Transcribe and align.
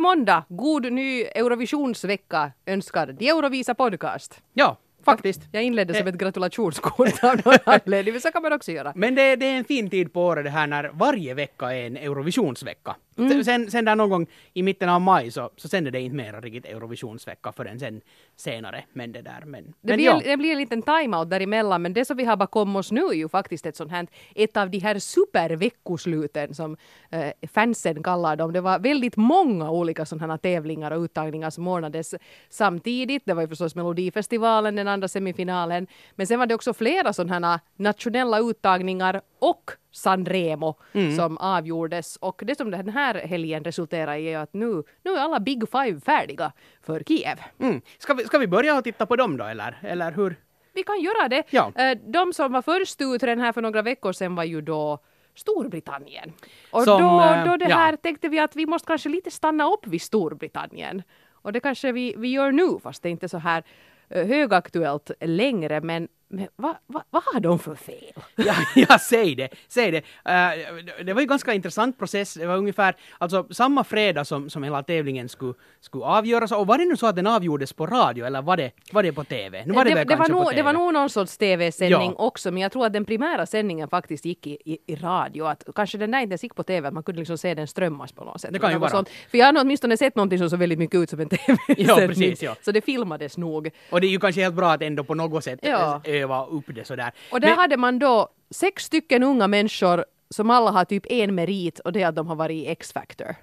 Måndag, 0.00 0.44
god 0.48 0.92
ny 0.92 1.22
Eurovisionsvecka 1.34 2.52
önskar 2.66 3.06
The 3.18 3.28
Eurovisa 3.28 3.74
Podcast. 3.74 4.40
Ja, 4.52 4.76
faktiskt. 5.04 5.40
Jag 5.52 5.62
inledde 5.62 5.94
som 5.94 6.06
Eh. 6.06 6.12
ett 6.14 6.18
gratulationskort 6.18 7.24
av 7.24 7.36
någon 7.44 7.54
anledning, 7.64 8.14
men 8.14 8.20
så 8.20 8.30
kan 8.30 8.42
man 8.42 8.52
också 8.52 8.72
göra. 8.72 8.92
Men 8.96 9.14
det, 9.14 9.36
det 9.36 9.46
är 9.46 9.56
en 9.56 9.64
fin 9.64 9.90
tid 9.90 10.12
på 10.12 10.24
året 10.24 10.44
det 10.44 10.50
här 10.50 10.66
när 10.66 10.90
varje 10.94 11.34
vecka 11.34 11.72
är 11.74 11.86
en 11.86 11.96
Eurovisionsvecka. 11.96 12.96
Mm. 13.20 13.44
Sen, 13.44 13.70
sen 13.70 13.84
där 13.84 13.96
någon 13.96 14.10
gång 14.10 14.26
i 14.52 14.62
mitten 14.62 14.88
av 14.88 15.00
maj 15.00 15.30
så, 15.30 15.50
så 15.56 15.68
sänder 15.68 15.90
det 15.90 16.00
inte 16.00 16.16
mera 16.16 16.40
riktigt 16.40 16.66
Eurovisionsvecka 16.66 17.52
förrän 17.52 17.78
sen 17.78 18.00
senare. 18.36 18.84
Men 18.92 19.12
det 19.12 19.22
där, 19.22 19.42
men... 19.46 19.64
Det 19.64 19.72
men 19.80 19.96
blir, 19.96 20.06
ja. 20.06 20.20
det 20.24 20.36
blir 20.36 20.52
en 20.52 20.58
liten 20.58 20.82
timeout 20.82 21.30
däremellan, 21.30 21.82
men 21.82 21.92
det 21.92 22.04
som 22.04 22.16
vi 22.16 22.24
har 22.24 22.36
bakom 22.36 22.76
oss 22.76 22.92
nu 22.92 23.00
är 23.00 23.12
ju 23.12 23.28
faktiskt 23.28 23.66
ett 23.66 23.76
sånt 23.76 23.90
här, 23.90 24.06
ett 24.34 24.56
av 24.56 24.70
de 24.70 24.78
här 24.78 24.98
superveckosluten 24.98 26.54
som 26.54 26.76
eh, 27.10 27.48
fansen 27.52 28.02
kallar 28.02 28.36
dem. 28.36 28.52
Det 28.52 28.60
var 28.60 28.78
väldigt 28.78 29.16
många 29.16 29.70
olika 29.70 30.06
sådana 30.06 30.38
tävlingar 30.38 30.90
och 30.90 31.02
uttagningar 31.02 31.50
som 31.50 31.68
ordnades 31.68 32.14
samtidigt. 32.48 33.22
Det 33.26 33.34
var 33.34 33.42
ju 33.42 33.48
förstås 33.48 33.74
Melodifestivalen, 33.74 34.76
den 34.76 34.88
andra 34.88 35.08
semifinalen, 35.08 35.86
men 36.14 36.26
sen 36.26 36.38
var 36.38 36.46
det 36.46 36.54
också 36.54 36.74
flera 36.74 37.12
sådana 37.12 37.60
nationella 37.76 38.38
uttagningar 38.38 39.20
och 39.38 39.70
Sanremo 39.90 40.74
som 41.16 41.38
avgjordes. 41.38 42.16
Och 42.16 42.42
det 42.46 42.54
som 42.54 42.70
den 42.70 42.88
här 42.88 43.14
helgen 43.14 43.64
resulterar 43.64 44.16
i 44.16 44.32
är 44.32 44.38
att 44.38 44.54
nu, 44.54 44.82
nu 45.04 45.10
är 45.10 45.18
alla 45.18 45.40
Big 45.40 45.68
Five 45.72 46.00
färdiga 46.00 46.52
för 46.82 47.00
Kiev. 47.00 47.38
Mm. 47.58 47.80
Ska, 47.98 48.14
vi, 48.14 48.24
ska 48.24 48.38
vi 48.38 48.46
börja 48.46 48.78
och 48.78 48.84
titta 48.84 49.06
på 49.06 49.16
dem 49.16 49.36
då 49.36 49.44
eller? 49.44 49.78
Eller 49.82 50.12
hur? 50.12 50.36
Vi 50.72 50.82
kan 50.82 51.00
göra 51.00 51.28
det. 51.28 51.42
Ja. 51.50 51.72
Eh, 51.76 51.98
De 52.06 52.32
som 52.32 52.52
var 52.52 52.62
först 52.62 53.00
ut 53.00 53.20
den 53.20 53.40
här 53.40 53.52
för 53.52 53.62
några 53.62 53.82
veckor 53.82 54.12
sedan 54.12 54.34
var 54.34 54.44
ju 54.44 54.60
då 54.60 54.98
Storbritannien. 55.34 56.32
Och 56.70 56.82
Som, 56.82 57.02
då, 57.02 57.20
eh, 57.22 57.44
då 57.44 57.56
det 57.56 57.68
ja. 57.68 57.76
här 57.76 57.96
tänkte 57.96 58.28
vi 58.28 58.38
att 58.38 58.56
vi 58.56 58.66
måste 58.66 58.86
kanske 58.86 59.08
lite 59.08 59.30
stanna 59.30 59.72
upp 59.72 59.86
vid 59.86 60.02
Storbritannien. 60.02 61.02
Och 61.32 61.52
det 61.52 61.60
kanske 61.60 61.92
vi, 61.92 62.14
vi 62.16 62.28
gör 62.28 62.52
nu, 62.52 62.78
fast 62.82 63.02
det 63.02 63.08
är 63.08 63.10
inte 63.10 63.28
så 63.28 63.38
här 63.38 63.62
eh, 64.08 64.26
högaktuellt 64.26 65.10
längre. 65.20 65.80
Men, 65.80 66.08
men 66.32 66.48
vad 66.56 66.76
va, 66.86 67.04
vad 67.10 67.22
har 67.32 67.40
de 67.40 67.58
för 67.58 67.74
fel? 67.74 67.96
Ja, 68.36 68.54
ja, 68.74 68.98
säg 68.98 69.34
det. 69.34 69.48
Säg 69.68 69.90
det. 69.90 69.98
Eh, 69.98 71.04
det 71.04 71.12
var 71.12 71.20
ju 71.20 71.26
ganska 71.26 71.54
intressant 71.54 71.98
process. 71.98 72.34
Det 72.34 72.46
var 72.46 72.56
ungefär 72.56 72.96
alltså, 73.18 73.46
samma 73.50 73.84
fredag 73.84 74.24
som, 74.24 74.50
som 74.50 74.62
hela 74.62 74.82
tävlingen 74.82 75.28
skulle, 75.28 75.54
skulle 75.80 76.04
avgöras. 76.04 76.52
Och 76.52 76.66
var 76.66 76.78
det 76.78 76.84
nu 76.84 76.96
så 76.96 77.06
att 77.06 77.16
den 77.16 77.26
avgjordes 77.26 77.72
på 77.72 77.86
radio 77.86 78.26
eller 78.26 78.42
var 78.42 78.56
det, 78.56 78.70
var 78.92 79.02
det 79.02 79.12
på 79.12 79.24
TV? 79.24 79.64
Nu 79.66 79.72
var 79.74 79.84
det, 79.84 79.94
väl 79.94 80.06
det, 80.06 80.16
var 80.16 80.28
nog, 80.28 80.42
på 80.44 80.50
det 80.50 80.56
TV. 80.56 80.62
var 80.62 80.72
nog 80.72 80.92
någon 80.94 81.10
sorts 81.10 81.38
tv-sändning 81.38 82.14
Ja. 82.18 82.24
också, 82.24 82.50
men 82.50 82.62
jag 82.62 82.72
tror 82.72 82.86
att 82.86 82.92
den 82.92 83.04
primära 83.04 83.46
sändningen 83.46 83.88
faktiskt 83.88 84.24
gick 84.24 84.46
i, 84.46 84.58
i, 84.64 84.78
i 84.86 84.96
radio. 84.96 85.44
Att 85.44 85.64
kanske 85.74 85.98
den 85.98 86.10
där 86.10 86.20
inte 86.20 86.32
ens 86.32 86.42
gick 86.42 86.54
på 86.54 86.62
tv, 86.62 86.88
att 86.88 86.94
man 86.94 87.02
kunde 87.02 87.18
liksom 87.18 87.38
se 87.38 87.54
den 87.54 87.66
strömmas 87.66 88.12
på 88.12 88.24
något 88.24 88.40
sätt. 88.40 88.52
Det 88.52 88.58
kan 88.58 88.72
ju 88.72 88.78
vara. 88.78 88.90
sånt. 88.90 89.08
För 89.30 89.38
jag 89.38 89.46
har 89.46 89.52
nog 89.52 89.62
åtminstone 89.62 89.96
sett 89.96 90.16
någonting 90.16 90.38
som 90.38 90.50
såg 90.50 90.58
väldigt 90.58 90.78
mycket 90.78 90.98
ut 91.00 91.10
som 91.10 91.20
en 91.20 91.28
tv-sändning. 91.28 91.86
Ja, 91.88 91.96
precis, 91.96 92.42
ja. 92.42 92.56
Så 92.62 92.72
det 92.72 92.80
filmades 92.80 93.36
nog. 93.38 93.70
Och 93.90 94.00
det 94.00 94.06
är 94.06 94.10
ju 94.10 94.18
kanske 94.18 94.40
helt 94.42 94.54
bra 94.54 94.72
att 94.72 94.82
ändå 94.82 95.04
på 95.04 95.14
något 95.14 95.44
sätt 95.44 95.58
Ja. 95.62 96.00
Eh, 96.20 96.24
öva 96.24 96.46
upp 96.46 96.64
det 96.66 96.84
sådär. 96.84 97.12
Och 97.32 97.40
där 97.40 97.48
Men- 97.48 97.58
hade 97.58 97.76
man 97.76 97.98
då 97.98 98.28
sex 98.50 98.84
stycken 98.84 99.22
unga 99.22 99.48
människor 99.48 100.04
som 100.30 100.50
alla 100.50 100.70
har 100.70 100.84
typ 100.84 101.06
en 101.08 101.34
merit 101.34 101.78
och 101.78 101.92
det 101.92 102.02
är 102.02 102.08
att 102.08 102.16
de 102.16 102.26
har 102.26 102.36
varit 102.36 102.54
i 102.54 102.66
X-Factor. 102.66 103.36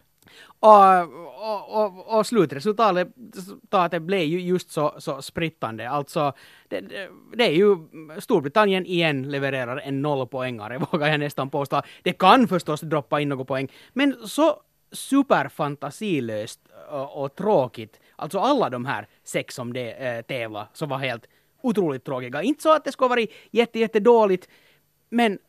Och, 0.60 1.02
och, 1.50 1.84
och, 1.84 2.18
och 2.18 2.28
slutresultatet 2.28 3.08
resultatet 3.36 4.02
blev 4.02 4.24
ju 4.24 4.40
just 4.42 4.72
så, 4.72 4.96
så 4.98 5.22
sprittande. 5.22 5.90
Alltså, 5.90 6.34
det, 6.68 6.82
det, 7.34 7.44
är 7.44 7.52
ju 7.52 7.78
Storbritannien 8.20 8.86
igen 8.86 9.30
levererar 9.30 9.78
en 9.78 10.02
nollpoängare, 10.02 10.78
vågar 10.92 11.08
jag 11.08 11.20
nästan 11.20 11.50
påstå. 11.50 11.82
Det 12.04 12.14
kan 12.14 12.48
förstås 12.48 12.82
droppa 12.82 13.22
in 13.22 13.30
något 13.30 13.48
poäng, 13.48 13.72
men 13.94 14.28
så 14.28 14.62
superfantasilöst 14.92 16.60
och, 16.90 17.24
och 17.24 17.36
tråkigt. 17.36 18.00
Alltså 18.16 18.40
alla 18.40 18.70
de 18.70 18.86
här 18.86 19.08
sex 19.24 19.56
som 19.56 19.74
det 19.74 19.92
äh, 19.92 20.22
tävlar 20.22 20.68
så 20.74 20.86
var 20.86 20.98
helt 20.98 21.26
otroligt 21.68 22.06
tråkiga. 22.06 22.42
Inte 22.42 22.64
så 22.64 22.74
att 22.74 22.84
det 22.84 22.92
skulle 22.92 23.10
varit 23.10 23.32
jätte, 23.52 23.80
jätte 23.80 24.00
dåligt, 24.00 24.48
men 25.10 25.40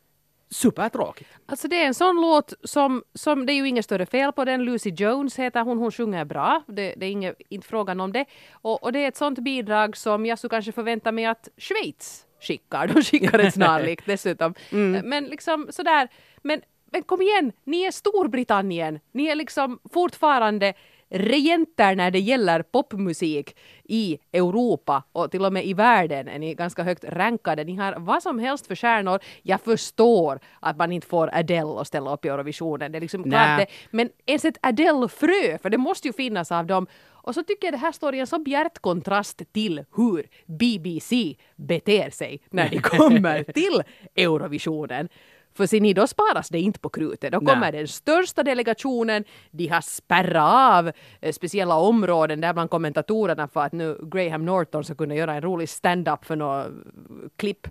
supertråkigt. 0.51 1.31
Alltså 1.47 1.69
det 1.69 1.83
är 1.83 1.87
en 1.87 1.95
sån 1.95 2.21
låt 2.21 2.53
som, 2.65 3.03
som 3.15 3.47
det 3.47 3.53
är 3.53 3.55
ju 3.55 3.69
inget 3.69 3.85
större 3.85 4.07
fel 4.07 4.33
på 4.33 4.45
den. 4.45 4.65
Lucy 4.65 4.91
Jones 4.91 5.39
heter 5.39 5.61
hon, 5.63 5.79
hon 5.79 5.93
sjunger 5.93 6.25
bra. 6.25 6.63
Det, 6.67 6.95
det 6.97 7.07
är 7.07 7.11
inget, 7.11 7.37
inte 7.49 7.69
frågan 7.69 8.01
om 8.01 8.13
det. 8.13 8.25
Och, 8.53 8.83
och 8.83 8.93
det 8.93 9.05
är 9.05 9.09
ett 9.09 9.17
sånt 9.17 9.39
bidrag 9.39 9.97
som 9.97 10.27
jag 10.27 10.39
skulle 10.39 10.51
kanske 10.51 10.73
förvänta 10.73 11.13
mig 11.13 11.25
att 11.25 11.49
Schweiz 11.57 12.27
skickar. 12.41 12.87
De 12.87 13.03
skickar 13.03 13.39
ett 13.39 13.55
snarlikt 13.55 14.07
dessutom. 14.07 14.55
Men 15.05 15.25
liksom 15.25 15.67
sådär, 15.71 16.09
men, 16.43 16.61
men 16.93 17.03
kom 17.03 17.23
igen, 17.23 17.53
ni 17.65 17.83
är 17.83 17.91
Storbritannien. 17.91 19.01
Ni 19.13 19.27
är 19.27 19.35
liksom 19.35 19.79
fortfarande 19.93 20.75
regenter 21.11 21.97
när 21.97 22.11
det 22.11 22.19
gäller 22.19 22.63
popmusik 22.63 23.57
i 23.85 24.19
Europa 24.33 25.03
och 25.13 25.31
till 25.31 25.45
och 25.45 25.53
med 25.53 25.67
i 25.67 25.75
världen 25.75 26.29
är 26.29 26.39
ni 26.39 26.55
ganska 26.55 26.83
högt 26.83 27.05
rankade. 27.05 27.65
Ni 27.65 27.77
har 27.77 27.95
vad 27.99 28.23
som 28.23 28.39
helst 28.39 28.67
för 28.67 28.75
stjärnor. 28.75 29.21
Jag 29.43 29.61
förstår 29.61 30.41
att 30.61 30.77
man 30.77 30.93
inte 30.93 31.07
får 31.07 31.31
Adele 31.35 31.81
att 31.81 31.87
ställa 31.87 32.13
upp 32.13 32.25
i 32.25 32.29
Eurovisionen. 32.29 32.93
Det 32.93 32.99
är 32.99 33.01
liksom 33.01 33.25
klart 33.25 33.59
det. 33.59 33.67
Men 33.91 34.11
ens 34.27 34.45
ett 34.45 34.59
Adele-frö, 34.63 35.59
för 35.63 35.71
det 35.71 35.79
måste 35.79 36.09
ju 36.09 36.13
finnas 36.13 36.53
av 36.53 36.67
dem. 36.67 36.87
Och 37.29 37.35
så 37.35 37.43
tycker 37.43 37.67
jag 37.67 37.75
det 37.75 37.79
här 37.79 37.93
står 37.93 38.15
i 38.15 38.21
en 38.21 38.27
så 38.27 38.39
bjärt 38.39 38.79
kontrast 38.79 39.43
till 39.53 39.85
hur 39.97 40.27
BBC 40.47 41.35
beter 41.57 42.11
sig 42.11 42.41
när 42.51 42.69
de 42.69 42.81
kommer 42.81 43.43
till 43.53 43.83
Eurovisionen. 44.17 45.09
För 45.59 45.67
ser 45.67 45.81
ni, 45.81 45.93
då 45.93 46.07
sparas 46.07 46.49
det 46.49 46.61
inte 46.61 46.79
på 46.79 46.89
krutet. 46.89 47.33
Då 47.33 47.39
Nej. 47.39 47.55
kommer 47.55 47.73
den 47.73 47.89
största 47.89 48.43
delegationen, 48.43 49.25
de 49.51 49.67
har 49.67 49.81
spärrat 49.81 50.79
av 50.79 50.93
eh, 51.21 51.33
speciella 51.33 51.75
områden 51.75 52.41
där 52.41 52.53
bland 52.53 52.71
kommentatorerna 52.71 53.49
för 53.49 53.61
att 53.61 53.73
nu 53.73 53.99
Graham 54.03 54.45
Norton 54.45 54.85
ska 54.85 54.95
kunna 54.95 55.15
göra 55.15 55.35
en 55.35 55.43
rolig 55.43 55.69
stand-up 55.69 56.25
för 56.25 56.37
något 56.37 56.67
eh, 56.67 56.73
klipp. 57.37 57.67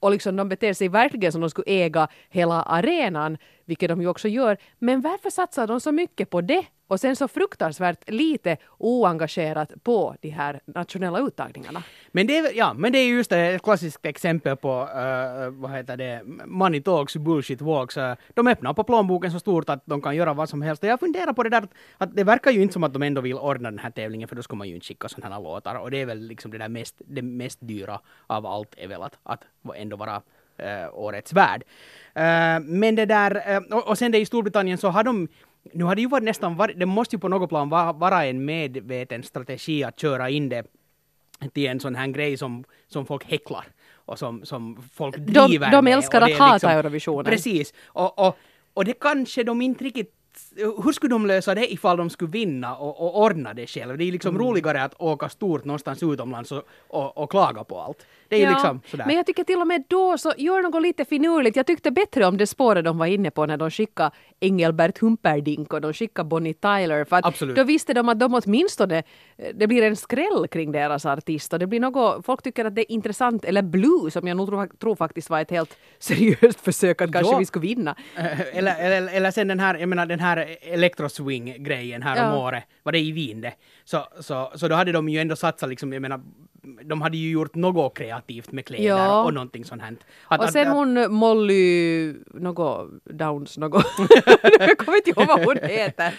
Och 0.00 0.10
liksom 0.10 0.36
de 0.36 0.48
beter 0.48 0.72
sig 0.74 0.88
verkligen 0.88 1.32
som 1.32 1.40
de 1.40 1.50
skulle 1.50 1.84
äga 1.84 2.08
hela 2.28 2.62
arenan, 2.62 3.38
vilket 3.64 3.88
de 3.88 4.00
ju 4.00 4.08
också 4.08 4.28
gör. 4.28 4.56
Men 4.78 5.00
varför 5.00 5.30
satsar 5.30 5.66
de 5.66 5.80
så 5.80 5.92
mycket 5.92 6.30
på 6.30 6.40
det 6.40 6.64
och 6.86 7.00
sen 7.00 7.16
så 7.16 7.28
fruktansvärt 7.28 8.10
lite 8.10 8.56
oengagerat 8.78 9.72
på 9.82 10.16
de 10.20 10.28
här 10.28 10.60
nationella 10.66 11.18
uttagningarna? 11.18 11.82
Men 12.12 12.26
det, 12.26 12.38
är, 12.38 12.52
ja, 12.54 12.74
men 12.74 12.92
det 12.92 12.98
är 12.98 13.08
just 13.08 13.30
det, 13.30 13.38
ett 13.38 13.62
klassiskt 13.62 14.06
exempel 14.06 14.56
på, 14.56 14.82
uh, 14.82 15.50
vad 15.50 15.70
heter 15.70 15.96
det, 15.96 16.22
money 16.46 16.80
talks, 16.80 17.16
bullshit 17.16 17.60
walks. 17.60 17.96
Uh, 17.96 18.14
de 18.34 18.46
öppnar 18.46 18.74
på 18.74 18.84
plånboken 18.84 19.30
så 19.32 19.40
stort 19.40 19.70
att 19.70 19.82
de 19.86 20.02
kan 20.02 20.16
göra 20.16 20.34
vad 20.34 20.48
som 20.48 20.62
helst. 20.62 20.82
Och 20.82 20.88
jag 20.88 21.00
funderar 21.00 21.32
på 21.32 21.42
det 21.42 21.50
där, 21.50 21.62
att, 21.62 21.70
att 21.98 22.16
det 22.16 22.24
verkar 22.24 22.50
ju 22.50 22.62
inte 22.62 22.72
som 22.72 22.84
att 22.84 22.92
de 22.92 23.02
ändå 23.02 23.20
vill 23.20 23.34
ordna 23.34 23.70
den 23.70 23.78
här 23.78 23.90
tävlingen, 23.90 24.28
för 24.28 24.36
då 24.36 24.42
ska 24.42 24.56
man 24.56 24.68
ju 24.68 24.74
inte 24.74 24.86
skicka 24.86 25.08
sådana 25.08 25.34
här 25.34 25.42
låtar. 25.42 25.74
Och 25.74 25.90
det 25.90 26.00
är 26.00 26.06
väl 26.06 26.20
liksom 26.20 26.50
det 26.50 26.58
där 26.58 26.68
mest, 26.68 27.02
det 27.06 27.22
mest 27.22 27.58
dyra 27.60 28.00
av 28.26 28.46
allt 28.46 28.74
är 28.76 28.88
väl 28.88 29.02
att, 29.02 29.18
att 29.22 29.44
ändå 29.76 29.96
vara 29.96 30.22
uh, 30.60 30.88
årets 30.98 31.32
värd. 31.32 31.62
Uh, 32.16 32.66
men 32.66 32.94
det 32.94 33.06
där, 33.06 33.56
uh, 33.56 33.78
och, 33.78 33.88
och 33.88 33.98
sen 33.98 34.12
det 34.12 34.18
i 34.18 34.26
Storbritannien 34.26 34.78
så 34.78 34.88
har 34.88 35.04
de 35.04 35.28
nu 35.72 35.84
har 35.84 35.94
det 35.94 36.00
ju 36.02 36.08
varit 36.08 36.24
nästan, 36.24 36.56
var, 36.56 36.68
det 36.76 36.86
måste 36.86 37.16
ju 37.16 37.20
på 37.20 37.28
något 37.28 37.48
plan 37.48 37.68
vara, 37.68 37.92
vara 37.92 38.24
en 38.24 38.44
medveten 38.44 39.22
strategi 39.22 39.84
att 39.84 40.00
köra 40.00 40.30
in 40.30 40.48
det 40.48 40.64
till 41.52 41.66
en 41.66 41.80
sån 41.80 41.94
här 41.94 42.06
grej 42.06 42.36
som, 42.36 42.64
som 42.88 43.06
folk 43.06 43.24
häcklar 43.24 43.64
och 43.94 44.18
som, 44.18 44.44
som 44.44 44.82
folk 44.92 45.16
De- 45.16 45.32
driver 45.46 45.70
de 45.70 45.84
med. 45.84 45.94
älskar 45.94 46.20
att 46.20 46.30
är 46.30 46.34
hata 46.38 46.70
Eurovisionen. 46.70 47.24
Precis. 47.24 47.74
Och, 47.86 48.18
och, 48.26 48.36
och 48.74 48.84
det 48.84 48.92
kanske 49.00 49.42
de 49.42 49.62
inte 49.62 49.84
riktigt 49.84 50.12
hur 50.84 50.92
skulle 50.92 51.14
de 51.14 51.26
lösa 51.26 51.54
det 51.54 51.72
ifall 51.72 51.96
de 51.96 52.10
skulle 52.10 52.30
vinna 52.30 52.76
och, 52.76 53.00
och 53.00 53.22
ordna 53.22 53.54
det 53.54 53.66
själv? 53.66 53.98
Det 53.98 54.04
är 54.04 54.12
liksom 54.12 54.34
Mm. 54.34 54.46
roligare 54.46 54.82
att 54.82 54.94
åka 55.00 55.28
stort 55.28 55.64
någonstans 55.64 56.02
utomlands 56.02 56.52
och, 56.52 56.62
och, 56.88 57.18
och 57.18 57.30
klaga 57.30 57.64
på 57.64 57.80
allt. 57.80 58.06
Det 58.28 58.36
är 58.36 58.40
ju 58.40 58.54
liksom 58.54 58.80
sådär. 58.86 59.04
Men 59.06 59.16
jag 59.16 59.26
tycker 59.26 59.44
till 59.44 59.60
och 59.60 59.66
med 59.66 59.84
då 59.88 60.18
så 60.18 60.32
gör 60.38 60.62
något 60.62 60.82
lite 60.82 61.04
finurligt. 61.04 61.56
Jag 61.56 61.66
tyckte 61.66 61.90
bättre 61.90 62.26
om 62.26 62.36
det 62.36 62.46
spåret 62.46 62.84
de 62.84 62.98
var 62.98 63.06
inne 63.06 63.30
på 63.30 63.46
när 63.46 63.56
de 63.56 63.70
skickade 63.70 64.10
Engelbert 64.40 64.98
Humperdinck 64.98 65.72
och 65.72 65.80
de 65.80 65.92
skickade 65.92 66.28
Bonnie 66.28 66.54
Tyler. 66.54 67.04
För 67.04 67.16
att 67.16 67.24
Absolut. 67.26 67.56
då 67.56 67.64
visste 67.64 67.94
de 67.94 68.08
att 68.08 68.18
de 68.20 68.34
åtminstone, 68.44 68.98
eh, 69.36 69.48
det 69.54 69.66
blir 69.66 69.82
en 69.82 69.96
skräll 69.96 70.46
kring 70.50 70.72
deras 70.72 71.06
artist 71.06 71.52
och 71.52 71.58
det 71.58 71.66
blir 71.66 71.80
något, 71.80 72.26
folk 72.26 72.42
tycker 72.42 72.64
att 72.64 72.74
det 72.74 72.80
är 72.80 72.92
intressant, 72.92 73.44
eller 73.44 73.62
Blue 73.62 74.10
som 74.10 74.28
jag 74.28 74.36
nog 74.36 74.48
tror, 74.48 74.66
tror 74.80 74.96
faktiskt 74.96 75.30
var 75.30 75.40
ett 75.40 75.50
helt 75.50 75.76
seriöst 75.98 76.60
försök 76.60 77.00
att 77.02 77.12
kanske 77.12 77.32
Ja. 77.32 77.38
vi 77.38 77.46
skulle 77.46 77.66
vinna. 77.66 77.96
Eh, 78.16 78.56
eller, 78.58 78.76
eller, 78.80 79.14
eller 79.14 79.30
sen 79.30 79.48
den 79.48 79.60
här, 79.60 79.74
jag 79.74 79.88
menar 79.88 80.06
den 80.06 80.20
här 80.20 80.23
elektroswing-grejen 80.60 82.02
här 82.02 82.26
om 82.26 82.34
Ja. 82.38 82.42
året, 82.42 82.64
var 82.82 82.92
det 82.92 82.98
i 82.98 83.12
Wien 83.12 83.40
det? 83.40 83.54
Så, 83.84 84.06
så, 84.20 84.52
så 84.54 84.68
då 84.68 84.74
hade 84.74 84.92
de 84.92 85.08
ju 85.08 85.20
ändå 85.20 85.36
satsat 85.36 85.68
liksom, 85.68 85.92
jag 85.92 86.02
menar, 86.02 86.20
de 86.82 87.02
hade 87.02 87.16
ju 87.16 87.30
gjort 87.30 87.54
något 87.54 87.98
kreativt 87.98 88.52
med 88.52 88.66
kläder 88.66 88.84
Ja. 88.84 89.24
och 89.24 89.34
någonting 89.34 89.64
sånt 89.64 89.82
här. 89.82 89.96
Att, 90.28 90.40
Och 90.40 90.48
sen 90.50 90.68
att- 90.68 90.74
hon 90.74 91.12
Molly, 91.14 92.12
något 92.34 92.90
Downs, 93.04 93.58
något, 93.58 93.84
jag 94.58 94.78
kommer 94.78 94.96
inte 94.96 95.10
ihåg 95.10 95.26
vad 95.26 95.44
hon 95.44 95.56
heter. 95.62 96.14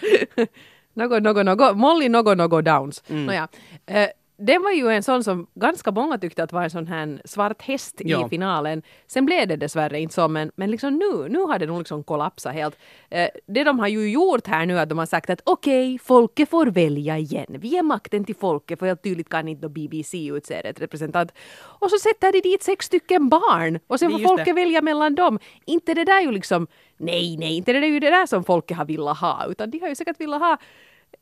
något, 0.94 1.22
något, 1.22 1.44
något, 1.46 1.76
Molly 1.76 2.08
något, 2.08 2.38
något 2.38 2.64
Downs. 2.64 3.02
Mm. 3.08 3.26
Nåja. 3.26 3.48
Eh, 3.86 4.06
det 4.38 4.58
var 4.58 4.70
ju 4.72 4.88
en 4.88 5.02
sån 5.02 5.24
som 5.24 5.46
ganska 5.54 5.90
många 5.90 6.18
tyckte 6.18 6.42
att 6.42 6.52
var 6.52 6.62
en 6.62 6.70
sån 6.70 6.86
här 6.86 7.20
svart 7.24 7.62
häst 7.62 8.00
Ja. 8.04 8.26
i 8.26 8.28
finalen. 8.28 8.82
Sen 9.06 9.26
blev 9.26 9.48
det 9.48 9.56
dessvärre 9.56 10.00
inte 10.00 10.14
så, 10.14 10.28
men, 10.28 10.50
men 10.56 10.70
liksom 10.70 10.94
nu, 10.94 11.28
nu 11.28 11.38
har 11.38 11.58
det 11.58 11.66
nog 11.66 11.78
liksom 11.78 12.04
kollapsat 12.04 12.54
helt. 12.54 12.78
Eh, 13.10 13.28
det 13.46 13.64
de 13.64 13.78
har 13.78 13.88
ju 13.88 14.10
gjort 14.10 14.46
här 14.46 14.66
nu 14.66 14.78
är 14.78 14.82
att 14.82 14.88
de 14.88 14.98
har 14.98 15.06
sagt 15.06 15.30
att 15.30 15.40
okej, 15.44 15.98
folket 15.98 16.50
får 16.50 16.66
välja 16.66 17.18
igen. 17.18 17.46
Vi 17.48 17.76
är 17.78 17.82
makten 17.82 18.24
till 18.24 18.36
folket, 18.36 18.78
för 18.78 18.86
helt 18.86 19.02
tydligt 19.02 19.28
kan 19.28 19.48
inte 19.48 19.68
BBC 19.68 20.26
utse 20.26 20.54
ett 20.54 20.80
representant. 20.80 21.32
Och 21.80 21.90
så 21.90 21.98
sätter 21.98 22.32
de 22.32 22.40
dit 22.40 22.62
sex 22.62 22.86
stycken 22.86 23.28
barn 23.28 23.78
och 23.86 23.98
sen 23.98 24.10
får 24.10 24.18
folket 24.18 24.46
det. 24.46 24.52
välja 24.52 24.82
mellan 24.82 25.14
dem. 25.14 25.38
Inte 25.64 25.94
det 25.94 26.04
där 26.04 26.20
ju 26.20 26.30
liksom, 26.32 26.66
nej, 26.96 27.36
nej, 27.36 27.56
inte 27.56 27.72
det 27.72 27.80
där 27.80 27.86
är 27.86 27.90
ju 27.92 28.00
det 28.00 28.10
där 28.10 28.26
som 28.26 28.44
folket 28.44 28.76
har 28.76 28.84
velat 28.84 29.18
ha, 29.18 29.46
utan 29.48 29.70
de 29.70 29.78
har 29.78 29.88
ju 29.88 29.94
säkert 29.94 30.20
velat 30.20 30.40
ha 30.40 30.56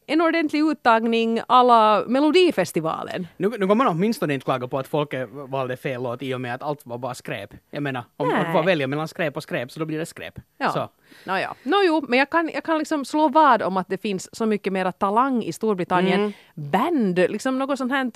en 0.06 0.20
ordentlig 0.20 0.60
uttagning 0.60 1.40
alla 1.48 2.04
Melodifestivalen. 2.06 3.26
Nu, 3.36 3.48
nu 3.48 3.58
kommer 3.58 3.74
man 3.74 3.86
åtminstone 3.86 4.34
inte 4.34 4.44
klaga 4.44 4.68
på 4.68 4.78
att 4.78 4.88
folket 4.88 5.28
valde 5.32 5.76
fel 5.76 6.02
låt 6.02 6.22
i 6.22 6.34
och 6.34 6.40
med 6.40 6.54
att 6.54 6.62
allt 6.62 6.86
var 6.86 6.98
bara 6.98 7.14
skräp. 7.14 7.50
Jag 7.70 7.82
menar, 7.82 8.04
om 8.16 8.28
man 8.28 8.52
får 8.52 8.62
välja 8.62 8.86
mellan 8.86 9.08
skräp 9.08 9.36
och 9.36 9.42
skräp 9.42 9.70
så 9.70 9.80
då 9.80 9.86
blir 9.86 9.98
det 9.98 10.06
skräp. 10.06 10.34
Ja. 10.58 10.70
Så. 10.70 10.88
Nåja, 11.24 11.54
no, 11.62 11.76
jo, 11.86 12.04
men 12.08 12.18
jag 12.18 12.30
kan, 12.30 12.50
jag 12.54 12.64
kan 12.64 12.78
liksom 12.78 13.04
slå 13.04 13.28
vad 13.28 13.62
om 13.62 13.76
att 13.76 13.88
det 13.88 13.98
finns 13.98 14.36
så 14.36 14.46
mycket 14.46 14.72
mera 14.72 14.92
talang 14.92 15.42
i 15.42 15.52
Storbritannien. 15.52 16.20
Mm. 16.20 16.32
Band, 16.54 17.18
liksom 17.18 17.58
något 17.58 17.78
sånt 17.78 17.92
här. 17.92 18.10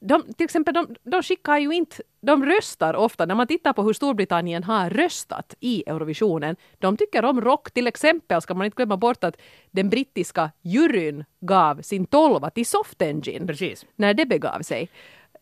De, 0.00 0.22
till 0.22 0.44
exempel, 0.44 0.74
de, 0.74 0.94
de 1.02 1.22
skickar 1.22 1.58
ju 1.58 1.72
inte, 1.72 2.02
de 2.20 2.46
röstar 2.46 2.94
ofta, 2.94 3.26
när 3.26 3.34
man 3.34 3.46
tittar 3.46 3.72
på 3.72 3.82
hur 3.82 3.92
Storbritannien 3.92 4.64
har 4.64 4.90
röstat 4.90 5.54
i 5.60 5.84
Eurovisionen, 5.86 6.56
de 6.78 6.96
tycker 6.96 7.24
om 7.24 7.40
rock. 7.40 7.70
Till 7.70 7.86
exempel 7.86 8.42
ska 8.42 8.54
man 8.54 8.64
inte 8.64 8.76
glömma 8.76 8.96
bort 8.96 9.24
att 9.24 9.36
den 9.70 9.90
brittiska 9.90 10.50
juryn 10.62 11.24
gav 11.40 11.82
sin 11.82 12.06
tolva 12.06 12.50
till 12.50 12.66
Soft 12.66 13.02
Engine 13.02 13.46
Precis. 13.46 13.86
när 13.96 14.14
det 14.14 14.26
begav 14.26 14.62
sig. 14.62 14.88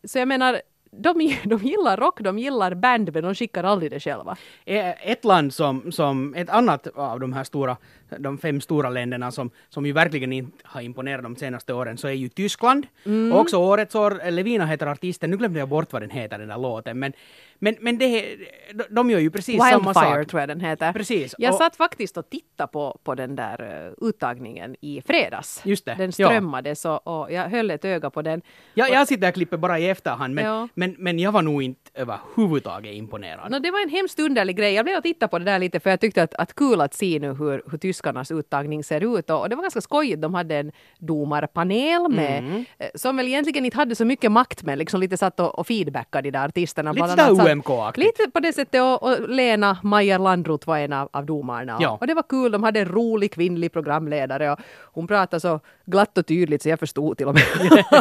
Så 0.03 0.19
jag 0.19 0.27
menar, 0.27 0.61
de, 0.91 1.35
de 1.45 1.59
gillar 1.63 1.97
rock, 1.97 2.21
de 2.21 2.39
gillar 2.39 2.73
band, 2.73 3.13
men 3.13 3.23
de 3.23 3.35
skickar 3.35 3.63
aldrig 3.63 3.91
det 3.91 3.99
själva. 3.99 4.37
Eh, 4.65 5.09
Ett 5.11 5.25
land 5.25 5.53
som, 5.53 5.91
som, 5.91 6.33
ett 6.35 6.49
annat 6.49 6.87
av 6.95 7.19
de 7.19 7.33
här 7.33 7.43
stora, 7.43 7.77
de 8.19 8.37
fem 8.37 8.61
stora 8.61 8.89
länderna 8.89 9.31
som, 9.31 9.49
som 9.69 9.85
ju 9.85 9.91
verkligen 9.93 10.33
inte 10.33 10.57
har 10.63 10.81
imponerat 10.81 11.23
de 11.23 11.35
senaste 11.35 11.73
åren 11.73 11.97
så 11.97 12.07
är 12.07 12.11
ju 12.11 12.29
Tyskland. 12.29 12.87
Mm. 13.05 13.33
Och 13.33 13.39
också 13.39 13.57
årets 13.57 13.95
år, 13.95 14.31
Levina 14.31 14.65
heter 14.65 14.87
artisten, 14.87 15.29
nu 15.31 15.37
glömde 15.37 15.59
jag 15.59 15.69
bort 15.69 15.93
vad 15.93 16.01
den 16.01 16.09
heter 16.09 16.37
den 16.39 16.47
där 16.47 16.57
låten, 16.57 16.99
men, 16.99 17.13
men, 17.59 17.75
men 17.79 17.97
det, 17.97 18.25
de, 18.73 18.83
de 18.89 19.09
gör 19.09 19.19
ju 19.19 19.29
precis 19.31 19.57
samma 19.57 19.77
Wildfire 19.89 20.21
sak. 20.23 20.27
tror 20.27 20.39
jag 20.39 20.49
den 20.49 20.59
heter. 20.61 20.93
Precis. 20.93 21.35
Jag 21.37 21.51
Och- 21.53 21.57
satt 21.57 21.75
faktiskt 21.75 22.17
och 22.17 22.29
tittade 22.29 22.67
på, 22.71 22.99
på 23.03 23.15
den 23.15 23.35
där 23.35 23.87
uh, 24.01 24.07
uttagningen 24.09 24.75
i 24.81 25.01
fredags. 25.07 25.61
Just 25.65 25.85
det, 25.85 25.95
Den 25.97 26.11
ja. 26.17 26.27
strömmades 26.27 26.85
och, 26.85 27.07
och 27.21 27.31
jag 27.31 27.49
höll 27.49 27.71
ett 27.71 27.85
öga 27.85 28.09
på 28.09 28.21
den. 28.21 28.41
Jag, 28.73 28.89
jag 28.91 29.07
sitter 29.07 29.27
och 29.27 29.33
klipper 29.33 29.57
bara 29.57 29.79
i 29.79 29.89
efterhand, 29.89 30.33
men, 30.35 30.45
Ja. 30.45 30.67
Men, 30.77 30.95
men 30.97 31.19
jag 31.19 31.31
var 31.31 31.41
nog 31.41 31.63
inte 31.63 31.91
överhuvudtaget 31.93 32.93
imponerad. 32.93 33.51
No, 33.51 33.59
det 33.59 33.71
var 33.71 33.81
en 33.83 33.89
hemskt 33.89 34.19
underlig 34.19 34.57
grej. 34.57 34.73
Jag 34.73 34.85
blev 34.85 34.97
och 34.97 35.03
tittade 35.03 35.29
på 35.29 35.39
det 35.39 35.45
där 35.45 35.59
lite 35.59 35.79
för 35.79 35.89
jag 35.89 35.99
tyckte 35.99 36.23
att, 36.23 36.33
att 36.33 36.55
kul 36.55 36.81
att 36.81 36.93
se 36.93 37.19
nu 37.19 37.33
hur, 37.33 37.61
hur 37.71 37.77
tyskarnas 37.77 38.31
uttagning 38.31 38.83
ser 38.83 39.17
ut. 39.19 39.29
Och, 39.29 39.41
och 39.41 39.49
det 39.49 39.55
var 39.55 39.63
ganska 39.63 39.81
skojigt. 39.81 40.21
De 40.21 40.33
hade 40.33 40.55
en 40.55 40.71
domarpanel 40.99 42.09
med, 42.09 42.37
Mm. 42.43 42.65
eh, 42.79 42.87
som 42.95 43.17
väl 43.17 43.27
egentligen 43.27 43.65
inte 43.65 43.77
hade 43.77 43.95
så 43.95 44.05
mycket 44.05 44.31
makt 44.31 44.63
men 44.63 44.77
liksom 44.77 44.99
lite 44.99 45.17
satt 45.17 45.39
och, 45.39 45.59
och 45.59 45.67
feedbackade 45.67 46.27
de 46.27 46.31
där 46.31 46.45
artisterna. 46.45 46.91
Lite 46.91 47.07
sådär 47.07 47.51
UMK-aktigt. 47.51 47.97
Lite 48.19 48.31
på 48.31 48.39
det 48.39 48.53
sättet 48.53 48.81
och, 48.81 49.03
och 49.03 49.29
Lena 49.29 49.77
Majer 49.83 50.19
Landrot 50.19 50.67
var 50.67 50.77
en 50.77 50.93
av, 50.93 51.09
av 51.13 51.25
domarna. 51.25 51.77
Ja. 51.81 51.97
Och 52.01 52.07
det 52.07 52.13
var 52.13 52.23
kul. 52.29 52.51
De 52.51 52.63
hade 52.63 52.79
en 52.79 52.85
rolig 52.87 53.31
kvinnlig 53.33 53.71
programledare 53.73 54.51
och 54.51 54.59
hon 54.83 55.07
pratade 55.07 55.39
så 55.39 55.59
glatt 55.85 56.17
och 56.17 56.25
tydligt 56.25 56.61
så 56.61 56.69
jag 56.69 56.79
förstod 56.79 57.17
till 57.17 57.27
och 57.27 57.33
med 57.33 57.43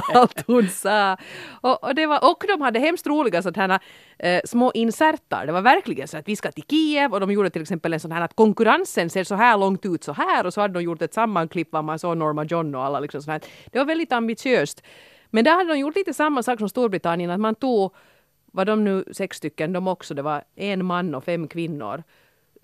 allt 0.15 0.45
hon 0.47 0.69
sa. 0.69 1.17
Och, 1.61 1.85
och, 1.85 1.95
det 1.95 2.07
var, 2.07 2.31
och 2.31 2.45
de 2.49 2.63
hade 2.67 2.79
hemskt 2.79 3.07
roliga 3.07 3.43
sådana 3.43 3.81
här 4.19 4.37
eh, 4.37 4.41
små 4.45 4.73
insertar. 4.73 5.47
Det 5.47 5.53
var 5.53 5.63
verkligen 5.63 6.09
så 6.09 6.19
att 6.19 6.29
vi 6.29 6.37
ska 6.37 6.53
till 6.53 6.65
Kiev 6.71 7.13
och 7.13 7.21
de 7.21 7.31
gjorde 7.31 7.51
till 7.51 7.63
exempel 7.63 7.93
en 7.93 8.01
sån 8.01 8.13
här 8.13 8.21
att 8.21 8.37
konkurrensen 8.37 9.11
ser 9.11 9.25
så 9.25 9.35
här 9.35 9.59
långt 9.59 9.87
ut 9.87 10.05
så 10.05 10.13
här 10.13 10.47
och 10.47 10.55
så 10.55 10.61
hade 10.61 10.75
de 10.75 10.83
gjort 10.83 11.03
ett 11.03 11.15
sammanklipp 11.15 11.73
var 11.73 11.83
man 11.83 11.99
såg 11.99 12.17
Norma 12.17 12.45
John 12.45 12.75
och 12.75 12.85
alla 12.85 13.01
liksom 13.01 13.23
sådär. 13.23 13.41
Det 13.73 13.79
var 13.79 13.87
väldigt 13.87 14.13
ambitiöst. 14.13 14.83
Men 15.31 15.45
där 15.45 15.57
hade 15.57 15.69
de 15.69 15.79
gjort 15.79 15.97
lite 15.97 16.15
samma 16.15 16.43
sak 16.43 16.59
som 16.59 16.69
Storbritannien 16.69 17.31
att 17.31 17.41
man 17.41 17.55
tog 17.55 17.95
var 18.53 18.65
de 18.65 18.85
nu 18.85 19.05
sex 19.13 19.37
stycken 19.37 19.73
de 19.73 19.89
också, 19.89 20.15
det 20.15 20.23
var 20.23 20.45
en 20.57 20.85
man 20.85 21.15
och 21.15 21.25
fem 21.25 21.49
kvinnor 21.49 22.03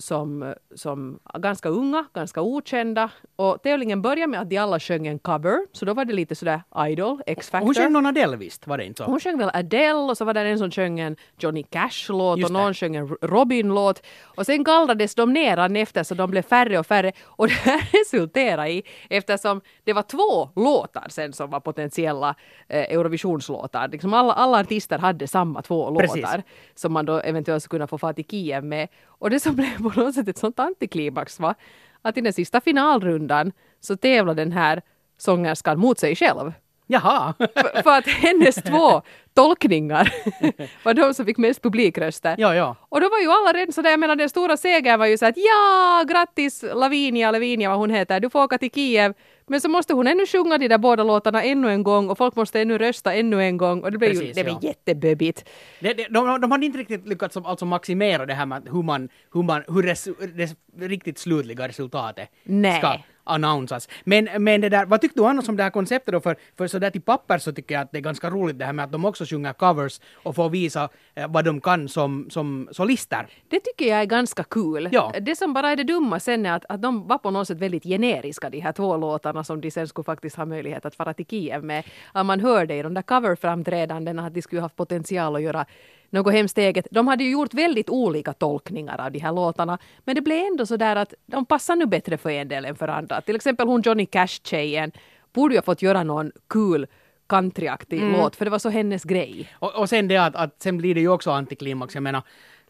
som, 0.02 0.54
som 0.74 1.18
ganska 1.34 1.68
unga, 1.68 2.04
ganska 2.14 2.40
okända. 2.40 3.10
Och 3.36 3.62
tävlingen 3.62 4.02
började 4.02 4.26
med 4.26 4.40
att 4.40 4.50
de 4.50 4.58
alla 4.58 4.80
sjöng 4.80 5.06
en 5.06 5.18
cover, 5.18 5.66
så 5.72 5.84
då 5.84 5.94
var 5.94 6.04
det 6.04 6.12
lite 6.12 6.34
sådär 6.34 6.62
Idol, 6.88 7.22
X-Factor. 7.26 7.66
Hon 7.66 7.74
sjöng 7.74 7.92
någon 7.92 8.06
Adele 8.06 8.36
visst, 8.36 8.66
var 8.66 8.78
det 8.78 8.84
inte 8.84 8.98
så? 8.98 9.04
Hon 9.04 9.20
sjöng 9.20 9.38
väl 9.38 9.50
Adele 9.54 9.94
och 9.94 10.16
så 10.16 10.24
var 10.24 10.34
det 10.34 10.40
en 10.40 10.58
som 10.58 10.70
sjöng 10.70 11.00
en 11.00 11.16
Johnny 11.38 11.62
Cash-låt 11.62 12.44
och 12.44 12.50
någon 12.50 12.74
sjöng 12.74 12.96
en 12.96 13.08
Robin-låt. 13.22 14.02
Och 14.36 14.46
sen 14.46 14.64
gallrades 14.64 15.14
de 15.14 15.32
ner 15.32 15.76
efter 15.76 16.02
så 16.02 16.14
de 16.14 16.30
blev 16.30 16.42
färre 16.42 16.78
och 16.78 16.86
färre. 16.86 17.12
Och 17.24 17.48
det 17.48 17.54
här 17.54 17.90
resulterade 17.92 18.70
i, 18.70 18.82
eftersom 19.10 19.60
det 19.84 19.92
var 19.92 20.02
två 20.02 20.50
låtar 20.56 21.06
sen 21.08 21.32
som 21.32 21.50
var 21.50 21.60
potentiella 21.60 22.34
eh, 22.68 22.80
Eurovisionslåtar. 22.80 23.88
Liksom 23.88 24.14
alla, 24.14 24.32
alla 24.32 24.60
artister 24.60 24.98
hade 24.98 25.26
samma 25.28 25.62
två 25.62 25.98
Precis. 25.98 26.16
låtar 26.16 26.42
som 26.74 26.92
man 26.92 27.06
då 27.06 27.18
eventuellt 27.18 27.62
skulle 27.62 27.78
kunna 27.78 27.86
få 27.86 27.98
fara 27.98 28.12
till 28.12 28.24
Kiev 28.24 28.64
med. 28.64 28.88
Och 29.22 29.30
det 29.30 29.40
som 29.40 29.56
blev 29.56 29.82
på 29.82 30.00
något 30.00 30.14
sätt 30.14 30.28
ett 30.28 30.38
sånt 30.38 30.58
antiklimax 30.58 31.40
var 31.40 31.54
att 32.02 32.16
i 32.16 32.20
den 32.20 32.32
sista 32.32 32.60
finalrundan 32.60 33.52
så 33.80 33.96
tävlade 33.96 34.44
den 34.44 34.52
här 34.52 34.82
sångerskan 35.18 35.78
mot 35.78 35.98
sig 35.98 36.16
själv. 36.16 36.52
Jaha! 36.86 37.34
För, 37.38 37.82
för 37.82 37.98
att 37.98 38.06
hennes 38.06 38.54
två 38.54 39.02
tolkningar 39.34 40.12
var 40.84 40.94
de 40.94 41.14
som 41.14 41.26
fick 41.26 41.38
mest 41.38 41.62
publikröster. 41.62 42.34
ja, 42.38 42.54
ja. 42.54 42.76
Och 42.88 43.00
då 43.00 43.08
var 43.08 43.18
ju 43.18 43.30
alla 43.30 43.52
redan 43.52 43.72
sådär, 43.72 43.90
jag 43.90 44.00
menar 44.00 44.16
den 44.16 44.28
stora 44.28 44.56
segern 44.56 44.98
var 44.98 45.06
ju 45.06 45.18
så 45.18 45.26
att 45.26 45.36
ja, 45.36 46.04
grattis 46.08 46.64
Lavinia, 46.74 47.30
Lavinia 47.30 47.68
vad 47.68 47.78
hon 47.78 47.90
heter, 47.90 48.20
du 48.20 48.30
får 48.30 48.42
åka 48.42 48.58
till 48.58 48.70
Kiev. 48.70 49.14
Men 49.46 49.60
så 49.60 49.68
måste 49.68 49.94
hon 49.94 50.06
ännu 50.06 50.26
sjunga 50.26 50.58
de 50.58 50.68
där 50.68 50.78
båda 50.78 51.04
låtarna 51.04 51.42
ännu 51.42 51.70
en 51.70 51.82
gång 51.82 52.10
och 52.10 52.18
folk 52.18 52.36
måste 52.36 52.60
ännu 52.60 52.78
rösta 52.78 53.14
ännu 53.14 53.42
en 53.42 53.56
gång 53.56 53.82
och 53.82 53.92
det 53.92 53.98
blev 53.98 54.12
ju 54.12 54.18
Precis, 54.18 54.36
det 54.36 54.44
blev 54.44 54.56
ja. 54.60 54.68
jätteböbigt. 54.68 55.48
Det, 55.80 55.92
det, 55.94 56.06
de, 56.10 56.40
de 56.40 56.50
hade 56.50 56.66
inte 56.66 56.78
riktigt 56.78 57.08
lyckats 57.08 57.36
alltså 57.36 57.64
maximera 57.64 58.26
det 58.26 58.34
här 58.34 58.46
med 58.46 58.68
hur 58.72 58.82
man, 58.82 59.08
hur 59.32 59.42
man, 59.42 59.64
hur 59.68 59.82
res, 59.82 60.08
det 60.34 60.56
riktigt 60.88 61.18
slutliga 61.18 61.68
resultatet 61.68 62.28
Nej. 62.44 62.78
ska 62.78 62.98
annonsas. 63.24 63.88
Men, 64.04 64.28
men 64.38 64.60
det 64.60 64.68
där, 64.68 64.86
vad 64.86 65.00
tyckte 65.00 65.20
du 65.20 65.26
annars 65.26 65.48
om 65.48 65.56
det 65.56 65.62
här 65.62 65.70
konceptet 65.70 66.12
då? 66.12 66.20
För, 66.20 66.36
för 66.56 66.66
sådär 66.66 66.90
till 66.90 67.02
papper 67.02 67.38
så 67.38 67.52
tycker 67.52 67.74
jag 67.74 67.82
att 67.82 67.92
det 67.92 67.98
är 67.98 68.02
ganska 68.02 68.30
roligt 68.30 68.58
det 68.58 68.64
här 68.64 68.72
med 68.72 68.84
att 68.84 68.92
de 68.92 69.04
också 69.04 69.21
sjunger 69.26 69.52
covers 69.52 70.00
och 70.14 70.34
får 70.34 70.50
visa 70.50 70.88
eh, 71.14 71.28
vad 71.28 71.44
de 71.44 71.60
kan 71.60 71.88
som, 71.88 72.26
som 72.30 72.68
solister. 72.72 73.26
Det 73.48 73.60
tycker 73.60 73.86
jag 73.86 74.00
är 74.00 74.04
ganska 74.04 74.44
kul. 74.44 74.88
Ja. 74.92 75.12
Det 75.20 75.36
som 75.36 75.52
bara 75.52 75.70
är 75.70 75.76
det 75.76 75.84
dumma 75.84 76.20
sen 76.20 76.46
är 76.46 76.52
att, 76.52 76.64
att 76.68 76.82
de 76.82 77.08
var 77.08 77.18
på 77.18 77.30
något 77.30 77.48
sätt 77.48 77.58
väldigt 77.58 77.84
generiska 77.84 78.50
de 78.50 78.60
här 78.60 78.72
två 78.72 78.96
låtarna 78.96 79.44
som 79.44 79.60
de 79.60 79.70
sen 79.70 79.88
skulle 79.88 80.04
faktiskt 80.04 80.36
ha 80.36 80.44
möjlighet 80.44 80.84
att 80.84 80.94
fara 80.94 81.14
till 81.14 81.26
Kiev 81.26 81.64
med. 81.64 81.84
Att 82.12 82.26
man 82.26 82.40
hörde 82.40 82.74
i 82.74 82.82
de 82.82 82.94
där 82.94 83.02
coverframträdandena 83.02 84.26
att 84.26 84.34
de 84.34 84.42
skulle 84.42 84.60
ha 84.60 84.64
haft 84.64 84.76
potential 84.76 85.36
att 85.36 85.42
göra 85.42 85.66
något 86.10 86.32
hemskt 86.32 86.58
eget. 86.58 86.86
De 86.90 87.08
hade 87.08 87.24
ju 87.24 87.30
gjort 87.30 87.54
väldigt 87.54 87.90
olika 87.90 88.32
tolkningar 88.32 89.00
av 89.00 89.12
de 89.12 89.18
här 89.18 89.32
låtarna 89.32 89.78
men 90.04 90.14
det 90.14 90.20
blev 90.20 90.46
ändå 90.46 90.66
så 90.66 90.76
där 90.76 90.96
att 90.96 91.14
de 91.26 91.46
passar 91.46 91.76
nu 91.76 91.86
bättre 91.86 92.16
för 92.16 92.30
en 92.30 92.48
del 92.48 92.64
än 92.64 92.76
för 92.76 92.88
andra. 92.88 93.20
Till 93.20 93.36
exempel 93.36 93.66
hon 93.66 93.82
Johnny 93.82 94.06
Cash-tjejen 94.06 94.92
borde 95.32 95.54
ju 95.54 95.58
ha 95.58 95.62
fått 95.62 95.82
göra 95.82 96.02
någon 96.02 96.32
kul 96.48 96.86
countryaktig 97.32 98.02
låt 98.02 98.36
för 98.36 98.44
det 98.44 98.50
var 98.50 98.58
så 98.58 98.70
hennes 98.70 99.04
grej. 99.04 99.48
Och, 99.58 99.74
och 99.80 99.88
sen 99.88 100.08
det 100.08 100.16
att, 100.16 100.36
att 100.36 100.62
sen 100.62 100.78
blir 100.78 100.94
det 100.94 101.00
ju 101.00 101.08
också 101.08 101.30
antiklimax. 101.30 101.94
Jag 101.94 102.02
menar, 102.02 102.22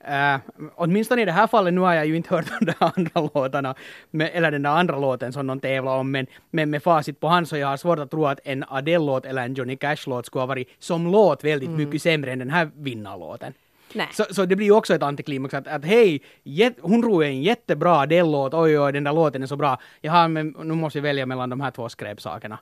Uh, 0.03 0.41
åtminstone 0.75 1.23
i 1.23 1.25
det 1.25 1.33
här 1.33 1.47
fallet, 1.47 1.75
nu 1.75 1.81
har 1.81 1.95
jag 1.95 2.07
ju 2.07 2.17
inte 2.17 2.35
hört 2.35 2.47
de 2.61 2.65
där 2.65 2.75
andra 2.79 3.31
låtarna, 3.35 3.75
med, 4.11 4.31
eller 4.35 4.51
den 4.51 4.63
där 4.63 4.71
andra 4.71 4.99
låten 4.99 5.33
som 5.33 5.47
de 5.47 5.61
tävlar 5.61 5.97
om, 5.97 6.11
men, 6.11 6.27
men 6.51 6.71
med 6.71 6.83
facit 6.83 7.21
på 7.21 7.29
hand 7.29 7.49
så 7.49 7.57
jag 7.57 7.69
har 7.69 7.77
svårt 7.77 7.99
att 7.99 8.11
tro 8.11 8.27
att 8.27 8.41
en 8.45 8.65
Adele-låt 8.69 9.27
eller 9.27 9.45
en 9.45 9.55
Johnny 9.55 9.77
Cash-låt 9.77 10.27
skulle 10.27 10.43
ha 10.43 10.47
varit 10.47 10.69
som 10.79 11.13
låt 11.13 11.45
väldigt 11.45 11.71
mycket 11.71 12.03
sämre 12.03 12.33
än 12.33 12.39
den 12.39 12.51
här 12.51 12.71
vinnarlåten. 12.77 13.53
Nej. 13.93 14.09
Så, 14.13 14.25
så 14.31 14.47
det 14.47 14.57
blir 14.57 14.67
ju 14.67 14.73
också 14.73 14.95
ett 14.95 15.03
antiklimax 15.03 15.55
att, 15.55 15.67
att 15.67 15.85
hej, 15.85 16.23
jät, 16.43 16.77
hon 16.81 17.03
tror 17.03 17.25
är 17.25 17.29
en 17.29 17.43
jättebra 17.43 18.01
Adele-låt, 18.01 18.55
oj 18.55 18.79
oj 18.79 18.93
den 18.93 19.05
där 19.05 19.13
låten 19.13 19.43
är 19.43 19.47
så 19.47 19.57
bra, 19.57 19.79
jaha 20.01 20.29
men 20.29 20.49
nu 20.49 20.75
måste 20.75 20.99
vi 21.01 21.03
välja 21.03 21.27
mellan 21.27 21.51
de 21.51 21.61
här 21.61 21.71
två 21.71 21.89
skräpsakerna. 21.89 22.59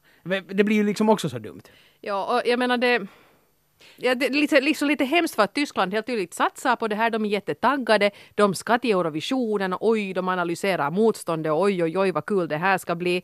Det 0.49 0.65
blir 0.65 0.77
ju 0.77 0.85
liksom 0.85 1.09
också 1.09 1.29
så 1.29 1.39
dumt. 1.39 1.63
Ja, 2.01 2.35
och 2.35 2.49
jag 2.49 2.59
menar 2.59 2.77
det... 2.77 3.07
Ja, 3.97 4.15
det 4.15 4.27
är 4.27 4.31
lite, 4.31 4.61
liksom 4.61 4.89
lite 4.89 5.05
hemskt 5.05 5.35
för 5.35 5.43
att 5.43 5.55
Tyskland 5.55 5.93
helt 5.93 6.07
tydligt 6.07 6.35
satsar 6.35 6.77
på 6.77 6.89
det 6.89 6.97
här. 6.97 7.11
De 7.11 7.25
är 7.25 7.29
jättetaggade. 7.29 8.11
De 8.35 8.55
ska 8.55 8.79
till 8.79 8.91
Eurovisionen. 8.91 9.73
och 9.73 9.89
Oj, 9.89 10.13
de 10.15 10.29
analyserar 10.29 10.91
motståndet. 10.91 11.53
och 11.53 11.61
Oj, 11.61 11.85
oj, 11.85 11.99
oj, 11.99 12.13
vad 12.13 12.27
kul 12.27 12.49
det 12.49 12.57
här 12.57 12.79
ska 12.79 12.95
bli. 12.95 13.23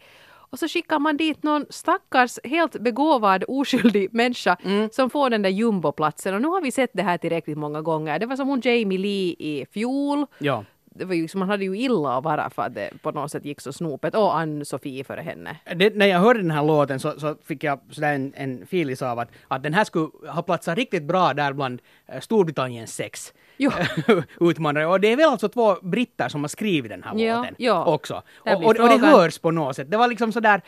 Och 0.50 0.59
så 0.59 0.69
skickar 0.69 0.99
man 0.99 1.17
dit 1.17 1.43
någon 1.43 1.67
stackars 1.71 2.38
helt 2.45 2.81
begåvad 2.81 3.45
oskyldig 3.49 4.15
människa 4.15 4.57
som 4.93 5.11
får 5.11 5.31
den 5.31 5.43
där 5.43 5.50
jumboplatsen. 5.50 6.35
Och 6.35 6.43
nu 6.43 6.49
har 6.49 6.62
vi 6.62 6.71
sett 6.71 6.91
det 6.93 7.03
här 7.03 7.19
tillräckligt 7.19 7.59
många 7.59 7.83
gånger. 7.83 8.19
Det 8.19 8.26
var 8.26 8.37
som 8.37 8.49
hon 8.49 8.61
Jamie 8.65 8.99
Lee 8.99 9.35
i 9.38 9.67
fjol. 9.73 10.26
Ja. 10.38 10.65
Det 10.99 11.05
var 11.05 11.15
ju, 11.15 11.23
liksom- 11.23 11.38
man 11.38 11.49
hade 11.49 11.65
ju 11.65 11.79
illa 11.79 12.19
att 12.19 12.25
vara 12.25 12.50
för 12.50 12.62
att 12.62 12.75
det 12.75 12.91
på 13.03 13.11
något 13.11 13.31
sätt 13.31 13.45
gick 13.45 13.61
så 13.61 13.73
snopet. 13.73 14.15
Och 14.15 14.38
Ann-Sofie 14.38 15.05
före 15.05 15.21
henne. 15.21 15.57
Det, 15.76 15.97
när 15.97 16.07
jag 16.07 16.19
hörde 16.19 16.43
den 16.43 16.50
här 16.50 16.65
låten 16.65 17.00
så, 17.00 17.21
så 17.21 17.37
fick 17.45 17.65
jag 17.65 17.81
sådär 17.91 18.15
en, 18.15 18.33
en 18.37 18.67
filis 18.67 19.03
av 19.03 19.19
att, 19.19 19.29
att 19.49 19.62
den 19.62 19.75
här 19.75 19.85
skulle 19.85 20.09
ha 20.29 20.43
platsat 20.43 20.79
riktigt 20.79 21.03
bra 21.03 21.35
där 21.35 21.53
bland 21.53 21.83
eh, 22.07 22.21
Storbritanniens 22.21 22.95
sex 22.95 23.33
Jo. 23.57 23.71
utmanare. 24.41 24.87
Och 24.87 25.00
det 25.00 25.12
är 25.12 25.17
väl 25.17 25.29
alltså 25.29 25.49
två 25.49 25.75
britter 25.83 26.29
som 26.29 26.41
har 26.41 26.49
skrivit 26.49 26.91
den 26.91 27.03
här 27.03 27.15
Ja, 27.17 27.37
låten 27.37 27.55
ja. 27.59 27.85
också. 27.85 28.23
Och, 28.37 28.53
och, 28.53 28.67
och 28.67 28.88
det 28.88 28.99
hörs 29.07 29.38
på 29.38 29.50
något 29.50 29.76
sätt. 29.76 29.91
Det 29.91 29.97
var 29.97 30.09
liksom 30.09 30.33
sådär, 30.33 30.62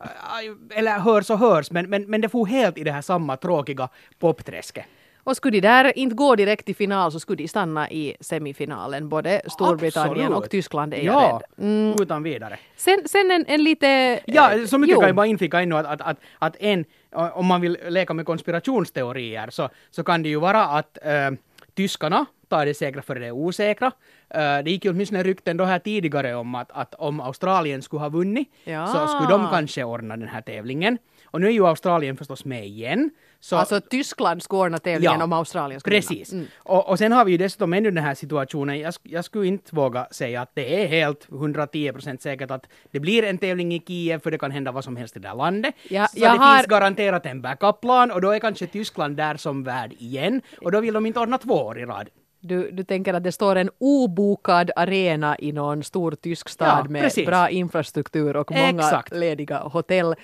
äh, 0.00 0.78
eller 0.78 0.98
hörs 0.98 1.30
och 1.30 1.38
hörs, 1.38 1.70
men, 1.70 1.90
men, 1.90 2.10
men 2.10 2.20
det 2.20 2.28
får 2.28 2.46
helt 2.46 2.78
i 2.78 2.84
det 2.84 2.92
här 2.92 3.02
samma 3.02 3.36
tråkiga 3.36 3.88
popträsket. 4.18 4.84
Och 5.24 5.36
skulle 5.36 5.60
de 5.60 5.60
där 5.60 5.98
inte 5.98 6.14
gå 6.14 6.34
direkt 6.36 6.66
till 6.66 6.76
final 6.76 7.12
så 7.12 7.20
skulle 7.20 7.36
de 7.42 7.48
stanna 7.48 7.90
i 7.90 8.16
semifinalen. 8.20 9.08
Både 9.08 9.42
Storbritannien 9.46 10.26
Absolut. 10.26 10.44
och 10.44 10.50
Tyskland 10.50 10.94
är 10.94 11.02
jag 11.02 11.14
Ja, 11.14 11.40
rädd. 11.58 11.66
Mm. 11.66 11.94
utan 12.02 12.22
vidare. 12.22 12.58
Sen, 12.76 12.98
sen 13.06 13.30
en, 13.30 13.44
en 13.48 13.64
lite... 13.64 14.20
Ja, 14.26 14.52
eh, 14.52 14.64
så 14.66 14.78
mycket 14.78 14.94
jo. 14.94 15.00
kan 15.00 15.08
jag 15.08 15.16
bara 15.16 15.26
inflika 15.26 15.60
ännu 15.60 15.76
att, 15.76 15.86
att, 15.86 16.00
att, 16.00 16.18
att 16.38 16.56
en, 16.60 16.84
om 17.12 17.46
man 17.46 17.60
vill 17.60 17.78
leka 17.88 18.14
med 18.14 18.26
konspirationsteorier 18.26 19.50
så, 19.50 19.68
så 19.90 20.04
kan 20.04 20.22
det 20.22 20.28
ju 20.28 20.40
vara 20.40 20.64
att 20.64 20.98
äh, 21.02 21.30
tyskarna 21.74 22.26
tar 22.48 22.66
det 22.66 22.74
säkra 22.74 23.02
före 23.02 23.18
det 23.18 23.32
osäkra. 23.32 23.92
Äh, 24.30 24.58
det 24.64 24.70
gick 24.70 24.84
ju 24.84 24.90
åtminstone 24.90 25.22
rykten 25.22 25.56
då 25.56 25.64
här 25.64 25.78
tidigare 25.78 26.34
om 26.34 26.54
att, 26.54 26.70
att 26.72 26.94
om 26.94 27.20
Australien 27.20 27.82
skulle 27.82 28.00
ha 28.00 28.08
vunnit 28.08 28.48
Ja. 28.64 28.86
så 28.86 29.06
skulle 29.08 29.28
de 29.30 29.48
kanske 29.50 29.84
ordna 29.84 30.16
den 30.16 30.28
här 30.28 30.40
tävlingen. 30.40 30.98
Och 31.24 31.40
nu 31.40 31.46
är 31.46 31.50
ju 31.50 31.66
Australien 31.66 32.16
förstås 32.16 32.44
med 32.44 32.66
igen. 32.66 33.10
Så, 33.44 33.56
Alltså 33.56 33.80
Tyskland 33.80 34.42
skulle 34.42 34.60
ordna 34.62 34.78
tävlingen 34.78 35.18
Ja, 35.18 35.24
om 35.24 35.32
Australien 35.32 35.80
skulle 35.80 35.96
Precis. 35.96 36.32
Mm. 36.32 36.46
Och, 36.58 36.88
och 36.88 36.98
sen 36.98 37.12
har 37.12 37.24
vi 37.24 37.32
ju 37.32 37.38
dessutom 37.38 37.72
ännu 37.72 37.90
den 37.90 38.04
här 38.04 38.14
situationen, 38.14 38.78
jag, 38.80 38.94
jag 39.02 39.24
skulle 39.24 39.46
inte 39.46 39.74
våga 39.76 40.06
säga 40.10 40.42
att 40.42 40.50
det 40.54 40.82
är 40.82 40.86
helt 40.86 41.28
110% 41.28 42.18
säkert 42.22 42.50
att 42.50 42.66
det 42.90 43.00
blir 43.00 43.22
en 43.24 43.38
tävling 43.38 43.74
i 43.74 43.80
Kiev, 43.86 44.20
för 44.20 44.30
det 44.30 44.38
kan 44.38 44.50
hända 44.50 44.72
vad 44.72 44.84
som 44.84 44.96
helst 44.96 45.16
i 45.16 45.20
det 45.20 45.28
där 45.28 45.34
landet. 45.34 45.74
Ja, 45.88 46.06
så 46.08 46.20
det 46.20 46.26
har- 46.26 46.56
finns 46.56 46.66
garanterat 46.66 47.26
en 47.26 47.42
backup-plan 47.42 48.10
och 48.10 48.20
då 48.20 48.30
är 48.30 48.38
kanske 48.38 48.66
Tyskland 48.66 49.16
där 49.16 49.36
som 49.36 49.64
värd 49.64 49.92
igen. 49.98 50.40
Och 50.62 50.72
då 50.72 50.80
vill 50.80 50.94
de 50.94 51.06
inte 51.06 51.20
ordna 51.20 51.38
två 51.38 51.54
år 51.54 51.78
i 51.78 51.84
rad. 51.84 52.08
Du, 52.40 52.70
du 52.70 52.84
tänker 52.84 53.14
att 53.14 53.24
det 53.24 53.32
står 53.32 53.56
en 53.56 53.70
obokad 53.80 54.70
arena 54.76 55.36
i 55.38 55.52
någon 55.52 55.82
stor 55.82 56.12
tysk 56.12 56.48
stad 56.48 56.84
Ja, 56.86 56.90
med 56.90 57.12
bra 57.26 57.48
infrastruktur 57.50 58.36
och 58.36 58.50
många 58.50 58.68
Exakt. 58.82 59.14
lediga 59.14 59.58
hotell 59.58 60.14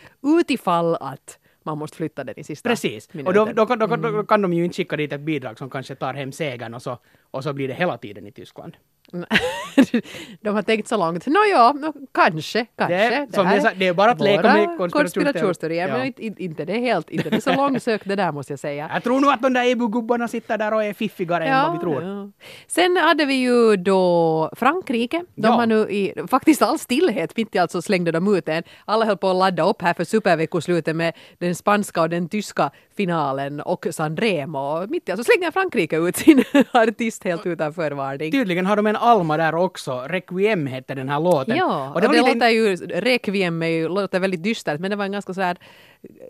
utifall 0.41 0.95
att 1.01 1.39
man 1.65 1.79
måste 1.79 1.97
flytta 1.97 2.25
den 2.25 2.39
i 2.39 2.45
sista 2.45 2.69
Precis. 2.69 3.07
Och 3.09 3.15
minuten. 3.15 3.35
då, 3.47 3.53
då, 3.53 3.67
kan- 3.67 3.79
då, 3.79 3.89
kan- 3.89 4.03
då 4.03 4.25
kan 4.25 4.43
de 4.43 4.53
ju 4.53 4.65
inte 4.65 4.77
skicka 4.77 4.97
dit 4.97 5.13
ett 5.13 5.21
bidrag 5.21 5.59
som 5.59 5.71
kanske 5.71 5.95
tar 5.95 6.15
hem 6.15 6.33
segern 6.33 6.75
och 6.75 6.83
så, 6.83 6.99
och 7.31 7.45
så 7.45 7.53
blir 7.53 7.69
det 7.69 7.75
hela 7.75 7.99
tiden 7.99 8.27
i 8.27 8.33
Tyskland. 8.33 8.77
De 10.41 10.49
har 10.55 10.63
tänkt 10.63 10.89
så 10.89 10.97
långt. 10.97 11.27
Nåja, 11.27 11.75
kanske, 12.13 12.67
kanske. 12.77 12.97
Det- 12.97 13.27
som 13.35 13.47
jag 13.47 13.63
sa, 13.63 13.71
det 13.77 13.87
är 13.87 13.95
bara 13.95 14.11
att 14.11 14.21
leka 14.21 14.43
med 14.55 14.91
konspirationsteorier. 14.93 15.89
Ja. 15.89 15.99
Men 15.99 16.07
inte, 16.07 16.43
inte- 16.45 16.65
det 16.65 16.79
helt, 16.79 17.11
inte 17.11 17.31
det 17.31 17.41
så 17.41 17.55
långsökt 17.55 18.09
det 18.09 18.17
där 18.17 18.33
måste 18.33 18.53
jag 18.53 18.61
säga. 18.61 18.91
Jag 18.93 19.03
tror 19.05 19.21
nog 19.21 19.31
att 19.31 19.43
de 19.43 19.53
där 19.53 19.65
EBU-gubbarna 19.65 20.29
sitter 20.29 20.59
där 20.59 20.75
och 20.75 20.85
är 20.85 20.93
fiffigare 20.95 21.45
än 21.47 21.63
vad 21.63 21.73
vi 21.73 21.79
tror. 21.79 22.03
ja. 22.03 22.31
Sen 22.67 22.97
hade 22.97 23.25
vi 23.25 23.35
ju 23.35 23.77
då 23.77 24.51
Frankrike. 24.57 25.25
De 25.35 25.47
Ja. 25.47 25.51
har 25.53 25.67
nu 25.67 25.77
i 25.91 26.15
faktiskt 26.31 26.63
all 26.63 26.79
stillhet, 26.79 27.37
mitt 27.37 27.55
i 27.55 27.59
allt 27.59 27.71
så 27.71 27.83
slängde 27.83 28.13
de 28.13 28.37
ut 28.37 28.49
en. 28.49 28.63
Alla 28.85 29.05
höll 29.07 29.17
på 29.17 29.31
att 29.31 29.37
ladda 29.37 29.63
upp 29.69 29.83
här 29.83 29.95
för 29.95 30.05
superveckoslutet 30.05 30.97
med 30.97 31.13
den 31.39 31.55
spanska 31.55 32.03
och 32.03 32.09
den 32.11 32.29
tyska 32.29 32.71
finalen 33.01 33.61
och 33.61 33.87
Sanremo. 33.91 34.59
Och 34.59 34.91
mitt 34.91 35.09
i 35.09 35.13
allt 35.13 35.21
så 35.21 35.25
slänger 35.25 35.51
Frankrike 35.51 35.97
ut 35.97 36.17
sin 36.17 36.45
artist 36.73 37.25
helt 37.25 37.47
utan 37.47 37.75
förvarning. 37.75 38.33
Tydligen 38.33 38.67
har 38.67 38.77
de 38.77 38.87
en 38.87 38.97
Alma 38.97 39.37
där 39.37 39.55
också. 39.55 40.05
Requiem 40.09 40.67
hette 40.67 40.95
den 40.95 41.09
här 41.09 41.21
låten. 41.21 41.57
Ja, 41.57 41.89
och 41.89 41.95
och 41.95 42.01
det, 42.01 42.07
det 42.07 42.21
var 42.21 42.29
lite... 42.29 42.35
låter 42.35 42.49
ju, 42.49 42.77
Requiem 43.01 43.63
är 43.63 43.67
ju, 43.67 43.89
låter 43.89 44.21
väldigt 44.21 44.43
dystert 44.43 44.81
men 44.81 44.91
det 44.91 44.97
var 44.97 45.05
en 45.05 45.13
ganska 45.13 45.35
så 45.35 45.41
här 45.41 45.57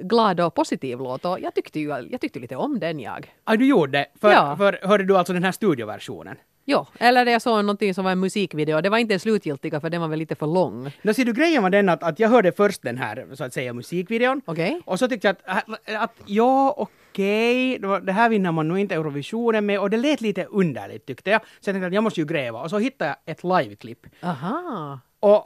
glad 0.02 0.40
och 0.40 0.54
positiv 0.54 0.98
låt 0.98 1.24
och 1.24 1.40
jag 1.40 1.54
tyckte 1.54 1.80
ju 1.80 1.88
jag 2.10 2.20
tyckte 2.20 2.38
lite 2.38 2.56
om 2.56 2.80
den 2.80 3.00
jag. 3.00 3.34
Ah, 3.44 3.56
du 3.56 3.66
gjorde 3.66 3.98
det? 3.98 4.06
För, 4.20 4.30
Ja. 4.32 4.56
för 4.56 4.78
hörde 4.82 5.04
du 5.04 5.16
alltså 5.18 5.32
den 5.32 5.44
här 5.44 5.52
studioversionen? 5.52 6.36
Jo, 6.64 6.86
eller 7.00 7.26
jag 7.26 7.42
såg 7.42 7.64
någonting 7.64 7.94
som 7.94 8.04
var 8.04 8.12
en 8.12 8.20
musikvideo. 8.20 8.80
Det 8.80 8.88
var 8.88 8.98
inte 8.98 9.12
den 9.12 9.20
slutgiltiga 9.20 9.80
för 9.80 9.90
den 9.90 10.00
var 10.00 10.08
väl 10.08 10.18
lite 10.18 10.34
för 10.34 10.46
lång. 10.46 10.90
Då 11.02 11.14
ser 11.14 11.24
du, 11.24 11.32
grejen 11.32 11.62
var 11.62 11.70
den 11.70 11.88
att, 11.88 12.02
att 12.02 12.18
jag 12.18 12.28
hörde 12.28 12.52
först 12.52 12.82
den 12.82 12.98
här, 12.98 13.26
så 13.34 13.44
att 13.44 13.52
säga, 13.54 13.72
musikvideon. 13.72 14.40
Okej? 14.44 14.80
Och 14.84 14.98
så 14.98 15.08
tyckte 15.08 15.26
jag 15.28 15.36
att, 15.44 15.68
att, 15.68 15.94
att 16.02 16.14
ja, 16.26 16.74
okej, 16.76 17.78
det 17.78 17.86
var- 17.86 18.00
det 18.00 18.12
här 18.12 18.28
vinner 18.28 18.52
man 18.52 18.68
nog 18.68 18.78
inte 18.78 18.94
Eurovisionen 18.94 19.66
med 19.66 19.80
och 19.80 19.90
det 19.90 19.96
lät 19.96 20.20
lite 20.20 20.44
underligt 20.44 21.06
tyckte 21.06 21.30
jag. 21.30 21.40
Så 21.40 21.68
jag 21.70 21.74
tänkte 21.74 21.86
att 21.86 21.94
jag 21.94 22.04
måste 22.04 22.20
ju 22.20 22.26
gräva 22.26 22.60
och 22.62 22.70
så 22.70 22.78
hittade 22.78 23.16
jag 23.24 23.32
ett 23.32 23.44
liveklipp. 23.44 24.06
Aha. 24.22 24.98
Och 25.20 25.44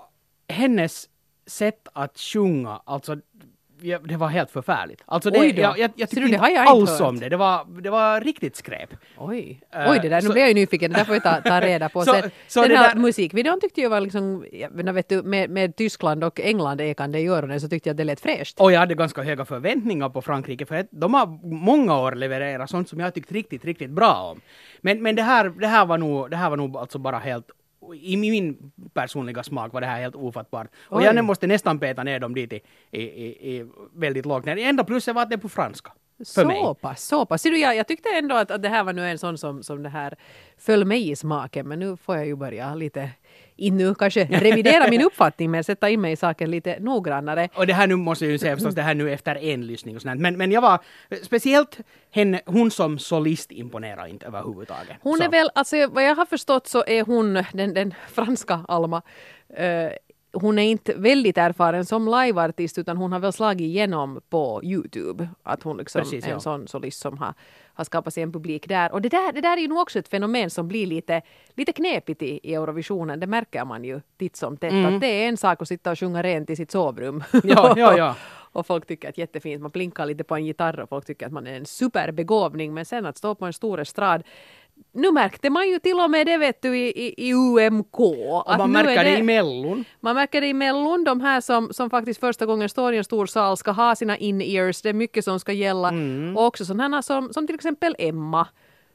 hennes 0.49 1.09
sätt 1.47 1.88
att 1.92 2.18
sjunga, 2.18 2.80
alltså 2.85 3.16
ja, 3.85 3.99
det 3.99 4.17
var 4.17 4.29
helt 4.29 4.50
förfärligt. 4.50 5.03
Alltså 5.07 5.31
det, 5.31 5.41
Oj 5.41 5.53
då. 5.53 5.62
jag, 5.62 5.79
jag, 5.79 5.91
jag 5.97 6.11
tyckte 6.11 6.25
du, 6.26 6.29
det 6.33 6.37
har 6.37 6.49
jag 6.49 6.62
inte 6.62 6.71
alls 6.71 6.91
hört. 6.91 7.00
om 7.09 7.19
det. 7.21 7.29
Det 7.29 7.37
var, 7.37 7.81
det 7.83 7.91
var 7.91 8.21
riktigt 8.21 8.57
skräp. 8.57 8.91
Oj. 9.19 9.61
Eh, 9.75 9.91
Oj, 9.91 9.99
det 10.03 10.09
där, 10.09 10.17
nu 10.23 10.26
så- 10.26 10.33
blir 10.33 10.43
jag 10.43 10.49
ju 10.49 10.55
nyfiken. 10.55 10.91
Det 10.93 10.97
där 10.99 11.05
får 11.05 11.12
vi 11.12 11.21
ta, 11.21 11.41
ta 11.41 11.61
reda 11.71 11.88
på 11.88 12.03
Så- 12.03 12.12
sen. 12.12 12.31
så 12.47 12.62
Den 12.62 12.76
här 12.76 12.95
där- 12.95 13.00
musikvideon 13.00 13.61
tyckte 13.61 13.81
jag 13.81 13.91
var 13.91 14.00
liksom, 14.00 14.45
jag 14.53 14.93
vet 14.93 15.09
du, 15.09 15.23
med, 15.23 15.50
med 15.50 15.76
Tyskland 15.76 16.25
och 16.25 16.41
England 16.41 16.81
ekande 16.81 17.19
i 17.21 17.26
öronen 17.29 17.61
så 17.61 17.69
tyckte 17.69 17.88
jag 17.88 17.93
att 17.95 17.99
det 17.99 18.05
lät 18.05 18.21
fräscht. 18.21 18.61
Och 18.61 18.73
jag 18.73 18.81
hade 18.81 18.95
ganska 18.95 19.23
höga 19.23 19.45
förväntningar 19.45 20.09
på 20.09 20.23
Frankrike 20.23 20.67
för 20.67 20.87
de 20.91 21.14
har 21.14 21.26
många 21.64 21.99
år 22.00 22.12
levererat 22.12 22.71
sånt 22.71 22.88
som 22.88 23.00
jag 23.00 23.14
tyckt 23.14 23.33
riktigt, 23.33 23.64
riktigt 23.64 23.91
bra 23.91 24.14
om. 24.33 24.41
Men, 24.81 25.03
men 25.03 25.17
det, 25.17 25.23
här, 25.23 25.49
det, 25.49 25.67
här 25.67 25.87
var 25.87 25.99
nog, 25.99 26.31
det 26.31 26.37
här 26.37 26.50
var 26.50 26.57
nog 26.57 26.76
alltså 26.76 26.99
bara 26.99 27.19
helt 27.19 27.47
i 27.95 28.17
min 28.17 28.73
personliga 28.93 29.43
smak 29.43 29.73
var 29.73 29.81
det 29.81 29.87
här 29.87 30.00
helt 30.00 30.14
ofattbart. 30.14 30.69
Och 30.88 30.99
Oj. 30.99 31.05
jag 31.05 31.25
måste 31.25 31.47
nästan 31.47 31.79
peta 31.79 32.03
ner 32.03 32.21
dem 32.21 32.35
dit 32.35 32.53
i, 32.53 32.61
i, 32.91 33.03
i, 33.55 33.67
väldigt 33.95 34.26
lågt 34.26 34.45
ner. 34.45 34.57
Det 34.57 34.64
enda 34.64 34.85
plusset 34.85 35.14
var 35.14 35.23
att 35.23 35.31
det 35.31 35.35
är 35.35 35.38
på 35.38 35.49
franska. 35.49 35.93
För 36.35 36.45
mig. 36.45 36.57
Så 36.57 36.75
pass, 36.75 37.05
så 37.05 37.26
pass. 37.26 37.43
Ser 37.43 37.50
du, 37.50 37.59
jag, 37.59 37.76
jag 37.76 37.87
tyckte 37.87 38.09
ändå 38.09 38.35
att, 38.35 38.50
att 38.50 38.62
det 38.62 38.69
här 38.69 38.85
var 38.85 38.93
nu 38.93 39.09
en 39.11 39.19
sån 39.19 39.38
som, 39.38 39.62
som 39.62 39.83
det 39.83 39.88
här 39.88 40.17
föll 40.59 40.85
mig 40.85 41.11
i 41.11 41.17
smaken, 41.17 41.69
men 41.69 41.79
nu 41.79 41.97
får 41.97 42.17
jag 42.17 42.26
ju 42.26 42.37
börja 42.37 42.75
lite 42.75 43.11
in 43.57 43.77
nu 43.77 43.95
kanske 43.95 44.25
revidera 44.25 44.91
min 44.91 45.03
uppfattning 45.03 45.51
men 45.51 45.65
sätta 45.65 45.89
in 45.89 46.01
mig 46.01 46.13
i 46.13 46.17
saken 46.17 46.51
lite 46.51 46.79
noggrannare. 46.81 47.49
Och 47.55 47.67
det 47.67 47.73
här 47.73 47.87
nu 47.87 47.97
måste 47.97 48.25
jag 48.25 48.33
ju 48.33 48.39
säga 48.39 48.57
förstås, 48.57 48.75
det 48.75 48.83
här 48.83 48.95
nu 48.95 49.13
efter 49.13 49.37
en 49.37 49.67
lyssning 49.67 49.97
och 49.97 50.03
sånt. 50.03 50.21
Men, 50.21 50.37
men 50.37 50.53
jag 50.53 50.61
var, 50.61 50.79
speciellt 51.23 51.79
henne, 52.11 52.41
hon 52.47 52.71
som 52.71 52.99
solist 52.99 53.53
imponerar 53.53 54.07
inte 54.07 54.27
överhuvudtaget. 54.27 54.97
Hon 55.01 55.19
Så. 55.19 55.25
är 55.25 55.29
väl, 55.29 55.51
alltså 55.55 55.87
vad 55.87 56.05
jag 56.05 56.15
har 56.15 56.27
förstått 56.27 56.67
så 56.67 56.85
är 56.87 57.05
hon, 57.05 57.45
den, 57.53 57.75
den 57.75 57.95
franska 58.13 58.61
Alma, 58.69 59.03
eh, 59.57 59.91
hon 60.35 60.59
är 60.59 60.62
inte 60.62 60.95
väldigt 60.95 61.38
erfaren 61.38 61.85
som 61.85 62.09
liveartist 62.09 62.79
utan 62.79 62.97
hon 62.97 63.12
har 63.12 63.19
väl 63.19 63.33
slagit 63.33 63.61
igenom 63.61 64.21
på 64.29 64.61
Youtube. 64.64 65.29
Att 65.43 65.62
hon 65.62 65.76
liksom 65.76 66.03
Precis, 66.03 66.25
är 66.25 66.29
en 66.29 66.35
ja. 66.35 66.41
sån 66.41 66.69
solist 66.69 67.00
som 67.00 67.19
har, 67.19 67.35
har 67.75 67.85
skapat 67.85 68.14
sig 68.14 68.23
en 68.23 68.33
publik 68.33 68.69
där. 68.69 68.93
Och 68.93 69.03
det 69.03 69.09
där, 69.09 69.33
det 69.33 69.41
där 69.41 69.57
är 69.57 69.61
ju 69.61 69.69
nog 69.69 69.79
också 69.79 69.99
ett 69.99 70.09
fenomen 70.09 70.50
som 70.50 70.69
blir 70.69 70.87
lite, 70.87 71.23
lite 71.55 71.73
knepigt 71.73 72.23
i, 72.23 72.41
i 72.43 72.55
Eurovisionen. 72.55 73.21
Det 73.21 73.26
märker 73.26 73.64
man 73.64 73.85
ju 73.85 74.00
titt 74.19 74.37
som 74.37 74.57
tätt. 74.57 74.87
Att 74.87 75.00
det 75.00 75.07
är 75.07 75.29
en 75.29 75.37
sak 75.37 75.62
att 75.62 75.69
sitta 75.69 75.91
och 75.91 75.99
sjunga 75.99 76.23
rent 76.23 76.50
i 76.50 76.57
sitt 76.57 76.71
sovrum. 76.71 77.25
Mm. 77.33 77.49
Ja, 77.49 77.75
ja, 77.76 77.95
ja. 77.99 78.17
och 78.53 78.67
folk 78.67 78.87
tycker 78.87 79.09
att 79.09 79.19
jättefint. 79.19 79.62
Man 79.62 79.71
blinkar 79.71 80.07
lite 80.07 80.25
på 80.25 80.35
en 80.35 80.47
gitarr 80.47 80.81
och 80.81 80.88
folk 80.88 81.07
tycker 81.07 81.26
att 81.26 81.33
man 81.33 81.47
är 81.47 81.57
en 81.57 81.67
superbegåvning. 81.67 82.75
Men 82.75 82.85
sen 82.85 83.07
att 83.07 83.17
stå 83.17 83.35
på 83.35 83.47
en 83.47 83.53
stor 83.53 83.81
estrad 83.81 84.23
nu 84.93 85.12
märkte 85.12 85.50
man 85.50 85.69
ju 85.69 85.79
till 85.79 86.00
och 86.00 86.11
med 86.11 86.26
det 86.26 86.37
vet 86.37 86.62
du 86.62 86.79
i, 86.79 86.88
i, 86.88 87.29
i 87.29 87.35
UMK. 87.35 88.00
Och 88.00 88.59
man 88.59 88.73
märker 88.73 89.05
det 89.05 89.19
i 89.19 89.23
Mellon. 89.23 89.85
man 90.00 90.14
märker 90.14 90.41
det 90.41 90.47
i 90.47 90.55
Mellon, 90.55 91.05
de 91.05 91.21
här 91.21 91.41
som, 91.41 91.73
som 91.73 91.91
faktiskt 91.91 92.21
första 92.21 92.47
gången 92.47 92.69
står 92.69 92.95
i 92.95 92.99
en 92.99 93.05
stor 93.05 93.26
sal 93.26 93.57
ska 93.57 93.71
ha 93.71 93.97
sina 93.97 94.17
in-ears, 94.17 94.83
det 94.83 94.88
är 94.88 94.93
mycket 94.93 95.25
som 95.25 95.41
ska 95.41 95.53
gälla. 95.53 95.88
Mm. 95.88 96.37
Och 96.37 96.45
också 96.45 96.64
sådana 96.64 97.03
som, 97.03 97.33
som 97.33 97.47
till 97.47 97.55
exempel 97.55 97.97
Emma 97.99 98.49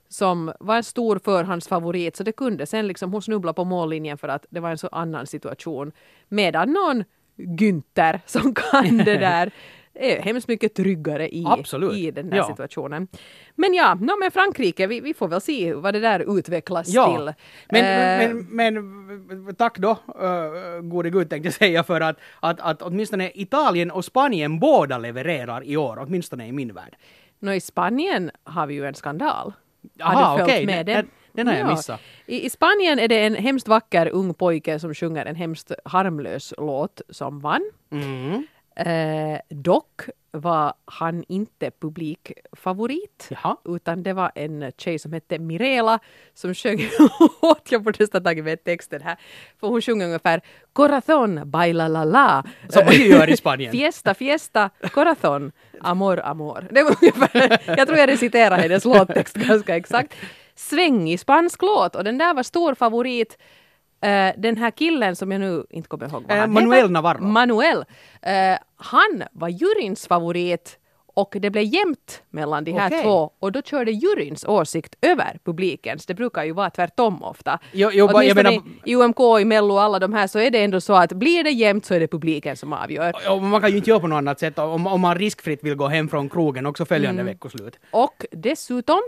som 0.09 0.51
var 0.59 0.75
en 0.75 0.83
stor 0.83 1.19
förhandsfavorit 1.23 2.15
så 2.15 2.23
det 2.23 2.31
kunde 2.31 2.65
sen 2.65 2.87
liksom 2.87 3.11
hon 3.11 3.21
snubbla 3.21 3.53
på 3.53 3.63
mållinjen 3.63 4.17
för 4.17 4.27
att 4.27 4.45
det 4.49 4.59
var 4.59 4.69
en 4.69 4.77
så 4.77 4.87
annan 4.91 5.27
situation. 5.27 5.91
Medan 6.27 6.73
någon 6.73 7.03
Günther 7.37 8.19
som 8.25 8.53
kan 8.53 8.97
det 8.97 9.17
där 9.17 9.51
är 9.93 10.21
hemskt 10.21 10.47
mycket 10.47 10.73
tryggare 10.75 11.35
i, 11.35 11.43
Absolut. 11.47 11.93
i 11.97 12.11
den 12.11 12.31
här 12.31 12.37
Ja. 12.37 12.47
situationen. 12.47 13.07
Men 13.55 13.73
ja, 13.73 13.95
no, 13.95 14.11
men 14.19 14.31
Frankrike, 14.31 14.87
vi, 14.87 14.99
vi 14.99 15.13
får 15.13 15.27
väl 15.27 15.41
se 15.41 15.73
vad 15.73 15.93
det 15.93 15.99
där 15.99 16.37
utvecklas 16.39 16.85
till. 16.87 16.95
Ja, 16.95 17.33
men, 17.69 18.29
Eh, 18.29 18.35
men, 18.49 18.73
men 19.43 19.55
tack 19.55 19.77
då, 19.77 19.89
uh, 19.89 20.81
gode 20.81 21.09
gud 21.09 21.29
tänkte 21.29 21.47
jag 21.47 21.53
säga, 21.53 21.83
för 21.83 22.01
att, 22.01 22.17
att, 22.39 22.59
att 22.59 22.81
åtminstone 22.81 23.31
Italien 23.33 23.91
och 23.91 24.05
Spanien 24.05 24.59
båda 24.59 24.97
levererar 24.97 25.63
i 25.63 25.77
år, 25.77 25.97
åtminstone 26.07 26.47
i 26.47 26.51
min 26.51 26.73
värld. 26.73 26.95
Nå, 27.39 27.51
I 27.53 27.59
Spanien 27.61 28.31
har 28.43 28.67
vi 28.67 28.73
ju 28.73 28.85
en 28.85 28.95
skandal. 28.95 29.53
Aha, 30.01 30.13
har 30.23 30.37
du 30.37 30.43
följt 30.43 30.53
okej, 30.55 30.65
med 30.65 30.85
den- 30.85 30.95
den? 30.95 31.07
den- 31.33 31.47
har 31.47 31.55
jag 31.55 31.67
missat. 31.69 31.99
I, 32.25 32.45
I 32.45 32.49
Spanien 32.49 32.99
är 32.99 33.07
det 33.07 33.19
en 33.25 33.35
hemskt 33.35 33.67
vacker 33.67 34.09
ung 34.09 34.33
pojke 34.33 34.79
som 34.79 34.93
sjunger 34.93 35.25
en 35.25 35.35
hemskt 35.35 35.71
harmlös 35.85 36.53
låt 36.57 37.01
som 37.09 37.39
vann. 37.39 37.71
Mm. 37.91 38.47
Eh, 38.85 39.39
dock 39.49 40.01
var 40.31 40.73
han 40.85 41.23
inte 41.27 41.71
publikfavorit. 41.81 43.27
Jaha. 43.29 43.57
Utan 43.65 44.03
det 44.03 44.13
var 44.13 44.31
en 44.35 44.71
tjej 44.77 44.99
som 44.99 45.13
hette 45.13 45.39
Mirela 45.39 45.99
som 46.33 46.53
sjöng 46.53 46.79
åt, 47.41 47.71
jag 47.71 47.83
borde 47.83 47.97
nästan 47.99 48.23
tagit 48.23 48.43
med 48.43 48.63
texten 48.63 49.01
här. 49.01 49.17
För 49.59 49.67
hon 49.67 49.81
sjunger 49.81 50.05
ungefär 50.05 50.41
Corazon, 50.73 51.41
baila 51.45 51.87
la 51.87 52.03
la. 52.03 52.43
Som 52.69 52.85
man 52.85 52.93
ju 52.93 53.05
gör 53.05 53.29
i 53.29 53.37
Spanien. 53.37 53.71
Fiesta, 53.77 54.13
fiesta, 54.13 54.69
corazon, 54.91 55.51
amor, 55.81 56.19
amor. 56.19 56.67
Det 56.71 56.83
var 56.83 56.95
ungefär, 57.01 57.77
jag 57.77 57.87
tror 57.87 57.99
jag 57.99 58.09
reciterar 58.09 58.57
hennes 58.57 58.85
låttext 58.85 59.35
ganska 59.35 59.75
exakt. 59.75 60.15
Svängig 60.55 61.19
spansk 61.19 61.61
låt 61.61 61.95
och 61.95 62.03
den 62.03 62.17
där 62.17 62.33
var 62.33 62.43
stor 62.43 62.75
favorit. 62.75 63.37
Eh, 64.01 64.31
den 64.37 64.57
här 64.57 64.71
killen 64.71 65.15
som 65.15 65.31
jag 65.31 65.41
nu 65.41 65.63
inte 65.69 65.89
kommer 65.89 66.09
ihåg 66.09 66.23
vad 66.27 66.31
Eh, 66.31 66.39
han 66.41 66.53
Manuel 66.53 66.73
heter. 66.81 66.89
Navarro. 66.89 67.23
Manuel. 67.23 67.85
Eh, 68.21 68.33
han 68.75 69.23
var 69.31 69.49
juryns 69.49 70.07
favorit 70.07 70.75
och 71.13 71.35
det 71.39 71.49
blev 71.49 71.63
jämnt 71.63 72.23
mellan 72.29 72.63
de 72.63 72.71
här 72.71 72.87
Okej. 72.87 73.03
två 73.03 73.31
och 73.39 73.51
då 73.51 73.61
körde 73.61 73.91
juryns 73.91 74.45
åsikt 74.45 74.95
över 75.01 75.39
publikens. 75.45 76.05
Det 76.05 76.13
brukar 76.13 76.43
ju 76.43 76.51
vara 76.51 76.69
tvärtom 76.69 77.23
ofta. 77.23 77.59
Jo, 77.71 77.89
jo, 77.93 78.07
ba- 78.07 78.11
jag 78.23 78.37
Åtminstone 78.37 78.43
menar- 78.49 78.63
i 78.85 78.95
UMK, 78.95 79.19
i 79.41 79.45
Mello 79.45 79.73
och 79.73 79.81
alla 79.81 79.99
de 79.99 80.13
här 80.13 80.27
så 80.27 80.39
är 80.39 80.51
det 80.51 80.63
ändå 80.63 80.81
så 80.81 80.93
att 80.93 81.13
blir 81.13 81.43
det 81.43 81.49
jämnt 81.51 81.85
så 81.85 81.93
är 81.93 81.99
det 81.99 82.07
publiken 82.07 82.57
som 82.57 82.73
avgör. 82.73 83.13
Och 83.29 83.41
man 83.43 83.61
kan 83.61 83.69
ju 83.71 83.77
inte 83.77 83.89
göra 83.89 83.99
på 83.99 84.07
något 84.07 84.17
annat 84.17 84.39
sätt 84.39 84.59
om, 84.59 84.87
om 84.87 85.01
man 85.01 85.15
riskfritt 85.17 85.63
vill 85.63 85.75
gå 85.75 85.87
hem 85.87 86.09
från 86.09 86.29
krogen 86.29 86.65
också 86.65 86.85
följande 86.85 87.21
Mm. 87.21 87.33
veckoslut. 87.33 87.79
Och 87.91 88.25
dessutom 88.31 88.99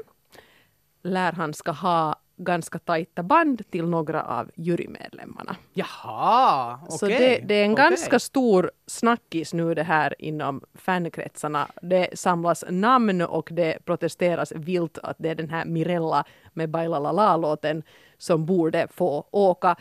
lär 1.04 1.32
han 1.32 1.54
ska 1.54 1.72
ha 1.72 2.16
ganska 2.44 2.80
tajta 2.80 3.24
band 3.24 3.62
till 3.72 3.86
några 3.86 4.24
av 4.24 4.52
jurymedlemmarna. 4.56 5.56
Jaha, 5.74 6.80
okej. 6.84 6.98
Så 6.98 7.06
det, 7.06 7.40
det 7.40 7.56
är 7.56 7.66
en 7.66 7.74
okej. 7.74 7.86
ganska 7.86 8.20
stor 8.20 8.72
snackis 8.88 9.54
nu 9.54 9.74
det 9.74 9.84
här 9.84 10.16
inom 10.20 10.62
fankretsarna. 10.74 11.68
Det 11.82 12.20
samlas 12.20 12.64
namn 12.70 13.22
och 13.22 13.50
det 13.52 13.86
protesteras 13.86 14.52
vilt 14.56 14.98
att 14.98 15.16
det 15.20 15.30
är 15.30 15.36
den 15.36 15.50
här 15.50 15.66
Mirella 15.66 16.24
med 16.54 16.70
Baila 16.70 17.00
La 17.00 17.12
La-låten 17.12 17.84
som 18.18 18.46
borde 18.46 18.88
få 18.92 19.26
åka. 19.32 19.76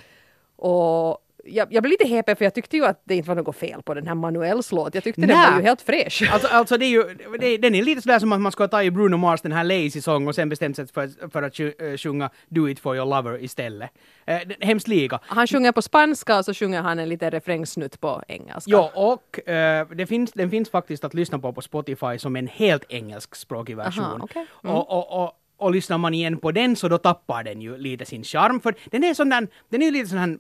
Och 0.57 1.19
jag, 1.45 1.73
jag 1.73 1.83
blev 1.83 1.91
lite 1.91 2.07
häpen 2.09 2.37
för 2.37 2.45
jag 2.45 2.55
tyckte 2.55 2.77
ju 2.77 2.85
att 2.85 3.03
det 3.05 3.15
inte 3.15 3.29
var 3.29 3.37
något 3.37 3.57
fel 3.57 3.83
på 3.83 3.95
den 3.95 4.07
här 4.07 4.15
Manuels 4.15 4.73
låt. 4.73 4.95
Jag 4.95 5.05
tyckte 5.05 5.21
den 5.21 5.29
Nä. 5.31 5.51
var 5.51 5.57
ju 5.59 5.63
helt 5.63 5.83
fräsch. 5.83 6.31
Alltså, 6.33 6.49
alltså 6.49 6.77
det 6.79 6.85
är 6.85 6.89
ju, 6.91 7.17
det, 7.41 7.57
den 7.57 7.75
är 7.75 7.83
lite 7.83 8.03
sådär 8.03 8.19
som 8.19 8.33
att 8.33 8.41
man 8.41 8.53
ska 8.53 8.69
ta 8.69 8.83
i 8.83 8.91
Bruno 8.91 9.17
Mars 9.17 9.41
den 9.43 9.53
här 9.53 9.65
Lazy 9.65 10.01
Song 10.01 10.29
och 10.29 10.35
sen 10.35 10.49
bestämt 10.49 10.77
sig 10.77 10.87
för, 10.87 11.31
för 11.31 11.43
att 11.43 11.61
eh, 11.61 11.97
sjunga 11.97 12.31
Do 12.49 12.69
It 12.69 12.81
For 12.81 12.97
Your 12.97 13.07
Lover 13.07 13.43
istället. 13.45 13.91
Det- 14.25 14.65
hemskt 14.65 14.89
lika. 14.89 15.19
Han 15.23 15.47
sjunger 15.47 15.73
på 15.73 15.83
spanska 15.83 16.39
och 16.39 16.45
så 16.45 16.55
sjunger 16.55 16.83
han 16.83 16.99
en 16.99 17.09
liten 17.09 17.31
refrängsnutt 17.31 18.01
på 18.01 18.23
engelska. 18.29 18.71
Ja, 18.71 18.91
och 18.95 19.49
eh, 19.49 19.89
det 19.89 20.07
finns, 20.07 20.33
den 20.33 20.51
finns 20.51 20.71
faktiskt 20.71 21.05
att 21.05 21.15
lyssna 21.15 21.39
på 21.39 21.53
på 21.53 21.61
Spotify 21.63 22.19
som 22.19 22.37
en 22.37 22.47
helt 22.47 22.85
engelskspråkig 22.89 23.77
version. 23.77 24.05
Aha, 24.05 24.19
okej. 24.21 24.47
Mm. 24.65 24.77
och, 24.77 24.91
och, 24.91 25.25
och, 25.25 25.33
och 25.57 25.71
lyssnar 25.71 25.99
man 25.99 26.15
igen 26.15 26.37
på 26.37 26.53
den 26.53 26.77
så 26.77 26.89
då 26.89 26.99
tappar 26.99 27.45
den 27.45 27.61
ju 27.61 27.77
lite 27.77 28.05
sin 28.05 28.25
charm. 28.25 28.61
För 28.61 28.75
den 28.91 29.05
är 29.05 29.15
sån 29.15 29.29
där, 29.29 29.49
den 29.69 29.83
är 29.83 29.87
ju 29.87 29.93
lite 29.93 30.09
sån 30.09 30.19
här, 30.19 30.39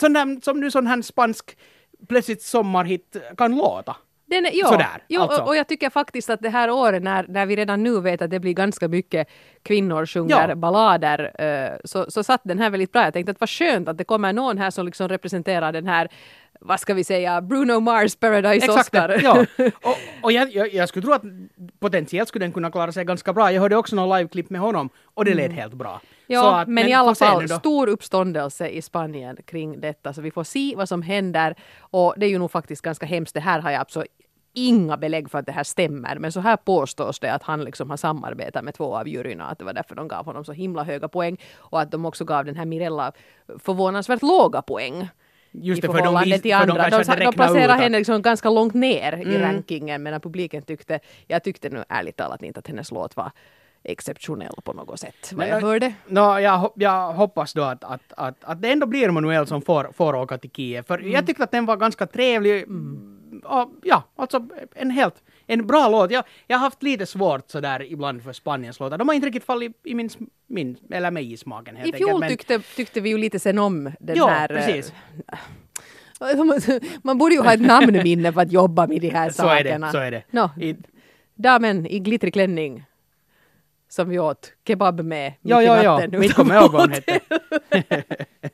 sån 0.00 0.12
där, 0.12 0.40
som 0.42 0.60
nu 0.60 0.70
sån 0.70 0.86
här 0.86 1.02
spansk 1.02 1.56
plötsligt 2.08 2.42
sommarhit 2.42 3.16
kan 3.36 3.56
låta. 3.56 3.96
Den 4.28 4.46
jo, 4.52 4.66
Sådär, 4.66 5.02
jo, 5.08 5.20
alltså. 5.20 5.42
och, 5.42 5.48
och 5.48 5.56
jag 5.56 5.68
tycker 5.68 5.90
faktiskt 5.90 6.30
att 6.30 6.40
det 6.42 6.48
här 6.48 6.70
året 6.70 7.02
när, 7.02 7.26
när 7.28 7.46
vi 7.46 7.56
redan 7.56 7.82
nu 7.82 8.00
vet 8.00 8.22
att 8.22 8.30
det 8.30 8.40
blir 8.40 8.52
ganska 8.52 8.88
mycket 8.88 9.28
kvinnor 9.62 10.06
sjunger 10.06 10.48
Ja. 10.48 10.54
ballader 10.54 11.40
eh, 11.42 11.76
så, 11.84 12.10
så 12.10 12.22
satt 12.24 12.40
den 12.44 12.58
här 12.58 12.70
väldigt 12.70 12.92
bra. 12.92 13.02
Jag 13.04 13.12
tänkte 13.12 13.32
att 13.32 13.40
vad 13.40 13.50
skönt 13.50 13.88
att 13.88 13.98
det 13.98 14.04
kommer 14.04 14.32
någon 14.32 14.58
här 14.58 14.70
som 14.70 14.86
liksom 14.86 15.08
representerar 15.08 15.72
den 15.72 15.86
här 15.86 16.08
vad 16.60 16.80
ska 16.80 16.94
vi 16.94 17.04
säga, 17.04 17.40
Bruno 17.40 17.80
Mars 17.80 18.16
Paradise 18.16 18.66
Exakt, 18.66 18.80
Oscar. 18.80 19.20
ja. 19.22 19.46
Och, 19.82 19.96
och 20.22 20.32
jag, 20.32 20.52
jag, 20.52 20.74
jag 20.74 20.88
skulle 20.88 21.02
tro 21.02 21.12
att 21.12 21.22
potentiellt 21.78 22.28
skulle 22.28 22.44
den 22.44 22.52
kunna 22.52 22.70
klara 22.70 22.92
sig 22.92 23.04
ganska 23.04 23.32
bra. 23.32 23.52
Jag 23.52 23.60
hörde 23.60 23.76
också 23.76 23.96
någon 23.96 24.18
liveklipp 24.18 24.50
med 24.50 24.60
honom 24.60 24.88
och 25.04 25.24
det 25.24 25.34
lät 25.34 25.52
helt 25.52 25.74
bra. 25.74 26.00
Ja, 26.26 26.60
att- 26.60 26.68
men, 26.68 26.88
i 26.88 26.92
alla 26.92 27.14
fall 27.14 27.48
stor 27.48 27.88
uppståndelse 27.88 28.68
i 28.68 28.82
Spanien 28.82 29.36
kring 29.44 29.80
detta 29.80 30.12
så 30.12 30.20
vi 30.20 30.30
får 30.30 30.44
se 30.44 30.74
vad 30.76 30.88
som 30.88 31.02
händer 31.02 31.54
och 31.78 32.14
det 32.16 32.26
är 32.26 32.30
ju 32.30 32.38
nog 32.38 32.50
faktiskt 32.50 32.82
ganska 32.82 33.06
hemskt. 33.06 33.34
Det 33.34 33.40
här 33.40 33.60
har 33.60 33.70
jag 33.70 33.80
absolut 33.80 34.08
inga 34.58 34.96
belägg 34.96 35.30
för 35.30 35.38
att 35.38 35.46
det 35.46 35.52
här 35.52 35.64
stämmer 35.64 36.18
men 36.18 36.32
så 36.32 36.40
här 36.40 36.56
påstås 36.56 37.20
det 37.20 37.32
att 37.32 37.42
han 37.42 37.64
liksom 37.64 37.90
har 37.90 37.96
samarbetat 37.96 38.64
med 38.64 38.74
två 38.74 38.96
av 38.96 39.08
juryerna 39.08 39.44
att 39.44 39.58
det 39.58 39.64
var 39.64 39.72
därför 39.72 39.94
de 39.94 40.08
gav 40.08 40.24
honom 40.24 40.44
så 40.44 40.52
himla 40.52 40.84
höga 40.84 41.08
poäng 41.08 41.40
och 41.56 41.80
att 41.80 41.90
de 41.90 42.06
också 42.06 42.24
gav 42.24 42.44
den 42.44 42.56
här 42.56 42.64
Mirella 42.64 43.12
förvånansvärt 43.58 44.22
låga 44.22 44.62
poäng. 44.62 45.08
Just 45.62 45.78
i 45.78 45.86
det, 45.86 45.92
för 45.92 46.02
de 46.02 46.22
till 46.22 46.40
de 46.40 46.52
andra. 46.52 46.90
De, 46.90 46.90
de, 46.90 47.04
ut 47.64 47.70
att- 47.70 47.80
henne 47.80 47.98
liksom 47.98 48.22
ganska 48.22 48.50
långt 48.50 48.74
ner 48.74 49.12
i 49.16 49.22
Mm. 49.36 49.42
rankingen 49.42 50.02
medan 50.02 50.20
publiken 50.20 50.62
tyckte, 50.62 51.00
jag 51.26 51.42
tyckte 51.42 51.68
nu 51.70 51.84
ärligt 51.88 52.16
talat 52.16 52.42
inte 52.42 52.58
att 52.58 52.66
hennes 52.68 52.90
låt 52.92 53.16
var 53.16 53.30
exceptionell 53.84 54.54
på 54.64 54.72
något 54.72 55.00
sätt. 55.00 55.32
Vad 55.32 55.48
jag 55.48 55.60
hörde. 55.60 55.92
Nå, 56.06 56.38
jag, 56.38 56.72
jag 56.76 57.12
hoppas 57.12 57.52
då 57.52 57.62
att, 57.62 57.84
att, 57.84 58.00
att, 58.16 58.44
att 58.44 58.62
det 58.62 58.72
ändå 58.72 58.86
blir 58.86 59.10
Manuel 59.10 59.46
som 59.46 59.62
får, 59.62 59.90
får 59.92 60.14
åka 60.14 60.38
till 60.38 60.50
Kiev. 60.50 60.82
För 60.82 60.98
Mm. 60.98 61.10
jag 61.12 61.26
tyckte 61.26 61.44
att 61.44 61.50
den 61.50 61.66
var 61.66 61.76
ganska 61.76 62.06
trevlig. 62.06 62.64
Och, 63.44 63.70
ja, 63.82 64.02
alltså 64.16 64.48
en 64.74 64.90
helt 64.90 65.14
en 65.46 65.66
bra 65.66 65.88
låt. 65.88 66.10
Jag, 66.10 66.24
jag 66.46 66.56
har 66.56 66.64
haft 66.64 66.82
lite 66.82 67.06
svårt 67.06 67.50
sådär 67.50 67.92
ibland 67.92 68.22
för 68.22 68.32
Spaniens 68.32 68.80
låtar. 68.80 68.98
De 68.98 69.08
har 69.08 69.14
inte 69.14 69.26
riktigt 69.26 69.44
fallit 69.44 69.72
i 69.84 69.94
min, 69.94 70.10
min 70.46 70.76
eller 70.90 71.10
mig 71.10 71.32
i 71.32 71.36
smaken 71.36 71.76
helt 71.76 71.94
I 71.94 71.98
fjol 71.98 72.08
enkelt. 72.10 72.20
men- 72.20 72.28
tyckte, 72.28 72.76
tyckte 72.76 73.00
vi 73.00 73.08
ju 73.10 73.18
lite 73.18 73.38
sen 73.38 73.58
om 73.58 73.92
den 74.00 74.16
Ja, 74.16 74.26
här... 74.28 74.50
eh, 74.52 74.56
precis. 74.66 74.92
Man 77.02 77.18
borde 77.18 77.34
ju 77.34 77.40
ha 77.40 77.52
ett 77.52 77.60
namnminne 77.60 78.32
för 78.32 78.40
att 78.40 78.52
jobba 78.52 78.86
med 78.86 79.00
de 79.00 79.08
här 79.10 79.30
Så 79.30 79.42
är 79.48 79.56
sakerna. 79.56 79.86
det, 79.86 79.92
så 79.92 79.98
är 79.98 80.10
det. 80.10 80.22
Nå, 80.30 80.50
I, 80.60 80.76
damen 81.34 81.86
i 81.86 81.98
glittrig 81.98 82.32
klänning 82.32 82.84
som 83.88 84.08
vi 84.08 84.18
åt 84.18 84.52
kebab 84.66 85.00
med 85.00 85.32
mitt 85.40 85.50
ja, 85.50 85.62
i 85.62 85.64
ja, 85.64 85.82
ja. 85.82 85.92
natten. 85.92 86.10
Men 86.10 86.22
inte 86.22 86.34
kommer 86.34 86.54
jag 86.54 86.62
ihåg 86.62 86.72
vad 86.72 86.80
hon 86.82 86.92
hette. 86.92 87.20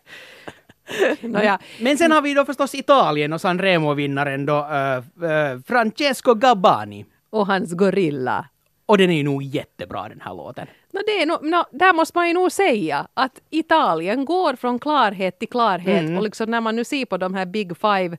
Nåja, 1.21 1.59
Men 1.81 1.99
sen 1.99 2.13
har 2.13 2.23
vi 2.23 2.35
då 2.35 2.45
förstås 2.45 2.75
Italien 2.75 3.33
och 3.33 3.41
Sanremo-vinnaren 3.41 4.47
då 4.47 4.59
äh, 4.71 5.31
äh, 5.31 5.59
Francesco 5.67 6.35
Gabbani. 6.35 7.05
och 7.31 7.47
hans 7.47 7.73
gorilla. 7.73 8.47
Och 8.87 8.99
den 8.99 9.11
är 9.11 9.17
ju 9.17 9.23
nog 9.23 9.43
jättebra 9.43 10.09
den 10.09 10.21
här 10.21 10.35
låten. 10.35 10.67
No, 10.93 11.01
det 11.07 11.23
är 11.23 11.27
no, 11.27 11.39
no, 11.43 11.65
där 11.71 11.93
måste 11.93 12.19
man 12.19 12.29
ju 12.29 12.35
nog 12.35 12.53
säga 12.53 13.07
att 13.15 13.41
Italien 13.51 14.25
går 14.25 14.57
från 14.57 14.79
klarhet 14.79 15.39
till 15.39 15.49
klarhet 15.49 16.03
Mm. 16.03 16.17
och 16.17 16.23
liksom 16.23 16.51
när 16.51 16.61
man 16.61 16.77
nu 16.77 16.85
ser 16.85 17.05
på 17.05 17.17
de 17.17 17.35
här 17.35 17.47
Big 17.47 17.77
Five 17.77 18.17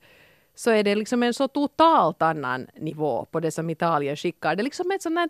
så 0.56 0.71
är 0.71 0.84
det 0.84 0.95
liksom 0.95 1.23
en 1.23 1.34
så 1.34 1.47
totalt 1.47 2.21
annan 2.21 2.67
nivå 2.80 3.26
på 3.32 3.39
det 3.39 3.52
som 3.52 3.69
Italien 3.69 4.15
skickar. 4.15 4.56
Det 4.56 4.62
är 4.62 4.63
liksom 4.63 4.91
ett 4.91 5.02
sånt 5.02 5.19
här 5.19 5.30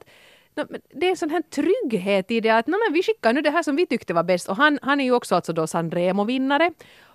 no, 0.56 0.64
det 0.94 1.06
är 1.06 1.10
en 1.10 1.18
sån 1.18 1.30
här 1.30 1.42
trygghet 1.42 2.32
i 2.32 2.40
det 2.40 2.50
att 2.50 2.68
no, 2.68 2.76
men 2.88 2.94
vi 2.94 3.04
skickar 3.04 3.34
nu 3.34 3.42
det 3.42 3.50
här 3.52 3.64
som 3.64 3.76
vi 3.76 3.86
tyckte 3.86 4.14
var 4.14 4.24
bäst 4.24 4.50
och 4.50 4.58
han, 4.58 4.80
han 4.82 5.00
är 5.00 5.04
ju 5.04 5.12
också 5.12 5.36
alltså 5.36 5.54
då 5.54 5.68
Sanremo-vinnare. 5.68 6.72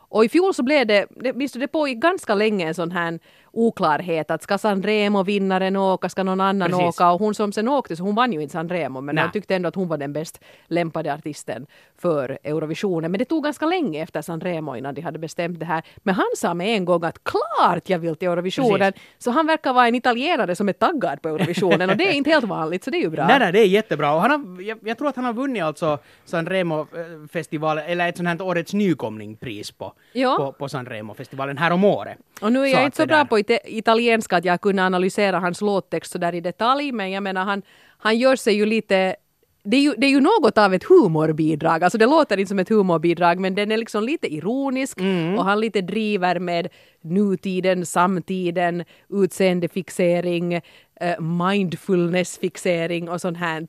Och 0.08 0.24
i 0.24 0.28
fjol 0.28 0.54
så 0.54 0.62
blev 0.62 0.86
det, 0.86 1.06
det, 1.10 1.32
visst 1.32 1.60
det 1.60 1.68
pågick 1.68 1.98
ganska 1.98 2.34
länge 2.34 2.68
en 2.68 2.74
sån 2.74 2.90
här 2.90 3.18
oklarhet 3.58 4.30
att 4.30 4.42
ska 4.42 4.58
Sanremo-vinnaren 4.58 5.76
åka, 5.76 6.08
ska 6.08 6.22
någon 6.22 6.40
annan 6.40 6.70
Precis. 6.70 6.86
åka 6.86 7.10
och 7.10 7.18
hon 7.20 7.34
som 7.34 7.52
sen 7.52 7.68
åkte 7.68 7.96
så 7.96 8.02
hon 8.02 8.14
vann 8.14 8.32
ju 8.32 8.42
inte 8.42 8.52
Sanremo 8.52 9.00
men 9.00 9.18
han 9.18 9.30
tyckte 9.32 9.54
ändå 9.56 9.68
att 9.68 9.74
hon 9.74 9.88
var 9.88 9.96
den 9.98 10.12
bäst 10.12 10.40
lämpade 10.66 11.14
artisten 11.14 11.66
för 11.98 12.38
Eurovisionen. 12.44 13.10
Men 13.10 13.18
det 13.18 13.24
tog 13.24 13.44
ganska 13.44 13.66
länge 13.66 14.02
efter 14.02 14.22
Sanremo 14.22 14.76
innan 14.76 14.94
de 14.94 15.00
hade 15.00 15.18
bestämt 15.18 15.60
det 15.60 15.66
här. 15.66 15.82
Men 15.96 16.14
han 16.14 16.26
sa 16.36 16.54
med 16.54 16.76
en 16.76 16.84
gång 16.84 17.04
att 17.04 17.18
klart 17.24 17.88
jag 17.88 17.98
vill 17.98 18.16
till 18.16 18.28
Eurovisionen. 18.28 18.92
Så 19.18 19.30
han 19.30 19.46
verkar 19.46 19.72
vara 19.72 19.88
en 19.88 19.94
italienare 19.94 20.56
som 20.56 20.68
är 20.68 20.72
taggad 20.72 21.22
på 21.22 21.28
Eurovisionen 21.28 21.90
och 21.90 21.96
det 21.96 22.08
är 22.08 22.12
inte 22.12 22.30
helt 22.30 22.44
vanligt 22.44 22.84
så 22.84 22.90
det 22.90 22.96
är 22.96 23.02
ju 23.02 23.10
bra. 23.10 23.26
Nej, 23.26 23.38
nej, 23.38 23.52
det 23.52 23.58
är 23.60 23.66
jättebra. 23.66 24.12
Och 24.14 24.20
han 24.20 24.30
har, 24.30 24.62
jag, 24.62 24.78
jag 24.82 24.98
tror 24.98 25.08
att 25.08 25.16
han 25.16 25.24
har 25.24 25.32
vunnit 25.32 25.62
alltså 25.62 25.98
Sanremo-festivalen, 26.24 27.84
eller 27.86 28.08
ett 28.08 28.16
sånt 28.16 28.28
här 28.28 28.42
årets 28.42 28.72
nykomling-pris 28.74 29.70
på, 29.78 29.92
Ja. 30.12 30.36
på, 30.36 30.52
på 30.52 30.68
Sanremo-festivalen 30.68 31.58
här 31.58 31.70
om 31.70 31.84
året. 31.84 32.18
Och 32.40 32.52
nu 32.52 32.62
är 32.62 32.66
jag 32.66 32.78
att 32.78 32.84
inte 32.84 32.96
så 32.96 33.06
bra 33.06 33.16
där- 33.16 33.24
på 33.24 33.38
ite- 33.50 33.60
italienska 33.78 34.36
att 34.36 34.44
jag 34.44 34.60
kunde 34.60 34.82
analysera 34.84 35.38
hans 35.38 35.60
låttext 35.60 36.12
så 36.12 36.18
där 36.18 36.34
i 36.34 36.40
detalj, 36.40 36.92
men 36.92 37.10
jag 37.10 37.22
menar 37.22 37.44
han, 37.44 37.62
han 37.98 38.18
gör 38.18 38.36
sig 38.36 38.54
ju 38.54 38.66
lite 38.66 39.16
det 39.64 39.76
är, 39.76 39.80
ju, 39.80 39.94
det 39.98 40.06
är 40.06 40.10
ju 40.10 40.20
något 40.20 40.58
av 40.58 40.74
ett 40.74 40.84
humorbidrag, 40.84 41.84
alltså 41.84 41.98
det 41.98 42.06
låter 42.06 42.36
inte 42.38 42.48
som 42.48 42.58
ett 42.58 42.68
humorbidrag 42.68 43.38
men 43.38 43.54
den 43.54 43.72
är 43.72 43.76
liksom 43.76 44.04
lite 44.04 44.34
ironisk 44.34 45.00
Mm. 45.00 45.38
och 45.38 45.44
han 45.44 45.60
lite 45.60 45.80
driver 45.80 46.38
med 46.38 46.68
nutiden, 47.02 47.86
samtiden, 47.86 48.84
utseendefixering, 49.10 50.54
eh, 51.00 51.20
mindfulnessfixering 51.20 53.08
och 53.08 53.20
sånt 53.20 53.38
här. 53.38 53.66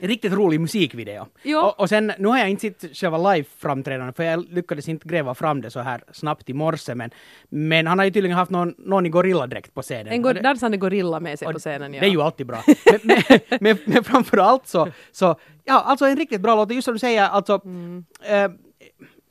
Riktigt 0.00 0.32
rolig 0.32 0.60
musikvideo. 0.60 1.26
Ja. 1.42 1.62
Och, 1.66 1.80
och 1.80 1.88
sen, 1.88 2.12
nu 2.18 2.28
har 2.28 2.38
jag 2.38 2.48
inte 2.50 2.60
sett 2.80 2.96
själva 2.96 3.18
live-framträdandet 3.18 4.16
för 4.16 4.22
jag 4.22 4.46
lyckades 4.52 4.88
inte 4.88 5.08
gräva 5.08 5.34
fram 5.34 5.60
det 5.60 5.70
så 5.70 5.80
här 5.80 6.04
snabbt 6.12 6.48
i 6.50 6.52
morse 6.54 6.94
men, 6.94 7.10
men 7.48 7.86
han 7.86 7.98
har 7.98 8.04
ju 8.04 8.10
tydligen 8.10 8.36
haft 8.36 8.50
någon, 8.50 8.74
någon 8.78 9.06
i 9.06 9.08
gorilladräkt 9.08 9.74
på 9.74 9.82
scenen. 9.82 10.08
En 10.12 10.22
go- 10.22 10.32
dansande 10.32 10.76
gorilla 10.76 11.20
med 11.20 11.38
sig 11.38 11.52
på 11.52 11.58
scenen. 11.58 11.94
Ja. 11.94 12.00
Det 12.00 12.06
är 12.06 12.10
ju 12.10 12.22
alltid 12.22 12.46
bra. 12.46 12.62
Men, 12.86 13.00
men, 13.02 13.40
men, 13.60 13.78
men 13.84 14.04
framför 14.04 14.36
allt 14.38 14.66
så, 14.68 14.88
så, 15.12 15.36
ja, 15.64 15.80
alltså 15.80 16.04
en 16.04 16.16
riktigt 16.16 16.40
bra 16.40 16.54
låt. 16.56 16.72
Just 16.72 16.84
som 16.84 16.94
du 16.94 16.98
säger, 16.98 17.22
alltså, 17.22 17.60
Mm. 17.64 18.04
eh, 18.28 18.50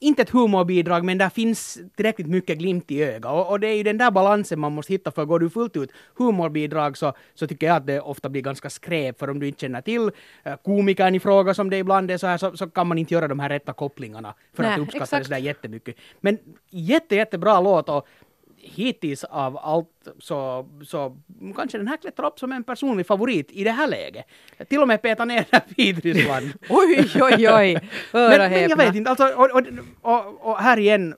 inte 0.01 0.21
ett 0.21 0.29
humorbidrag, 0.29 1.05
men 1.05 1.17
där 1.17 1.29
finns 1.29 1.79
tillräckligt 1.95 2.27
mycket 2.27 2.57
glimt 2.57 2.91
i 2.91 3.03
ögat. 3.03 3.31
Och, 3.31 3.49
och, 3.49 3.59
det 3.59 3.67
är 3.67 3.75
ju 3.75 3.83
den 3.83 3.97
där 3.97 4.11
balansen 4.11 4.59
man 4.59 4.71
måste 4.71 4.93
hitta, 4.93 5.11
för 5.11 5.25
går 5.25 5.39
du 5.39 5.49
fullt 5.49 5.77
ut 5.77 5.91
humorbidrag 6.17 6.97
så, 6.97 7.13
så 7.33 7.47
tycker 7.47 7.67
jag 7.67 7.75
att 7.75 7.87
det 7.87 8.01
ofta 8.01 8.29
blir 8.29 8.41
ganska 8.41 8.69
skräp, 8.69 9.19
för 9.19 9.29
om 9.29 9.39
du 9.39 9.47
inte 9.47 9.61
känner 9.61 9.81
till 9.81 10.11
eh, 10.43 10.55
komikern 10.55 11.15
i 11.15 11.19
fråga 11.19 11.53
som 11.53 11.69
det 11.69 11.77
ibland 11.77 12.11
är 12.11 12.17
så 12.17 12.27
här, 12.27 12.37
så, 12.37 12.57
så 12.57 12.69
kan 12.69 12.87
man 12.87 12.97
inte 12.97 13.13
göra 13.13 13.27
de 13.27 13.39
här 13.39 13.49
rätta 13.49 13.73
kopplingarna 13.73 14.33
för 14.53 14.63
Nej, 14.63 14.73
att 14.73 14.79
uppskatta 14.79 15.03
exakt. 15.03 15.21
det 15.21 15.25
sådär 15.25 15.37
jättemycket. 15.37 15.95
Men 16.19 16.37
jätte, 16.69 17.15
jättebra 17.15 17.61
låt 17.61 17.89
och 17.89 18.07
hittills 18.63 19.24
av 19.24 19.58
allt 19.58 20.08
så, 20.19 20.67
så 20.86 21.17
kanske 21.56 21.78
den 21.78 21.88
här 21.88 21.97
klättrar 21.97 22.28
upp 22.28 22.39
som 22.39 22.52
en 22.52 22.63
personlig 22.63 23.08
favorit 23.08 23.52
i 23.52 23.63
det 23.63 23.71
här 23.71 23.88
läget. 23.88 24.26
Till 24.69 24.82
och 24.82 24.88
med 24.88 25.02
peta 25.02 25.26
ner 25.26 25.45
den 25.52 25.62
Vitryssland. 25.78 26.54
Oj, 26.69 27.10
oj, 27.21 27.50
oj! 27.50 27.89
Hör 28.13 28.30
men, 28.39 28.52
men 28.52 28.69
jag 28.69 28.78
vet 28.78 28.95
inte, 28.95 29.10
alltså, 29.10 29.26
och, 29.26 29.52
och, 29.52 29.63
och, 30.02 30.50
och 30.50 30.58
här 30.58 30.80
igen, 30.80 31.15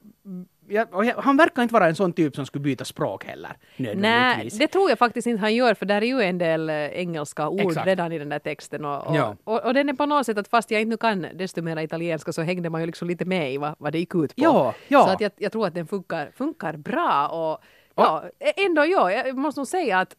ja, 0.74 0.86
och 0.92 1.06
jag, 1.06 1.16
han 1.16 1.38
verkar 1.38 1.62
inte 1.64 1.74
vara 1.74 1.88
en 1.88 1.96
sån 1.96 2.14
typ 2.14 2.36
som 2.36 2.46
skulle 2.46 2.62
byta 2.64 2.86
språk 2.86 3.26
heller. 3.26 3.58
Nej, 3.96 4.50
det 4.60 4.68
tror 4.68 4.90
jag 4.90 5.00
faktiskt 5.00 5.28
inte 5.28 5.42
han 5.42 5.56
gör, 5.56 5.74
för 5.74 5.86
där 5.86 6.02
är 6.02 6.06
ju 6.06 6.22
en 6.22 6.38
del 6.38 6.70
eh, 6.70 6.76
engelska 6.76 7.50
ord 7.50 7.62
Exakt. 7.62 7.88
redan 7.88 8.12
i 8.12 8.20
den 8.20 8.30
där 8.30 8.40
texten. 8.40 8.86
Och, 8.86 9.08
och, 9.08 9.16
Ja. 9.16 9.36
och, 9.44 9.66
och 9.66 9.74
den 9.74 9.90
är 9.90 9.94
på 9.94 10.06
något 10.06 10.26
sätt 10.26 10.38
att 10.38 10.48
fast 10.48 10.72
jag 10.72 10.82
inte 10.82 10.90
nu 10.90 10.98
kan 10.98 11.28
desto 11.34 11.62
mer 11.62 11.80
italienska 11.80 12.34
så 12.34 12.42
hängde 12.42 12.70
man 12.70 12.82
ju 12.82 12.88
liksom 12.88 13.08
lite 13.08 13.26
med 13.26 13.54
i 13.54 13.58
vad, 13.58 13.76
vad 13.78 13.92
det 13.92 14.00
gick 14.00 14.16
ut 14.16 14.36
på. 14.36 14.42
Ja, 14.44 14.74
ja. 14.88 15.06
Så 15.06 15.10
att 15.12 15.22
jag, 15.22 15.32
jag 15.38 15.52
tror 15.52 15.68
att 15.68 15.74
den 15.74 15.88
funkar, 15.88 16.32
funkar 16.36 16.78
bra. 16.78 17.28
Och, 17.28 17.64
ja, 17.96 18.24
ändå 18.66 18.86
ja, 18.86 19.12
jag 19.12 19.38
måste 19.38 19.60
nog 19.60 19.68
säga 19.68 20.00
att 20.00 20.16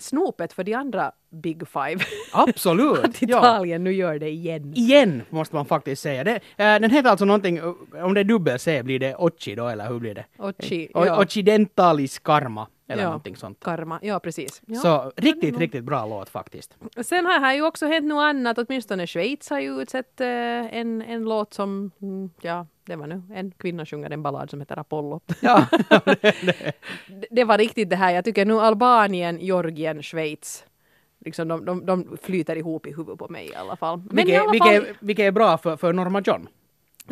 snopet 0.00 0.52
för 0.52 0.64
de 0.64 0.74
andra 0.74 1.12
Big 1.30 1.68
Five, 1.68 2.04
Absolut! 2.32 3.04
att 3.04 3.22
ja. 3.22 3.38
Italien 3.38 3.84
nu 3.84 3.92
gör 3.92 4.18
det 4.18 4.28
igen. 4.30 4.72
Igen, 4.76 5.22
måste 5.30 5.54
man 5.54 5.66
faktiskt 5.66 6.02
säga. 6.02 6.24
Det, 6.24 6.34
eh, 6.34 6.40
den 6.56 6.90
heter 6.90 7.10
alltså 7.10 7.24
någonting, 7.24 7.56
eh, 7.56 8.04
om 8.04 8.14
det 8.14 8.20
är 8.20 8.24
dubbel 8.24 8.58
C 8.58 8.82
blir 8.82 8.98
det 8.98 9.14
Occi 9.14 9.54
då, 9.54 9.68
eller 9.68 9.88
hur 9.88 9.98
blir 9.98 10.14
det? 10.14 10.24
Occi, 10.38 10.88
O- 10.94 11.04
ja. 11.06 11.22
Occidentalis 11.22 12.18
karma, 12.18 12.66
eller 12.88 13.02
Ja. 13.02 13.08
någonting 13.08 13.36
sånt. 13.36 13.58
Karma, 13.64 13.98
ja 14.02 14.20
precis. 14.20 14.62
Ja. 14.66 14.78
Så 14.80 15.12
riktigt, 15.16 15.58
riktigt 15.58 15.84
bra 15.84 16.06
låt 16.06 16.28
faktiskt. 16.28 16.76
Sen 17.02 17.26
har 17.26 17.40
här 17.40 17.54
ju 17.54 17.62
också 17.62 17.86
hänt 17.86 18.06
något 18.06 18.22
annat, 18.22 18.58
åtminstone 18.58 19.06
Schweiz 19.06 19.50
har 19.50 19.60
ju 19.60 19.82
utsett 19.82 20.20
eh, 20.20 20.26
en, 20.26 21.02
en 21.02 21.24
låt 21.24 21.54
som, 21.54 21.90
mm, 22.02 22.30
ja, 22.40 22.66
det 22.90 22.96
var 22.96 23.06
nu 23.06 23.22
en 23.34 23.50
kvinna 23.50 23.86
sjunger 23.86 24.10
en 24.10 24.22
ballad 24.22 24.50
som 24.50 24.60
heter 24.60 24.78
Apollo. 24.78 25.20
Ja, 25.40 25.66
det, 26.22 26.72
det 27.30 27.44
var 27.44 27.58
riktigt 27.58 27.90
det 27.90 27.96
här, 27.96 28.14
jag 28.14 28.24
tycker 28.24 28.44
nu 28.44 28.60
Albanien, 28.60 29.38
Georgien, 29.40 30.02
Schweiz, 30.02 30.64
liksom 31.24 31.48
de, 31.48 31.64
de, 31.64 31.86
de 31.86 32.18
flyter 32.22 32.56
ihop 32.56 32.86
i 32.86 32.90
huvudet 32.90 33.18
på 33.18 33.28
mig 33.28 33.48
i 33.48 33.54
alla 33.54 33.76
fall. 33.76 34.02
Men 34.10 34.18
i 34.18 34.24
vilket, 34.24 34.52
vilket, 34.52 34.86
fall, 34.86 34.96
vilket 35.00 35.24
är 35.24 35.30
bra 35.30 35.58
för, 35.58 35.76
för 35.76 35.92
Norma 35.92 36.22
John. 36.24 36.48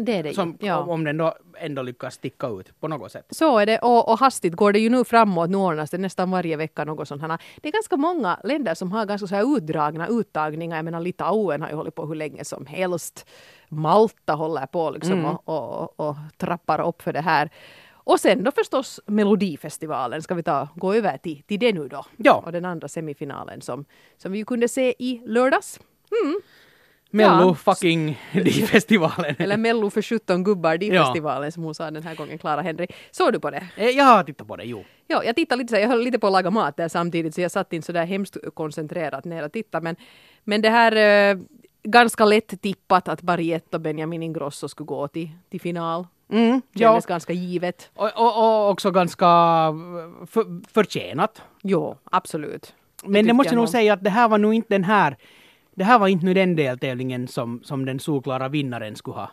Det 0.04 0.12
är 0.16 0.22
det 0.22 0.28
ju. 0.28 0.34
Som, 0.34 0.56
Ja. 0.60 0.78
Om 0.78 1.04
den 1.04 1.16
då 1.16 1.34
ändå 1.60 1.82
lyckas 1.82 2.14
sticka 2.14 2.46
ut 2.48 2.80
på 2.80 2.88
något 2.88 3.12
sätt. 3.12 3.26
Så 3.30 3.58
är 3.58 3.66
det 3.66 3.78
och, 3.78 4.08
och 4.08 4.18
hastigt 4.18 4.54
går 4.54 4.72
det 4.72 4.78
ju 4.78 4.90
nu 4.90 5.04
framåt. 5.04 5.50
Nu 5.50 5.56
ordnas 5.56 5.90
det 5.90 5.98
nästan 5.98 6.30
varje 6.30 6.56
vecka 6.56 6.84
något 6.84 7.08
sånt 7.08 7.22
här. 7.22 7.38
Det 7.56 7.68
är 7.68 7.72
ganska 7.72 7.96
många 7.96 8.40
länder 8.44 8.74
som 8.74 8.92
har 8.92 9.06
ganska 9.06 9.26
så 9.26 9.34
här 9.34 9.56
utdragna 9.56 10.06
uttagningar. 10.08 10.76
Jag 10.76 10.84
menar 10.84 11.00
Litauen 11.00 11.62
har 11.62 11.68
ju 11.68 11.74
hållit 11.74 11.94
på 11.94 12.06
hur 12.06 12.14
länge 12.14 12.44
som 12.44 12.66
helst. 12.66 13.26
Malta 13.68 14.32
håller 14.34 14.66
på 14.66 14.90
liksom 14.90 15.12
Mm. 15.12 15.24
och, 15.26 15.48
och, 15.48 16.00
och 16.08 16.16
trappar 16.36 16.80
upp 16.88 17.02
för 17.02 17.12
det 17.12 17.20
här. 17.20 17.50
Och 17.92 18.20
sen 18.20 18.44
då 18.44 18.50
förstås 18.52 19.00
Melodifestivalen. 19.06 20.22
Ska 20.22 20.34
vi 20.34 20.42
ta, 20.42 20.68
gå 20.74 20.94
över 20.94 21.16
till, 21.18 21.42
till 21.42 21.58
det 21.58 21.72
nu 21.72 21.88
då? 21.88 22.04
Ja. 22.16 22.42
Och 22.46 22.52
den 22.52 22.64
andra 22.64 22.88
semifinalen 22.88 23.60
som, 23.60 23.84
som 24.16 24.32
vi 24.32 24.38
ju 24.38 24.44
kunde 24.44 24.68
se 24.68 24.94
i 24.98 25.22
lördags. 25.26 25.80
Mello 27.10 27.48
Ja. 27.48 27.54
fucking 27.54 28.18
festivalen. 28.70 29.34
Eller 29.38 29.56
Mello 29.56 29.90
för 29.90 30.02
17 30.02 30.44
gubbar, 30.44 30.70
Ja. 30.72 30.76
Di-festivalen 30.78 31.52
som 31.52 31.62
hon 31.62 31.74
sa 31.74 31.90
den 31.90 32.02
här 32.02 32.14
gången, 32.14 32.38
Clara 32.38 32.60
Henry. 32.62 32.86
Såg 33.10 33.32
du 33.32 33.40
på 33.40 33.50
det? 33.50 33.66
Eh, 33.76 33.86
Jag 33.88 34.04
har 34.04 34.22
tittat 34.24 34.48
på 34.48 34.56
det, 34.56 34.64
jo. 34.64 34.84
Ja, 35.06 35.24
jag 35.24 35.36
tittade 35.36 35.62
lite 35.62 35.74
så 35.74 35.80
jag 35.80 35.88
höll 35.88 36.02
lite 36.04 36.18
på 36.18 36.26
att 36.26 36.32
laga 36.32 36.50
mat 36.50 36.76
där 36.76 36.88
samtidigt 36.88 37.34
så 37.34 37.40
jag 37.40 37.50
satt 37.50 37.72
inte 37.72 37.86
så 37.86 37.92
där 37.92 38.06
hemskt 38.06 38.36
koncentrerat 38.54 39.24
ner 39.24 39.44
och 39.44 39.52
tittade. 39.52 39.84
Men, 39.84 39.96
men 40.44 40.62
det 40.62 40.70
här 40.70 40.96
eh, 41.32 41.38
ganska 41.82 42.24
lätt 42.24 42.62
tippat 42.62 43.08
att 43.08 43.22
Bariette 43.22 43.76
och 43.76 43.80
Benjamin 43.80 44.22
Ingrosso 44.22 44.68
skulle 44.68 44.86
gå 44.86 45.08
till, 45.08 45.28
till 45.50 45.60
final. 45.60 46.06
Mm, 46.32 46.62
ja. 46.72 46.88
Kändes 46.88 47.06
ganska 47.06 47.32
givet. 47.32 47.90
Och, 47.94 48.10
och, 48.16 48.38
och 48.64 48.70
också 48.70 48.90
ganska 48.90 49.26
för, 50.26 50.68
förtjänat. 50.74 51.42
Jo, 51.62 51.96
absolut. 52.10 52.74
Men 53.04 53.12
det 53.12 53.20
tycker 53.20 53.32
måste 53.34 53.54
jag 53.54 53.60
nog. 53.60 53.68
säga 53.68 53.92
att 53.92 54.04
det 54.04 54.10
här 54.10 54.28
var 54.28 54.38
nog 54.38 54.54
inte 54.54 54.74
den 54.74 54.84
här 54.84 55.16
det 55.78 55.84
här 55.84 55.98
var 55.98 56.08
inte 56.08 56.26
nu 56.26 56.34
den 56.34 56.56
deltävlingen 56.56 57.28
som, 57.28 57.60
som 57.64 57.84
den 57.84 58.00
solklara 58.00 58.48
vinnaren 58.48 58.96
skulle 58.96 59.14
ha 59.14 59.30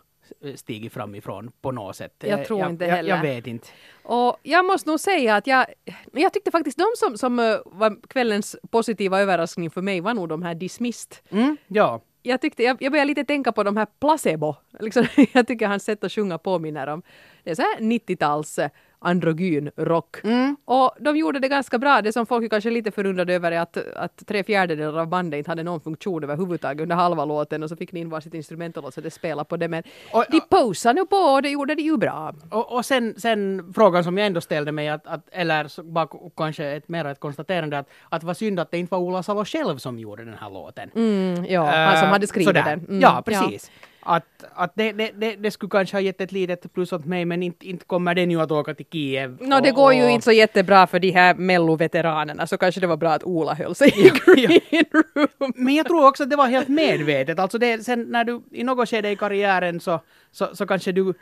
stigit 0.56 0.94
fram 0.94 1.16
ifrån 1.16 1.52
på 1.62 1.72
något 1.72 1.96
sätt. 1.96 2.14
Jag 2.20 2.46
tror 2.46 2.60
jag, 2.60 2.70
inte 2.70 2.86
jag, 2.86 2.96
heller. 2.96 3.10
Jag 3.10 3.22
vet 3.22 3.48
inte. 3.48 3.68
Och 4.04 4.38
jag 4.44 4.66
måste 4.66 4.90
nog 4.90 5.00
säga 5.00 5.36
att 5.36 5.48
jag, 5.48 5.66
jag 6.14 6.34
tyckte 6.34 6.52
faktiskt 6.52 6.78
de 6.78 6.86
som, 6.96 7.18
som 7.18 7.40
eh, 7.40 7.58
var 7.66 8.08
kvällens 8.08 8.56
positiva 8.72 9.22
överraskning 9.22 9.70
för 9.70 9.82
mig 9.82 10.02
var 10.02 10.14
nog 10.14 10.30
de 10.30 10.44
här 10.44 10.56
Dismissed. 10.56 11.18
Mm, 11.30 11.58
ja. 11.68 12.02
jag, 12.22 12.42
tyckte, 12.42 12.64
jag, 12.64 12.78
jag 12.80 12.92
började 12.92 13.08
lite 13.08 13.26
tänka 13.26 13.52
på 13.52 13.64
de 13.64 13.78
här 13.78 13.88
placebo. 14.00 14.56
Liksom, 14.80 15.06
jag 15.34 15.48
tycker 15.48 15.68
hans 15.68 15.84
sätt 15.84 16.04
att 16.04 16.12
sjunga 16.12 16.38
påminner 16.38 16.88
om 16.88 17.02
det 17.44 17.52
är 17.52 17.56
så 17.56 17.62
här 17.62 17.80
90-tals 17.80 18.60
eh, 18.60 18.70
androgyn 19.06 19.72
rock. 19.76 20.15
Mm. 20.24 20.56
Och 20.65 20.91
de 21.00 21.18
gjorde 21.18 21.39
det 21.39 21.48
ganska 21.48 21.78
bra. 21.80 22.02
Det 22.02 22.13
som 22.13 22.26
folk 22.26 22.46
är 22.46 22.50
kanske 22.50 22.70
lite 22.70 22.91
förundrade 22.91 23.34
över 23.34 23.52
är 23.52 23.60
att, 23.60 23.78
att 23.96 24.24
tre 24.28 24.44
fjärdedelar 24.44 25.00
av 25.00 25.08
bandet 25.08 25.38
inte 25.38 25.52
hade 25.52 25.63
någon 25.63 25.82
funktion 25.82 26.24
överhuvudtaget 26.24 26.82
under 26.82 26.96
halva 26.96 27.26
låten 27.26 27.63
och 27.63 27.70
så 27.70 27.76
fick 27.76 27.91
ni 27.91 28.00
in 28.00 28.10
varsitt 28.10 28.34
instrument 28.34 28.78
och 28.78 28.84
låt 28.84 28.94
så 28.94 29.02
det 29.02 29.12
spela 29.12 29.44
på 29.44 29.58
det. 29.58 29.68
Men 29.68 29.84
Och- 30.13 30.26
de 30.32 30.39
posade 30.50 31.00
nu 31.02 31.06
på 31.06 31.15
och 31.15 31.41
det 31.41 31.50
gjorde 31.50 31.76
det 31.76 31.82
ju 31.82 31.98
bra. 31.98 32.34
Och, 32.52 32.72
och 32.76 32.86
sen, 32.86 33.13
sen 33.18 33.72
frågan 33.76 34.04
som 34.04 34.18
jag 34.18 34.28
ändå 34.28 34.41
ställde 34.41 34.72
mig, 34.72 34.89
att, 34.89 35.08
att, 35.08 35.30
eller 35.32 35.82
bara 35.91 36.08
kanske 36.38 36.65
ett, 36.65 36.88
mer 36.89 37.06
ett 37.06 37.20
konstaterande, 37.20 37.80
att, 37.80 37.89
att 38.10 38.24
vad 38.24 38.38
synd 38.38 38.60
att 38.60 38.72
det 38.72 38.78
inte 38.78 38.91
var 38.91 39.00
Ola 39.00 39.24
Salo 39.24 39.46
själv 39.46 39.78
som 39.78 40.00
gjorde 40.00 40.26
den 40.26 40.36
här 40.41 40.50
låten. 40.50 40.91
Mm, 40.96 41.46
ja, 41.46 41.62
han 41.65 41.98
som 41.98 42.06
Eh, 42.08 42.12
hade 42.12 42.28
skrivit 42.28 42.48
sådär. 42.48 42.63
den. 42.63 42.80
Mm, 42.80 43.00
ja, 43.02 43.24
precis. 43.26 43.72
Att, 44.08 44.46
att 44.56 44.72
det, 44.76 44.91
det, 44.91 45.12
det, 45.15 45.36
det 45.36 45.52
skulle 45.52 45.70
kanske 45.70 45.96
ha 45.96 46.02
gett 46.02 46.22
ett 46.22 46.32
litet 46.32 46.74
plus 46.74 46.94
åt 46.94 47.06
mig, 47.06 47.26
men 47.26 47.44
inte, 47.44 47.68
inte 47.68 47.86
kommer 47.86 48.15
den 48.15 48.32
ju 48.32 48.41
att 48.41 48.52
åka 48.52 48.74
till 48.74 48.86
Kiev. 48.91 49.38
Nå, 49.41 49.60
det 49.60 49.72
går 49.72 49.94
ju 49.94 50.10
inte 50.10 50.24
så 50.26 50.32
jättebra 50.32 50.88
för 50.88 51.00
de 51.00 51.12
här 51.12 51.36
melloveteranerna 51.36 52.48
så 52.48 52.58
kanske 52.58 52.82
det 52.82 52.88
var 52.88 52.98
bra 52.98 53.12
att 53.12 53.24
Ola 53.24 53.54
höll 53.54 53.76
sig 53.76 53.88
i 53.88 54.12
green 54.26 54.86
room. 54.94 55.54
Men 55.56 55.76
jag 55.76 55.86
tror 55.86 56.08
också 56.08 56.24
att 56.24 56.30
det 56.30 56.36
var 56.36 56.48
helt 56.48 56.68
medvetet. 56.68 57.39
Alltså 57.39 57.58
det, 57.58 57.86
sen 57.86 58.04
när 58.04 58.24
du 58.24 58.41
i 58.52 58.63
något 58.63 58.89
skede 58.89 59.12
i 59.12 59.15
karriären 59.15 59.80
så, 59.80 60.02
så, 60.32 60.56
så 60.56 60.68
kanske 60.68 60.91
du 60.91 61.13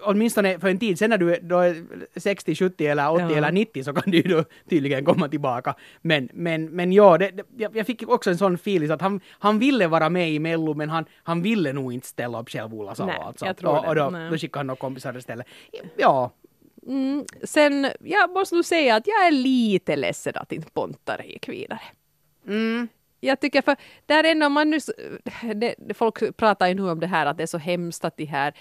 åtminstone 0.00 0.58
för 0.60 0.68
en 0.68 0.78
tid 0.78 0.98
sen 0.98 1.10
när 1.10 1.18
du 1.18 1.38
då 1.42 1.58
är 1.58 1.84
60, 2.16 2.54
70 2.54 2.86
eller 2.86 3.10
80 3.10 3.22
Ja. 3.22 3.36
eller 3.36 3.52
90 3.52 3.84
så 3.84 3.92
kan 3.92 4.10
du 4.12 4.22
då 4.22 4.44
tydligen 4.70 5.04
komma 5.04 5.28
tillbaka. 5.28 5.74
Men, 6.02 6.28
men, 6.32 6.64
men 6.70 6.92
ja, 6.92 7.18
det, 7.18 7.30
det, 7.30 7.70
jag, 7.76 7.86
fick 7.86 8.08
också 8.08 8.30
en 8.30 8.38
sån 8.38 8.54
feeling 8.54 8.90
att 8.90 9.00
han, 9.00 9.20
han 9.30 9.58
ville 9.58 9.86
vara 9.86 10.08
med 10.08 10.30
i 10.30 10.38
Mello 10.38 10.74
men 10.74 10.90
han, 10.90 11.04
han 11.22 11.42
ville 11.42 11.72
nog 11.72 11.92
inte 11.92 12.06
ställa 12.06 12.40
upp 12.40 12.50
själv 12.50 12.74
Ola 12.74 12.94
Salo. 12.94 13.12
Alltså. 13.12 13.46
jag 13.46 13.56
tror 13.56 13.70
och, 13.70 13.84
och 13.88 13.94
det. 13.94 14.00
då, 14.00 14.10
Nej. 14.10 14.30
då 14.30 14.38
skickade 14.38 14.58
han 14.58 14.66
några 14.66 14.78
kompisar 14.78 15.18
istället. 15.18 15.46
Ja, 15.96 16.32
Mm, 16.86 17.24
sen, 17.42 17.86
jag 18.00 18.30
måste 18.30 18.54
nog 18.54 18.64
säga 18.64 18.96
att 18.96 19.06
jag 19.06 19.26
är 19.26 19.30
lite 19.30 19.96
ledsen 19.96 20.32
att 20.36 20.52
inte 20.52 20.70
Pontare 20.70 21.26
gick 21.26 21.48
vidare. 21.48 21.80
mm, 22.46 22.88
Jag 23.20 23.40
tycker 23.40 23.62
för 23.62 23.76
där 24.06 24.24
är 24.24 24.48
man 24.48 24.70
nu, 24.70 24.78
det, 25.54 25.74
folk 25.94 26.36
pratar 26.36 26.68
ju 26.68 26.74
nu 26.74 26.90
om 26.90 27.00
det 27.00 27.06
här 27.06 27.26
att 27.26 27.36
det 27.36 27.42
är 27.42 27.46
så 27.46 27.58
hemskt 27.58 28.04
att 28.04 28.16
de 28.16 28.24
här 28.24 28.54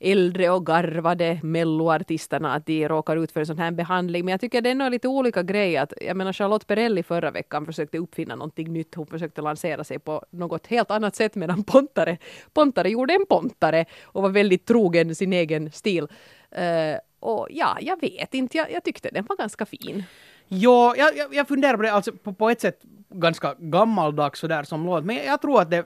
äldre 0.00 0.50
och 0.50 0.66
garvade 0.66 1.40
melloartisterna 1.42 2.54
att 2.54 2.66
de 2.66 2.88
råkar 2.88 3.16
ut 3.16 3.32
för 3.32 3.40
en 3.40 3.46
sån 3.46 3.58
här 3.58 3.70
behandling. 3.70 4.24
Men 4.24 4.32
jag 4.32 4.40
tycker 4.40 4.60
det 4.60 4.70
är 4.70 4.90
lite 4.90 5.08
olika 5.08 5.42
grejer. 5.42 5.82
Att, 5.82 5.92
jag 6.00 6.16
menar 6.16 6.32
Charlotte 6.32 6.66
Perrelli 6.66 7.02
förra 7.02 7.30
veckan 7.30 7.66
försökte 7.66 7.98
uppfinna 7.98 8.36
någonting 8.36 8.72
nytt. 8.72 8.94
Hon 8.94 9.06
försökte 9.06 9.42
lansera 9.42 9.84
sig 9.84 9.98
på 9.98 10.24
något 10.30 10.66
helt 10.66 10.90
annat 10.90 11.16
sätt 11.16 11.34
medan 11.34 11.64
Pontare, 11.64 12.18
Pontare 12.52 12.90
gjorde 12.90 13.14
en 13.14 13.26
Pontare 13.26 13.84
och 14.02 14.22
var 14.22 14.30
väldigt 14.30 14.66
trogen 14.66 15.14
sin 15.14 15.32
egen 15.32 15.72
stil. 15.72 16.02
Uh, 16.58 16.98
och 17.20 17.48
ja, 17.50 17.78
jag 17.80 18.00
vet 18.00 18.34
inte. 18.34 18.56
Jag, 18.56 18.72
jag 18.72 18.84
tyckte 18.84 19.10
den 19.12 19.24
var 19.28 19.36
ganska 19.36 19.66
fin. 19.66 20.04
Ja, 20.48 20.94
jag, 20.96 21.16
jag, 21.16 21.34
jag 21.34 21.48
funderar 21.48 21.76
på 21.76 21.82
det, 21.82 21.92
alltså 21.92 22.12
på, 22.12 22.32
på 22.32 22.50
ett 22.50 22.60
sätt 22.60 22.80
ganska 23.10 23.54
gammaldags 23.58 24.40
sådär 24.40 24.62
som 24.62 24.86
låt, 24.86 25.04
men 25.04 25.16
jag 25.16 25.40
tror 25.40 25.60
att 25.60 25.70
det, 25.70 25.84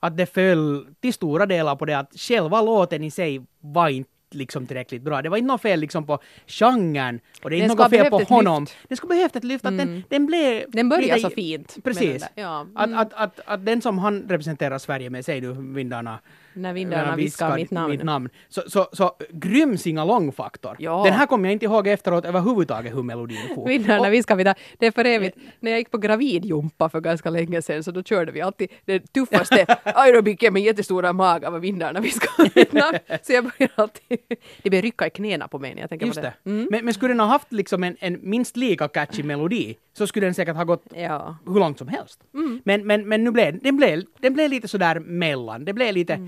att 0.00 0.16
det 0.16 0.26
föll 0.26 0.86
till 1.00 1.12
stora 1.14 1.46
delar 1.46 1.76
på 1.76 1.84
det 1.84 1.98
att 1.98 2.12
själva 2.16 2.62
låten 2.62 3.04
i 3.04 3.10
sig 3.10 3.40
var 3.60 3.88
inte 3.88 4.10
liksom 4.30 4.66
tillräckligt 4.66 5.02
bra. 5.02 5.22
Det 5.22 5.28
var 5.28 5.36
inte 5.36 5.46
något 5.48 5.62
fel 5.62 5.80
liksom 5.80 6.06
på 6.06 6.18
genren 6.46 7.20
och 7.42 7.50
det 7.50 7.56
är 7.56 7.60
Den 7.60 7.70
inte 7.70 7.82
något 7.82 7.90
fel 7.90 8.10
på 8.10 8.18
honom. 8.18 8.62
lyft. 8.62 8.76
Det 8.88 8.96
skulle 8.96 9.08
behövt 9.14 9.36
ett 9.36 9.44
lyft, 9.44 9.64
att 9.66 9.78
den, 9.78 10.04
den 10.08 10.26
blev... 10.26 10.64
Den 10.70 10.88
börjar 10.88 11.02
lite- 11.16 11.20
så 11.20 11.30
fint. 11.30 11.76
Precis. 11.84 12.22
den. 12.34 12.44
Ja. 12.44 12.66
Att, 12.74 12.92
att, 12.92 13.12
att, 13.12 13.40
att 13.46 13.66
den 13.66 13.82
som 13.82 13.98
han 13.98 14.22
representerar 14.28 14.78
Sverige 14.78 15.10
med, 15.10 15.24
säg 15.24 15.40
du 15.40 15.52
vindarna 15.52 16.18
När 16.56 16.72
vindarna 16.72 17.16
viskar 17.16 17.54
mitt 17.56 17.70
namn. 17.70 17.90
mitt 17.90 18.02
namn. 18.04 18.28
Så, 18.48 18.62
så, 18.66 18.88
så 18.92 19.12
grym 19.30 19.78
singalong-faktor. 19.78 20.76
Ja. 20.78 21.02
Den 21.04 21.12
här 21.12 21.26
kommer 21.26 21.48
jag 21.48 21.52
inte 21.52 21.64
ihåg 21.64 21.86
efteråt 21.86 22.24
överhuvudtaget 22.24 22.94
hur 22.96 23.02
melodin 23.02 23.38
for. 23.54 23.66
Vindarna 23.68 24.10
viskar 24.10 24.36
mitt 24.36 24.44
namn. 24.46 24.58
Det 24.78 24.86
är 24.86 24.90
för 24.90 25.04
evigt. 25.04 25.36
När 25.60 25.70
jag 25.70 25.78
gick 25.78 25.90
på 25.90 25.98
gravidjumpa 25.98 26.88
för 26.88 27.00
ganska 27.00 27.30
länge 27.30 27.62
sedan 27.62 27.84
så 27.84 27.90
då 27.90 28.02
körde 28.02 28.32
vi 28.32 28.40
alltid 28.40 28.68
det 28.84 29.12
tuffaste 29.12 29.64
aerobiken 29.84 30.52
med 30.52 30.62
jättestora 30.62 31.12
magar 31.12 31.50
var 31.50 31.58
vindarna 31.58 32.00
viskar 32.00 32.50
mitt 32.54 32.72
namn. 32.72 32.98
Så 33.22 33.32
jag 33.32 33.44
började 33.44 33.72
alltid... 33.76 34.18
Det 34.62 34.70
började 34.70 34.86
rycka 34.86 35.06
i 35.06 35.10
knäna 35.10 35.48
på 35.48 35.58
mig 35.58 35.74
när 35.74 35.80
jag 35.80 35.90
tänker 35.90 36.06
Just 36.06 36.18
på 36.18 36.22
det. 36.22 36.32
det. 36.42 36.50
Men, 36.70 36.84
men 36.84 36.94
skulle 36.94 37.12
den 37.12 37.20
ha 37.20 37.26
haft 37.26 37.52
liksom 37.52 37.84
en, 37.84 37.96
en 38.00 38.18
minst 38.22 38.56
lika 38.56 38.88
catchy 38.88 39.22
melodi 39.22 39.76
så 39.92 40.06
skulle 40.06 40.26
den 40.26 40.34
säkert 40.34 40.56
ha 40.56 40.64
gått 40.64 40.84
Ja. 40.94 41.36
hur 41.46 41.54
långt 41.60 41.78
som 41.78 41.88
helst. 41.88 42.20
Men, 42.64 42.86
men, 42.86 43.08
men 43.08 43.24
nu 43.24 43.30
blev 43.30 43.58
den, 43.62 43.76
blev, 43.76 44.02
den 44.20 44.34
blev 44.34 44.50
lite 44.50 44.68
sådär 44.68 44.98
mellan. 45.00 45.64
Det 45.64 45.72
blev 45.72 45.94
lite, 45.94 46.18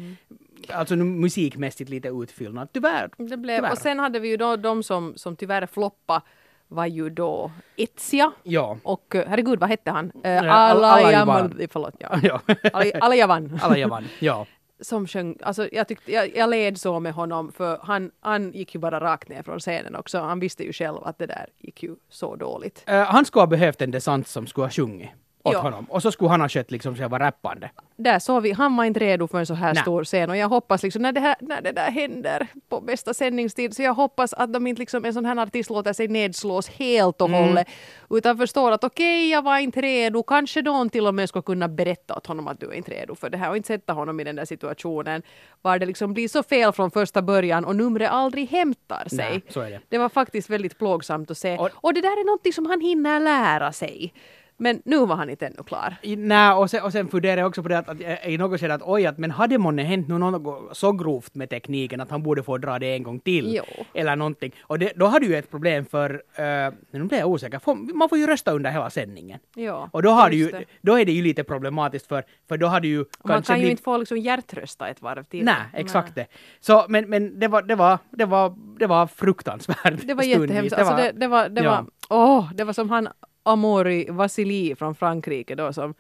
alltså 0.69 0.97
musikmässigt 0.97 1.91
lite 1.91 2.09
utfyllnad. 2.09 2.69
Tyvärr. 2.73 3.11
Det 3.17 3.37
blev, 3.37 3.57
Tyvärr. 3.57 3.73
och 3.73 3.79
sen 3.79 3.99
hade 3.99 4.19
vi 4.21 4.29
ju 4.29 4.37
då 4.37 4.57
de 4.57 4.83
som, 4.83 5.13
som 5.17 5.37
tyvärr 5.37 5.67
floppa 5.67 6.23
var 6.69 6.87
ju 6.87 7.11
då 7.11 7.51
Etsia 7.77 8.33
Ja. 8.43 8.79
och 8.83 9.15
eh, 9.15 9.25
herregud 9.29 9.61
vad 9.61 9.69
hette 9.69 9.91
han? 9.91 10.07
Uh, 10.07 10.13
Ja, 10.31 10.41
Al- 10.53 10.85
Alajavan. 10.85 11.37
Alajavan. 11.37 11.69
Förlåt, 11.71 11.95
ja. 11.99 12.21
ja. 12.23 12.41
Al- 12.73 12.93
Alajavan. 13.01 13.61
Vann. 13.89 14.05
Ja. 14.19 14.47
som 14.81 15.07
sjöng, 15.07 15.37
alltså 15.43 15.69
jag, 15.73 15.89
tyckte, 15.89 16.13
jag, 16.13 16.37
jag 16.37 16.51
led 16.51 16.79
så 16.81 17.01
med 17.01 17.13
honom 17.13 17.53
för 17.53 17.79
han, 17.83 18.11
han 18.21 18.53
gick 18.53 18.75
ju 18.75 18.81
bara 18.81 19.01
rakt 19.01 19.29
ner 19.29 19.43
från 19.43 19.59
scenen 19.61 19.97
också. 19.97 20.19
Han 20.19 20.41
visste 20.41 20.65
ju 20.65 20.73
själv 20.73 20.99
att 21.05 21.19
det 21.19 21.27
där 21.27 21.47
gick 21.59 21.83
ju 21.83 21.97
så 22.09 22.37
dåligt. 22.37 22.85
Eh, 22.87 23.03
han 23.05 23.25
skulle 23.25 23.41
ha 23.43 23.47
behövt 23.47 23.83
en 23.83 23.91
desant 23.91 24.29
som 24.29 24.47
skulle 24.47 24.65
ha 24.65 24.71
sjungit 24.71 25.11
åt 25.43 25.53
Ja. 25.53 25.61
honom. 25.61 25.85
Och 25.91 26.03
så 26.03 26.13
skulle 26.13 26.31
han 26.31 26.41
ha 26.41 26.49
skött 26.49 26.71
liksom 26.71 26.97
själva 26.97 27.19
rappande. 27.19 27.71
Där 27.97 28.19
såg 28.19 28.43
vi, 28.43 28.53
han 28.53 28.77
var 28.77 28.85
inte 28.85 29.01
redo 29.01 29.29
för 29.29 29.39
en 29.39 29.47
så 29.47 29.55
här 29.55 29.75
Nej. 29.75 29.83
stor 29.83 30.05
scen 30.05 30.31
och 30.31 30.37
jag 30.37 30.49
hoppas 30.49 30.83
liksom 30.83 31.03
när 31.03 31.13
det, 31.13 31.21
här, 31.21 31.37
när 31.41 31.63
det 31.63 31.73
där 31.73 31.91
händer 31.91 32.47
på 32.69 32.81
bästa 32.81 33.15
sändningstid 33.15 33.77
så 33.77 33.83
jag 33.83 33.95
hoppas 33.95 34.33
att 34.33 34.53
de 34.53 34.67
inte 34.67 34.81
liksom 34.81 35.05
en 35.05 35.15
sån 35.15 35.25
här 35.25 35.37
artist 35.43 35.71
låter 35.71 35.93
sig 35.93 36.09
nedslås 36.09 36.69
helt 36.69 37.21
och 37.21 37.31
hållet 37.31 37.69
utan 38.11 38.39
förstår 38.39 38.73
att 38.73 38.85
okej 38.85 39.31
jag 39.31 39.43
var 39.43 39.59
inte 39.59 39.81
redo, 39.81 40.23
kanske 40.23 40.63
någon 40.63 40.91
till 40.91 41.07
och 41.07 41.15
med 41.15 41.29
ska 41.29 41.43
kunna 41.43 41.69
berätta 41.69 42.15
åt 42.17 42.27
honom 42.27 42.49
att 42.49 42.61
du 42.61 42.67
är 42.67 42.73
inte 42.75 42.91
redo 42.91 43.15
för 43.15 43.31
det 43.31 43.37
här 43.39 43.51
och 43.51 43.57
inte 43.57 43.67
sätta 43.67 43.93
honom 43.93 44.21
i 44.21 44.25
den 44.25 44.37
där 44.37 44.45
situationen 44.45 45.23
var 45.63 45.79
det 45.79 45.87
liksom 45.87 46.13
blir 46.15 46.29
så 46.29 46.43
fel 46.43 46.73
från 46.73 46.91
första 46.91 47.23
början 47.23 47.65
och 47.65 47.77
numret 47.77 48.11
aldrig 48.11 48.49
hämtar 48.51 49.09
sig. 49.09 49.43
Är 49.57 49.71
det. 49.71 49.81
Det 49.89 49.99
var 49.99 50.09
faktiskt 50.09 50.51
väldigt 50.51 50.79
plågsamt 50.79 51.31
att 51.31 51.39
se 51.39 51.57
Och- 51.59 51.71
och 51.75 51.95
det 51.95 52.01
där 52.01 52.21
är 52.21 52.25
någonting 52.27 52.53
som 52.53 52.67
han 52.67 52.81
hinner 52.81 53.21
lära 53.21 53.73
sig. 53.73 54.13
Men 54.61 54.83
nu 54.85 55.07
var 55.07 55.17
han 55.17 55.31
inte 55.31 55.47
ännu 55.47 55.63
klar. 55.67 55.97
Nej, 56.17 56.53
och 56.53 56.71
sen, 56.71 56.83
och 56.83 56.93
sen 56.93 57.09
funderar 57.09 57.37
jag 57.37 57.49
också 57.49 57.63
på 57.63 57.69
det 57.69 57.79
att, 57.79 57.89
att 57.89 58.01
i 58.27 58.39
något 58.39 58.61
skede 58.61 58.75
att 58.75 58.83
oj, 58.85 59.07
att 59.07 59.19
men 59.19 59.31
hade 59.31 59.59
månne 59.59 59.83
hänt 59.83 60.09
nu 60.09 60.19
något 60.19 60.77
så 60.77 60.93
grovt 60.93 61.35
med 61.35 61.51
tekniken 61.51 62.01
att 62.01 62.11
han 62.11 62.23
borde 62.23 62.43
få 62.43 62.59
dra 62.59 62.79
det 62.79 62.95
en 62.95 63.03
gång 63.03 63.21
till? 63.21 63.55
Jo. 63.55 63.85
Eller 63.95 64.17
någonting. 64.17 64.53
Och 64.63 64.79
det, 64.79 64.93
då 64.97 65.07
hade 65.07 65.27
ju 65.27 65.37
ett 65.37 65.51
problem 65.51 65.85
för, 65.85 66.11
uh, 66.11 66.75
nu 66.91 67.05
blir 67.05 67.19
jag 67.19 67.29
osäker, 67.29 67.59
får, 67.59 67.75
man 67.95 68.09
får 68.09 68.19
ju 68.19 68.27
rösta 68.27 68.53
under 68.53 68.71
hela 68.71 68.91
sändningen. 68.91 69.39
Ja, 69.55 69.89
Och 69.93 70.03
då, 70.03 70.11
har 70.11 70.31
ju, 70.31 70.51
det. 70.51 70.65
då 70.81 70.99
är 70.99 71.05
det 71.05 71.13
ju 71.13 71.23
lite 71.23 71.45
problematiskt 71.45 72.07
för, 72.07 72.25
för 72.49 72.57
då 72.57 72.67
hade 72.67 72.89
ju 72.89 73.01
Och 73.01 73.09
man 73.29 73.43
kan 73.43 73.57
ju 73.57 73.61
blivit- 73.61 73.71
inte 73.71 73.83
få 73.83 73.97
liksom 73.97 74.19
hjärtrösta 74.19 74.89
ett 74.89 75.03
varv 75.03 75.25
till. 75.25 75.45
Nej, 75.45 75.55
exakt 75.73 76.15
det. 76.15 76.27
Så, 76.61 76.87
men, 76.89 77.09
men 77.11 77.41
det 77.41 77.49
var, 77.49 77.63
det 77.63 77.75
var, 77.75 77.99
det 78.11 78.25
var, 78.25 78.55
det 78.79 78.87
var 78.87 79.07
fruktansvärt. 79.07 80.07
Det 80.07 80.15
var 80.15 80.23
jättehemskt. 80.23 80.73
Alltså 80.79 80.97
det, 80.97 81.13
det 81.13 81.27
var, 81.29 81.49
det 81.49 81.63
ja. 81.63 81.71
var, 81.71 81.87
åh, 82.19 82.53
det 82.55 82.65
var 82.65 82.73
som 82.73 82.91
han 82.91 83.09
Amori 83.49 84.07
Vasili 84.11 84.75
från 84.77 84.95
Frankrike 84.95 85.55
då 85.55 85.73
som 85.73 85.95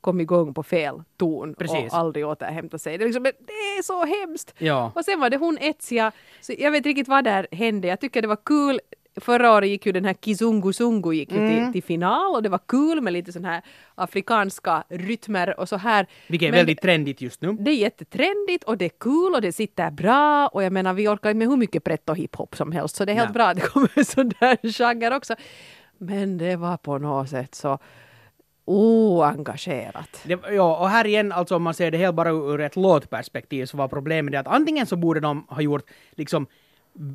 kom 0.00 0.20
igång 0.20 0.54
på 0.54 0.62
fel 0.62 1.02
ton 1.16 1.54
Precis. 1.54 1.92
och 1.92 1.98
aldrig 1.98 2.26
återhämtade 2.26 2.78
sig. 2.78 2.98
Det 2.98 3.04
är, 3.04 3.06
liksom, 3.06 3.22
det 3.22 3.52
är 3.78 3.82
så 3.82 4.04
hemskt! 4.04 4.54
Ja. 4.58 4.92
Och 4.94 5.04
sen 5.04 5.20
var 5.20 5.30
det 5.30 5.36
hon 5.36 5.58
Etsia, 5.60 6.12
så 6.40 6.52
jag 6.58 6.70
vet 6.70 6.76
inte 6.76 6.88
riktigt 6.88 7.08
vad 7.08 7.24
där 7.24 7.46
hände. 7.52 7.88
Jag 7.88 8.00
tycker 8.00 8.22
det 8.22 8.28
var 8.28 8.38
kul. 8.46 8.80
Förra 9.20 9.52
året 9.52 9.68
gick 9.68 9.86
ju 9.86 9.92
den 9.92 10.04
här 10.04 10.14
Kizungu 10.14 10.72
Sungu 10.72 11.12
gick 11.14 11.32
ju 11.32 11.38
Mm. 11.38 11.64
till, 11.64 11.72
till 11.72 11.82
final 11.82 12.34
och 12.34 12.42
det 12.42 12.48
var 12.48 12.60
kul 12.68 13.00
med 13.00 13.12
lite 13.12 13.32
sån 13.32 13.44
här 13.44 13.62
afrikanska 13.94 14.84
rytmer 14.88 15.60
och 15.60 15.68
så 15.68 15.76
här. 15.76 16.06
Vilket 16.26 16.46
är 16.46 16.50
Men- 16.50 16.58
väldigt 16.58 16.80
trendigt 16.82 17.20
just 17.20 17.42
nu. 17.42 17.52
det 17.52 17.70
är 17.70 17.74
jättetrendigt 17.74 18.64
och 18.64 18.78
det 18.78 18.84
är 18.84 18.90
kul 19.00 19.34
och 19.34 19.40
det 19.42 19.52
sitter 19.52 19.90
bra 19.90 20.46
och 20.48 20.62
jag 20.62 20.72
menar 20.72 20.92
vi 20.94 21.08
orkar 21.08 21.34
med 21.34 21.48
hur 21.48 21.56
mycket 21.56 21.84
pretto 21.84 22.12
hiphop 22.14 22.56
som 22.56 22.72
helst 22.72 22.96
så 22.96 23.04
det 23.04 23.12
är 23.12 23.16
helt 23.16 23.28
Nej. 23.28 23.34
bra 23.34 23.44
att 23.46 23.56
det 23.56 23.62
kommer 23.66 23.90
en 23.94 24.04
sån 24.14 24.28
där 24.40 24.72
genre 24.72 25.16
också. 25.16 25.34
Men 26.02 26.38
det 26.38 26.56
var 26.56 26.76
på 26.76 26.98
något 26.98 27.28
sätt 27.28 27.54
så 27.54 27.78
oengagerat. 28.64 30.20
Det, 30.24 30.40
ja, 30.52 30.76
och 30.76 30.88
här 30.88 31.06
igen, 31.06 31.32
alltså 31.32 31.56
om 31.56 31.62
man 31.62 31.74
ser 31.74 31.90
det 31.90 31.98
helt 31.98 32.14
bara 32.14 32.30
ur 32.30 32.60
ett 32.60 32.76
låtperspektiv 32.76 33.66
så 33.66 33.76
var 33.76 33.88
problemet 33.88 34.32
det 34.32 34.40
att 34.40 34.46
antingen 34.46 34.86
så 34.86 34.96
borde 34.96 35.20
de 35.20 35.46
ha 35.48 35.62
gjort 35.62 35.84
liksom 36.10 36.46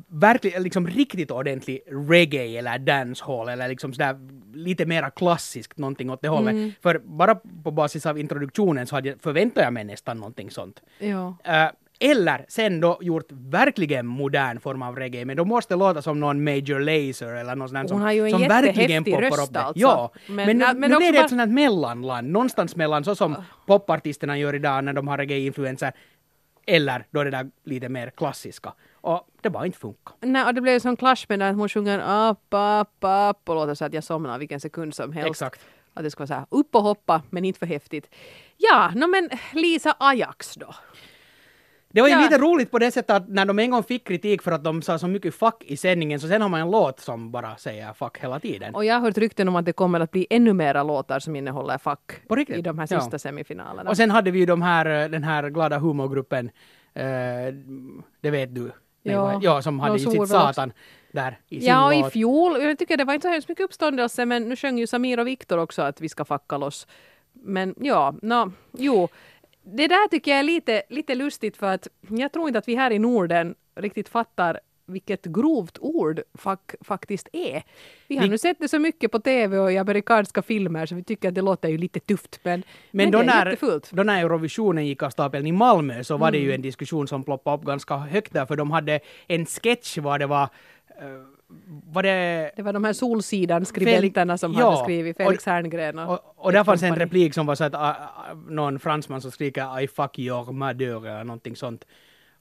verkligen, 0.08 0.62
liksom 0.62 0.86
riktigt 0.86 1.30
ordentlig 1.30 1.80
reggae 1.86 2.58
eller 2.58 2.78
dancehall 2.78 3.48
eller 3.48 3.68
liksom 3.68 3.92
sådär 3.92 4.16
lite 4.54 4.86
mera 4.86 5.10
klassiskt 5.10 5.78
någonting 5.78 6.10
åt 6.10 6.22
det 6.22 6.28
hållet. 6.28 6.74
För 6.82 6.98
bara 6.98 7.34
på 7.64 7.70
basis 7.70 8.06
av 8.06 8.18
introduktionen 8.18 8.86
så 8.86 8.94
hade 8.94 9.08
jag, 9.08 9.20
förväntade 9.20 9.66
jag 9.66 9.72
mig 9.72 9.84
nästan 9.84 10.18
någonting 10.18 10.50
sånt. 10.50 10.82
Ja. 10.98 11.36
Eh, 11.44 11.68
eller 12.00 12.44
sen 12.48 12.80
då 12.80 12.98
gjort 13.00 13.26
verkligen 13.30 14.06
modern 14.06 14.60
form 14.60 14.82
av 14.82 14.96
reggae, 14.96 15.24
men 15.24 15.36
då 15.36 15.44
måste 15.44 15.76
låta 15.76 16.02
som 16.02 16.20
någon 16.20 16.44
Major 16.44 16.80
Lazer 16.80 17.34
eller 17.34 17.56
någon 17.56 17.68
sån 17.68 17.76
Hon 17.76 17.88
som, 17.88 18.14
ju 18.14 18.30
som 18.30 18.40
verkligen 18.42 19.04
poppar 19.04 19.20
röst 19.20 19.42
upp 19.48 19.52
det. 19.54 19.60
alltså. 19.60 19.80
Ja, 19.80 20.10
Men- 20.28 20.36
men, 20.46 20.58
nu, 20.58 20.64
men 20.80 20.90
nu 20.90 20.96
blir 20.96 21.06
det 21.06 21.18
bara- 21.18 21.24
ett 21.24 21.28
sånt 21.30 21.40
här 21.40 21.46
mellanland, 21.46 22.30
någonstans 22.30 22.76
mellan 22.76 23.04
så 23.04 23.14
som 23.14 23.36
popartisterna 23.66 24.38
gör 24.38 24.54
idag 24.54 24.84
när 24.84 24.92
de 24.92 25.08
har 25.08 25.18
reggae-influenser, 25.18 25.92
eller 26.66 27.04
då 27.10 27.24
det 27.24 27.30
där 27.30 27.50
lite 27.64 27.88
mer 27.88 28.10
klassiska. 28.10 28.72
Och 29.00 29.28
det 29.42 29.50
bara 29.50 29.66
inte 29.66 29.78
funkar. 29.78 30.14
Nej, 30.20 30.44
och 30.44 30.54
det 30.54 30.60
blev 30.60 30.74
en 30.74 30.80
sån 30.80 30.96
clash 30.96 31.24
med 31.28 31.42
att 31.42 31.56
hon 31.56 31.68
sjunger 31.68 31.98
upp, 32.30 32.38
upp, 32.50 32.88
upp 33.30 33.48
och 33.48 33.54
låter 33.54 33.74
så 33.74 33.84
att 33.84 33.92
jag 33.92 34.04
somnar 34.04 34.38
vilken 34.38 34.60
sekund 34.60 34.94
som 34.94 35.12
helst. 35.12 35.30
Exakt. 35.30 35.60
Att 35.94 36.02
det 36.04 36.10
ska 36.10 36.18
vara 36.20 36.26
så 36.26 36.34
här 36.34 36.46
upp 36.50 36.74
och 36.74 36.82
hoppa 36.82 37.22
men 37.30 37.44
inte 37.44 37.58
för 37.58 37.66
häftigt. 37.66 38.10
Ja, 38.56 38.90
no, 38.94 39.06
men 39.06 39.30
Lisa 39.52 39.94
Ajax 40.00 40.54
då? 40.54 40.74
Det 41.90 42.00
var 42.00 42.08
ju 42.08 42.14
Ja. 42.14 42.20
lite 42.20 42.38
roligt 42.38 42.70
på 42.70 42.78
det 42.78 42.90
sättet 42.90 43.10
att 43.16 43.28
när 43.28 43.44
de 43.44 43.58
en 43.58 43.70
gång 43.70 43.82
fick 43.82 44.06
kritik 44.08 44.42
för 44.42 44.52
att 44.52 44.64
de 44.64 44.82
sa 44.82 44.98
så 44.98 45.06
mycket 45.08 45.34
fuck 45.34 45.54
i 45.66 45.76
sändningen, 45.76 46.20
så 46.20 46.28
sen 46.28 46.42
har 46.42 46.48
man 46.48 46.60
en 46.60 46.70
låt 46.70 47.00
som 47.00 47.30
bara 47.30 47.56
säger 47.56 47.92
fuck 47.92 48.18
hela 48.18 48.40
tiden. 48.40 48.74
Och 48.74 48.84
jag 48.84 48.94
har 48.94 49.00
hört 49.00 49.18
rykten 49.18 49.48
om 49.48 49.56
att 49.56 49.64
det 49.64 49.72
kommer 49.72 50.00
att 50.00 50.10
bli 50.10 50.26
ännu 50.30 50.52
mera 50.52 50.82
låtar 50.82 51.18
som 51.18 51.36
innehåller 51.36 51.78
fuck 51.78 52.00
i 52.48 52.62
de 52.62 52.78
här 52.78 52.86
Ja. 52.90 53.00
sista 53.00 53.18
semifinalerna. 53.18 53.90
Och 53.90 53.96
sen 53.96 54.10
hade 54.10 54.30
vi 54.30 54.38
ju 54.38 54.46
de 54.46 54.62
här, 54.62 54.86
eh, 55.04 55.08
den 55.08 55.24
här 55.24 55.48
glada 55.50 55.78
humorgruppen, 55.78 56.50
eh, 56.94 57.04
det 58.20 58.30
vet 58.30 58.54
du. 58.54 58.70
Ja. 59.02 59.40
ja, 59.42 59.62
som 59.62 59.80
hade 59.80 59.94
De 59.94 59.98
ju 59.98 60.10
sitt 60.10 60.28
satan 60.28 60.72
där 61.12 61.38
i 61.48 61.60
sin 61.60 61.68
ja, 61.68 61.86
och 61.86 61.94
i 61.94 62.00
låt. 62.00 62.12
fjol, 62.12 62.62
jag 62.62 62.78
tycker 62.78 62.96
det 62.96 63.04
var 63.04 63.14
inte 63.14 63.28
så 63.28 63.32
hemskt 63.32 63.48
mycket 63.48 63.64
uppståndelse, 63.64 64.26
men 64.26 64.48
nu 64.48 64.56
sjöng 64.56 64.78
ju 64.78 64.86
Samir 64.86 65.20
och 65.20 65.26
Viktor 65.26 65.58
också 65.58 65.82
att 65.82 66.00
vi 66.00 66.08
ska 66.08 66.24
fucka 66.24 66.56
loss. 66.56 66.86
Men 67.32 67.74
ja, 67.80 68.14
no, 68.22 68.52
jo. 68.78 69.08
Det 69.76 69.88
där 69.88 70.08
tycker 70.08 70.30
jag 70.30 70.40
är 70.40 70.44
lite, 70.44 70.82
lite 70.88 71.14
lustigt 71.14 71.56
för 71.56 71.66
att 71.66 71.88
jag 72.08 72.32
tror 72.32 72.46
inte 72.48 72.58
att 72.58 72.68
vi 72.68 72.74
här 72.74 72.90
i 72.90 72.98
Norden 72.98 73.54
riktigt 73.76 74.08
fattar 74.08 74.60
vilket 74.86 75.24
grovt 75.26 75.78
ord 75.80 76.20
fuck 76.34 76.74
faktiskt 76.80 77.28
är. 77.32 77.62
Vi 78.06 78.16
har 78.16 78.22
Vi- 78.24 78.28
nu 78.30 78.38
sett 78.38 78.58
det 78.60 78.68
så 78.68 78.78
mycket 78.78 79.10
på 79.12 79.18
TV 79.20 79.58
och 79.58 79.72
i 79.72 79.78
amerikanska 79.78 80.42
filmer 80.42 80.86
så 80.86 80.94
vi 80.94 81.04
tycker 81.04 81.28
att 81.28 81.34
det 81.34 81.42
låter 81.42 81.68
ju 81.68 81.78
lite 81.78 82.00
tufft 82.00 82.40
men, 82.42 82.60
Men, 82.60 82.64
men 82.90 83.10
då, 83.10 83.18
det 83.18 83.24
är 83.32 83.44
när, 83.44 83.96
då 83.96 84.02
när 84.02 84.20
Eurovisionen 84.24 84.86
gick 84.86 85.02
av 85.02 85.10
stapeln 85.10 85.46
i 85.46 85.52
Malmö 85.52 86.04
så 86.04 86.16
var 86.16 86.30
det 86.30 86.38
Mm. 86.38 86.48
ju 86.48 86.54
en 86.54 86.62
diskussion 86.62 87.08
som 87.08 87.24
ploppade 87.24 87.56
upp 87.56 87.64
ganska 87.64 87.96
högt 87.96 88.32
där, 88.32 88.46
för 88.46 88.56
de 88.56 88.70
hade 88.70 89.00
en 89.26 89.46
sketch 89.46 89.98
var 89.98 90.18
det 90.18 90.26
var, 90.26 90.42
eh, 90.42 91.06
var 91.66 92.02
det 92.02 92.50
Det 92.56 92.62
var 92.62 92.72
de 92.72 92.84
här 92.84 92.92
Solsidan-skribenterna 92.92 94.38
som 94.38 94.52
ja, 94.52 94.70
hade 94.70 94.84
skrivit, 94.84 95.16
och- 95.16 95.24
Felix 95.26 95.46
Herngren 95.46 95.98
och, 95.98 96.12
Och, 96.12 96.34
och 96.36 96.52
där 96.52 96.64
fanns 96.64 96.82
en 96.82 96.96
replik 96.96 97.34
som 97.34 97.46
var 97.46 97.54
så 97.54 97.64
att 97.64 97.74
uh, 97.74 97.80
uh, 97.80 98.52
någon 98.52 98.78
fransman 98.78 99.20
som 99.20 99.30
skriker 99.30 99.80
I 99.80 99.88
fuck 99.88 100.18
your 100.18 100.52
mother 100.52 101.06
eller 101.06 101.24
någonting 101.24 101.56
sånt. 101.56 101.84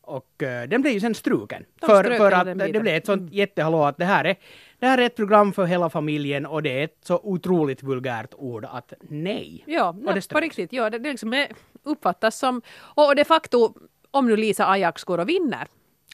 Och 0.01 0.43
eh, 0.43 0.67
den 0.67 0.81
blev 0.81 0.93
ju 0.93 0.99
sen 0.99 1.15
struken. 1.15 1.65
De 1.79 1.85
För, 1.85 2.03
för 2.03 2.31
att 2.31 2.45
det 2.45 2.79
blev 2.79 2.87
ett 2.87 3.05
sånt 3.05 3.33
jättehallå 3.33 3.83
att 3.83 3.97
det 3.97 4.05
här, 4.05 4.25
är, 4.25 4.35
det 4.79 4.87
här 4.87 4.97
är 4.97 5.05
ett 5.05 5.15
program 5.15 5.53
för 5.53 5.65
hela 5.65 5.89
familjen 5.89 6.45
och 6.45 6.63
det 6.63 6.79
är 6.79 6.83
ett 6.83 6.97
så 7.03 7.19
otroligt 7.23 7.83
vulgärt 7.83 8.33
ord 8.37 8.65
att 8.65 8.93
nej. 9.09 9.63
Ja, 9.67 9.89
Och 9.89 9.95
nej, 9.95 10.21
på 10.31 10.39
riktigt. 10.39 10.73
Ja, 10.73 10.89
det, 10.89 10.99
det 10.99 11.09
liksom 11.09 11.45
uppfattas 11.83 12.39
som... 12.39 12.61
Och 12.79 13.15
de 13.15 13.25
facto, 13.25 13.73
om 14.11 14.27
nu 14.27 14.37
Lisa 14.37 14.67
Ajax 14.67 15.03
går 15.03 15.17
och 15.17 15.29
vinner, 15.29 15.67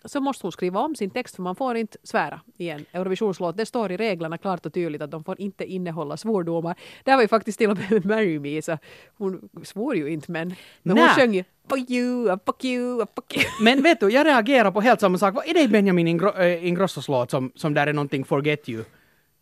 så 0.06 0.20
måste 0.22 0.46
hon 0.46 0.52
skriva 0.52 0.80
om 0.80 0.96
sin 0.96 1.10
text 1.10 1.36
för 1.36 1.44
man 1.44 1.56
får 1.56 1.78
inte 1.78 1.98
svära 2.04 2.42
i 2.58 2.70
en 2.70 2.86
Eurovisionslåt. 2.92 3.58
Det 3.58 3.66
står 3.66 3.92
i 3.92 3.98
reglerna 3.98 4.38
klart 4.38 4.66
och 4.66 4.74
tydligt 4.74 5.02
att 5.02 5.12
de 5.12 5.24
får 5.24 5.42
inte 5.42 5.66
innehålla 5.66 6.18
svordomar. 6.18 6.76
Det 7.04 7.12
här 7.12 7.18
var 7.18 7.22
ju 7.22 7.28
faktiskt 7.28 7.58
till 7.58 7.70
och 7.70 7.78
med 7.92 8.06
Marry 8.06 8.40
Me, 8.40 8.62
så 8.62 8.78
hon 9.18 9.50
svor 9.64 9.96
ju 9.96 10.10
inte 10.10 10.32
men, 10.32 10.56
men 10.84 10.98
hon 10.98 11.06
Nej. 11.06 11.16
sjöng 11.16 11.34
ju 11.34 11.44
Fuck 11.70 11.90
you, 11.90 12.38
fuck 12.46 12.64
you, 12.66 13.06
fuck 13.16 13.36
you. 13.38 13.46
Men 13.62 13.84
vet 13.84 14.00
du, 14.00 14.10
jag 14.10 14.26
reagerar 14.28 14.72
på 14.72 14.82
helt 14.82 15.00
samma 15.00 15.18
sak. 15.18 15.36
Vad 15.36 15.48
Är 15.48 15.54
det 15.54 15.62
i 15.62 15.68
Benjamin 15.68 16.08
Ingro- 16.08 16.40
äh, 16.42 16.68
Ingrossos 16.68 17.08
låt 17.08 17.32
som, 17.32 17.52
som 17.56 17.74
där 17.74 17.88
är 17.88 17.94
någonting 17.94 18.26
Forget 18.26 18.70
You? 18.70 18.84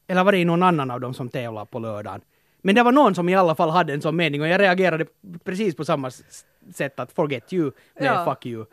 Eller 0.07 0.23
var 0.23 0.31
det 0.31 0.37
i 0.37 0.45
någon 0.45 0.63
annan 0.63 0.91
av 0.91 0.99
dem 1.01 1.13
som 1.13 1.29
tävlar 1.29 1.65
på 1.65 1.79
lördagen? 1.79 2.21
Men 2.61 2.75
det 2.75 2.83
var 2.83 2.91
någon 2.91 3.15
som 3.15 3.29
i 3.29 3.35
alla 3.35 3.55
fall 3.55 3.69
hade 3.69 3.93
en 3.93 4.01
sån 4.01 4.15
mening 4.15 4.41
och 4.41 4.47
jag 4.47 4.61
reagerade 4.61 5.05
precis 5.43 5.75
på 5.75 5.85
samma 5.85 6.11
sätt 6.73 6.99
att 6.99 7.11
forget 7.11 7.53
you, 7.53 7.71
är 7.95 8.05
Ja. 8.05 8.25
fuck 8.25 8.45
you. 8.45 8.65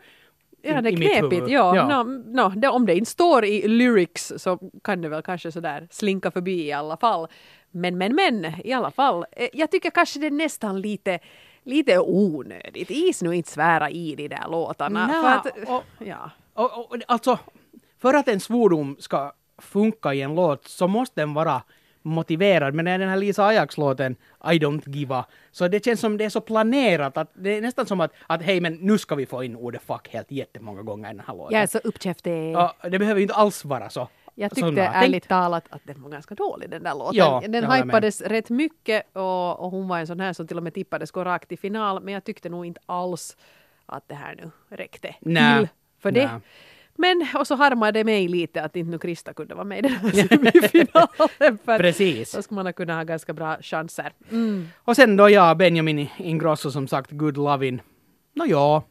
Ja, 0.61 0.81
det 0.81 0.89
är 0.89 0.95
knepigt. 0.95 1.49
Ja. 1.49 1.75
Ja. 1.75 2.03
No, 2.03 2.23
no, 2.25 2.49
det, 2.49 2.67
om 2.67 2.85
det 2.85 2.95
inte 2.95 3.11
står 3.11 3.45
i 3.45 3.67
lyrics 3.67 4.33
så 4.37 4.59
kan 4.83 5.01
det 5.01 5.09
väl 5.09 5.21
kanske 5.21 5.51
sådär 5.51 5.87
slinka 5.91 6.31
förbi 6.31 6.65
i 6.67 6.71
alla 6.71 6.97
fall. 6.97 7.27
Men, 7.71 7.97
men, 7.97 8.15
men, 8.15 8.45
i 8.63 8.73
alla 8.73 8.91
fall. 8.91 9.25
Eh, 9.31 9.47
Jag 9.53 9.71
tycker 9.71 9.89
kanske 9.89 10.19
det 10.19 10.27
är 10.27 10.31
nästan 10.31 10.81
lite, 10.81 11.19
lite 11.63 11.99
onödigt. 11.99 12.91
Is 12.91 13.21
nu 13.21 13.35
inte 13.35 13.49
svära 13.51 13.89
i 13.89 14.15
de 14.15 14.27
där 14.27 14.47
låtarna. 14.51 15.07
Nja, 15.07 15.41
för 15.43 15.49
att, 15.49 15.69
och- 15.69 15.83
ja. 16.07 16.31
Och, 16.53 16.79
och, 16.91 16.97
alltså, 17.07 17.39
för 18.01 18.13
att 18.13 18.27
en 18.27 18.39
svordom 18.39 18.95
ska 18.99 19.31
funka 19.57 20.13
i 20.13 20.21
en 20.21 20.35
låt 20.35 20.67
så 20.67 20.87
måste 20.87 21.21
den 21.21 21.33
vara 21.33 21.61
motiverad. 22.09 22.73
Men 22.73 22.85
när 22.85 22.99
den 22.99 23.09
här 23.09 23.17
Lisa 23.17 23.45
Ajax-låten 23.45 24.15
I 24.43 24.59
don't 24.59 24.89
give 24.89 25.15
a, 25.15 25.25
så 25.51 25.67
det 25.67 25.85
känns 25.85 25.99
som 25.99 26.17
det 26.17 26.25
är 26.25 26.29
så 26.29 26.41
planerat 26.41 27.17
att 27.17 27.31
det 27.33 27.57
är 27.57 27.61
nästan 27.61 27.85
som 27.85 28.01
att, 28.01 28.13
att 28.27 28.41
hej 28.41 28.61
men 28.61 28.73
nu 28.73 28.97
ska 28.97 29.15
vi 29.15 29.25
få 29.25 29.43
in 29.43 29.55
ordet 29.55 29.81
fuck 29.81 30.07
helt 30.09 30.31
jättemånga 30.31 30.81
gånger 30.81 31.09
i 31.09 31.13
den 31.13 31.23
här 31.27 31.33
låten. 31.33 31.53
Jag 31.53 31.63
är 31.63 31.67
så 31.67 31.77
uppkäftig. 31.77 32.51
Ja, 32.51 32.75
det 32.83 32.99
behöver 32.99 33.19
ju 33.19 33.21
inte 33.21 33.35
alls 33.35 33.65
vara 33.65 33.89
så. 33.89 34.07
Jag 34.35 34.55
tyckte 34.55 34.81
har 34.81 35.03
ärligt 35.03 35.27
talat 35.27 35.63
att 35.69 35.81
den 35.83 36.01
var 36.01 36.09
ganska 36.09 36.35
dålig 36.35 36.69
den 36.69 36.83
där 36.83 36.95
låten. 36.95 37.17
Ja, 37.17 37.43
den 37.47 37.71
hypades 37.71 38.21
rätt 38.21 38.49
mycket 38.49 39.15
och, 39.15 39.59
och 39.59 39.71
hon 39.71 39.87
var 39.87 39.99
en 39.99 40.07
sån 40.07 40.19
här 40.19 40.33
som 40.33 40.47
till 40.47 40.57
och 40.57 40.63
med 40.63 40.73
tippades 40.73 41.11
gå 41.11 41.23
rakt 41.23 41.51
i 41.51 41.57
final. 41.57 42.03
Men 42.03 42.13
jag 42.13 42.23
tyckte 42.23 42.49
nog 42.49 42.65
inte 42.65 42.81
alls 42.85 43.37
att 43.85 44.03
det 44.07 44.15
här 44.15 44.35
nu 44.35 44.51
räckte 44.69 45.15
Nä, 45.19 45.57
till 45.57 45.67
för 45.99 46.11
det. 46.11 46.29
Men 46.99 47.27
och 47.35 47.47
så 47.47 47.55
harmade 47.55 47.99
det 47.99 48.03
mig 48.03 48.27
lite 48.27 48.63
att 48.63 48.75
inte 48.75 48.91
nu 48.91 48.99
Krista 48.99 49.33
kunde 49.33 49.55
vara 49.55 49.65
med 49.65 49.79
i 49.79 49.81
den 49.81 49.91
här 49.91 50.11
semifinalen. 50.11 51.57
För 51.65 51.77
Precis. 51.77 52.31
Då 52.31 52.41
skulle 52.41 52.55
man 52.55 52.65
ha 52.65 52.73
kunnat 52.73 52.95
ha 52.95 53.03
ganska 53.03 53.33
bra 53.33 53.57
chanser. 53.61 54.13
Mm. 54.31 54.67
Och 54.77 54.95
sen 54.95 55.17
då 55.17 55.29
jag, 55.29 55.57
Benjamin 55.57 56.07
Ingrosso 56.17 56.71
som 56.71 56.87
sagt, 56.87 57.11
Good 57.11 57.37
Lovin'. 57.37 57.79
Nå 58.33 58.45
ja, 58.45 58.83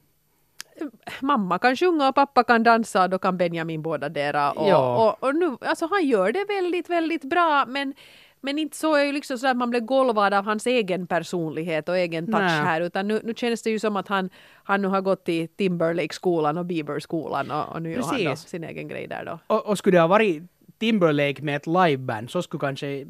Mamma 1.20 1.58
kan 1.58 1.76
sjunga 1.76 2.08
och 2.08 2.14
pappa 2.14 2.44
kan 2.44 2.62
dansa 2.62 3.02
och 3.02 3.10
då 3.10 3.18
kan 3.18 3.36
Benjamin 3.36 3.82
båda 3.82 4.08
dera. 4.08 4.50
Och, 4.52 4.68
Ja. 4.68 5.08
och, 5.20 5.28
och 5.28 5.34
nu, 5.34 5.56
alltså 5.60 5.86
han 5.90 6.06
gör 6.06 6.32
det 6.32 6.44
väldigt, 6.48 6.90
väldigt 6.90 7.24
bra 7.24 7.64
men 7.68 7.94
men 8.40 8.58
inte 8.58 8.76
så 8.76 8.94
är 8.94 9.04
ju 9.04 9.12
liksom 9.12 9.38
så 9.38 9.46
att 9.46 9.56
man 9.56 9.70
blir 9.70 9.80
golvad 9.80 10.34
av 10.34 10.44
hans 10.44 10.66
egen 10.66 11.06
personlighet 11.06 11.88
och 11.88 11.98
egen 11.98 12.26
touch 12.26 12.38
Nej. 12.38 12.60
här 12.60 12.80
utan 12.80 13.08
nu, 13.08 13.20
nu 13.24 13.34
känns 13.34 13.62
det 13.62 13.70
ju 13.70 13.78
som 13.78 13.96
att 13.96 14.08
han, 14.08 14.30
han 14.64 14.82
nu 14.82 14.88
har 14.88 15.00
gått 15.00 15.28
i 15.28 15.46
Timberlake-skolan 15.46 16.58
och 16.58 16.64
Bieber-skolan 16.66 17.50
och, 17.50 17.74
och 17.74 17.82
nu 17.82 17.92
gör 17.92 18.02
han 18.02 18.24
då 18.24 18.30
Precis. 18.30 18.48
sin 18.50 18.64
egen 18.64 18.88
grej 18.88 19.06
där 19.06 19.24
då. 19.24 19.38
och, 19.46 19.66
och 19.66 19.78
skulle 19.78 19.96
det 19.96 20.00
ha 20.00 20.08
varit 20.08 20.42
Timberlake 20.78 21.42
med 21.42 21.56
ett 21.56 21.66
liveband 21.66 22.30
så 22.30 22.42
skulle, 22.42 22.60
kanske, 22.60 23.06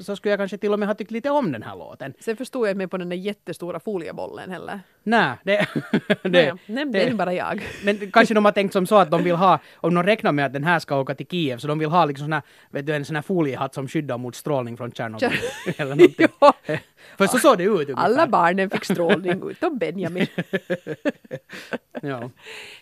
så 0.00 0.16
skulle 0.16 0.32
jag 0.32 0.38
kanske 0.38 0.58
till 0.58 0.72
och 0.72 0.78
med 0.78 0.88
ha 0.88 0.94
tyckt 0.94 1.10
lite 1.10 1.30
om 1.30 1.52
den 1.52 1.62
här 1.62 1.76
låten. 1.76 2.14
Sen 2.20 2.36
förstod 2.36 2.66
jag 2.66 2.70
inte 2.70 2.78
mig 2.78 2.86
på 2.88 2.96
den 2.96 3.08
där 3.08 3.16
jättestora 3.16 3.80
foliebollen 3.80 4.50
heller. 4.50 4.80
Nej, 5.02 5.36
det... 5.44 5.66
det, 6.22 6.56
nej, 6.66 6.86
det 6.86 7.02
är 7.02 7.14
bara 7.14 7.34
jag. 7.34 7.62
Men 7.84 8.10
kanske 8.10 8.34
de 8.34 8.44
har 8.44 8.52
tänkt 8.52 8.72
som 8.72 8.86
så 8.86 8.96
att 8.96 9.10
de 9.10 9.24
vill 9.24 9.34
ha, 9.34 9.58
om 9.76 9.94
de 9.94 10.02
räknar 10.02 10.32
med 10.32 10.46
att 10.46 10.52
den 10.52 10.64
här 10.64 10.78
ska 10.78 11.00
åka 11.00 11.14
till 11.14 11.26
Kiev, 11.26 11.58
så 11.58 11.68
de 11.68 11.78
vill 11.78 11.88
ha 11.88 12.04
liksom 12.04 12.26
såna, 12.26 12.42
vet 12.70 12.86
du, 12.86 12.94
en 12.94 13.04
sån 13.04 13.16
här 13.16 13.22
foliehatt 13.22 13.74
som 13.74 13.88
skyddar 13.88 14.18
mot 14.18 14.34
strålning 14.34 14.76
från 14.76 14.92
Tjernobyl. 14.92 15.30
eller 15.76 15.94
någonting. 15.94 16.28
Ja. 16.40 16.52
För 17.16 17.26
så 17.26 17.38
såg 17.38 17.58
det 17.58 17.64
ut 17.64 17.70
ungefär. 17.70 18.04
Alla 18.04 18.26
barnen 18.26 18.70
fick 18.70 18.84
strålning 18.84 19.50
utom 19.50 19.78
Benjamin. 19.78 20.26
Ja. 22.02 22.30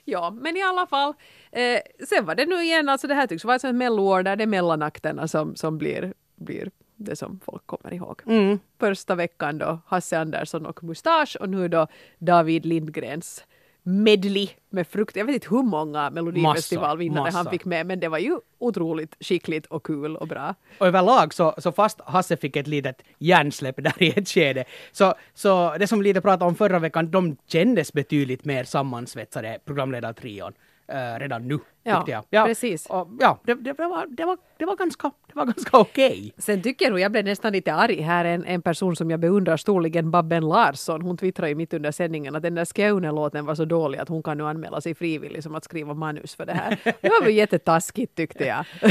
Ja, 0.05 0.31
men 0.31 0.57
i 0.57 0.63
alla 0.63 0.87
fall. 0.87 1.15
Eh, 1.53 1.81
sen 2.09 2.25
var 2.25 2.35
det 2.35 2.47
nu 2.47 2.63
igen, 2.63 2.89
alltså 2.89 3.07
det 3.07 3.15
här 3.15 3.27
tycks 3.27 3.45
vara 3.45 3.57
ett 3.57 3.75
melloår 3.75 4.23
där 4.23 4.37
det 4.37 4.45
är 4.45 4.47
mellanakterna 4.47 5.29
som, 5.29 5.57
som 5.57 5.79
blir, 5.79 6.15
blir 6.35 6.71
det 6.97 7.17
som 7.17 7.41
folk 7.45 7.67
kommer 7.67 7.95
ihåg. 7.95 8.23
Mm. 8.27 8.59
Första 8.81 9.15
veckan 9.15 9.59
då 9.59 9.79
Hasse 9.87 10.19
Andersson 10.19 10.67
och 10.67 10.85
Mustasch 10.85 11.37
och 11.41 11.49
nu 11.49 11.69
då 11.69 11.87
David 12.19 12.67
Lindgrens 12.67 13.45
medley 13.87 14.49
med 14.71 14.87
frukt. 14.87 15.17
Jag 15.17 15.25
vet 15.25 15.35
inte 15.35 15.49
hur 15.51 15.63
många 15.63 16.11
melodifestivalvinnare 16.11 17.31
han 17.31 17.51
fick 17.51 17.65
med 17.65 17.87
men 17.87 18.01
det 18.01 18.09
var 18.09 18.19
ju 18.19 18.39
otroligt 18.59 19.17
skickligt 19.21 19.67
och 19.67 19.83
kul 19.83 20.17
och 20.17 20.29
bra. 20.29 20.55
Och 20.79 20.87
överlag 20.87 21.35
så, 21.35 21.55
så 21.59 21.73
fast 21.73 22.01
Hasse 22.01 22.37
fick 22.37 22.57
ett 22.57 22.67
litet 22.67 23.03
hjärnsläpp 23.19 23.77
där 23.77 24.03
i 24.03 24.19
ett 24.19 24.29
skede, 24.29 24.65
så, 24.93 25.15
så 25.35 25.77
det 25.79 25.87
som 25.87 25.99
vi 25.99 26.05
lite 26.05 26.21
pratade 26.21 26.45
om 26.45 26.55
förra 26.55 26.79
veckan, 26.79 27.11
de 27.11 27.37
kändes 27.47 27.93
betydligt 27.93 28.45
mer 28.45 28.65
sammansvetsade 28.65 29.59
programledartrion 29.65 30.53
eh, 30.89 31.19
redan 31.19 31.49
nu, 31.49 31.59
Ja, 31.83 32.05
jag. 32.31 32.47
precis. 32.47 32.87
Och, 32.87 33.09
ja, 33.21 33.39
det, 33.45 33.55
det, 33.55 33.73
det, 33.73 33.87
var, 33.87 34.07
det, 34.09 34.25
var, 34.25 34.39
det 34.59 34.65
var 34.65 34.77
ganska, 34.77 35.11
det 35.27 35.33
var 35.35 35.45
ganska 35.45 35.79
okej. 35.79 36.33
Sen 36.39 36.63
tycker 36.63 36.91
jag 36.91 37.01
jag 37.01 37.13
blev 37.13 37.25
nästan 37.25 37.53
lite 37.53 37.73
arg 37.75 38.01
här, 38.01 38.25
en, 38.25 38.45
en 38.45 38.63
person 38.63 38.97
som 38.97 39.11
jag 39.11 39.21
beundrar 39.21 39.57
storligen, 39.57 40.11
Babben 40.11 40.49
Larsson, 40.49 41.03
hon 41.03 41.17
twittrade 41.17 41.49
ju 41.49 41.55
mitt 41.55 41.75
under 41.75 41.91
sändningen 41.93 42.37
att 42.37 42.43
den 42.43 42.55
där 42.55 42.65
Skåne-låten 42.65 43.47
var 43.47 43.55
så 43.55 43.65
dålig 43.65 43.99
att 43.99 44.09
hon 44.09 44.23
kan 44.23 44.39
nu 44.39 44.45
anmäla 44.47 44.81
sig 44.81 44.95
frivillig 44.95 45.43
som 45.43 45.55
att 45.55 45.65
skriva 45.65 45.95
manus 45.95 46.35
för 46.35 46.47
det 46.47 46.53
här. 46.55 46.79
Det 46.85 47.09
var 47.09 47.25
väl 47.25 47.35
jättetaskigt 47.35 48.15
tyckte 48.15 48.45
jag. 48.45 48.65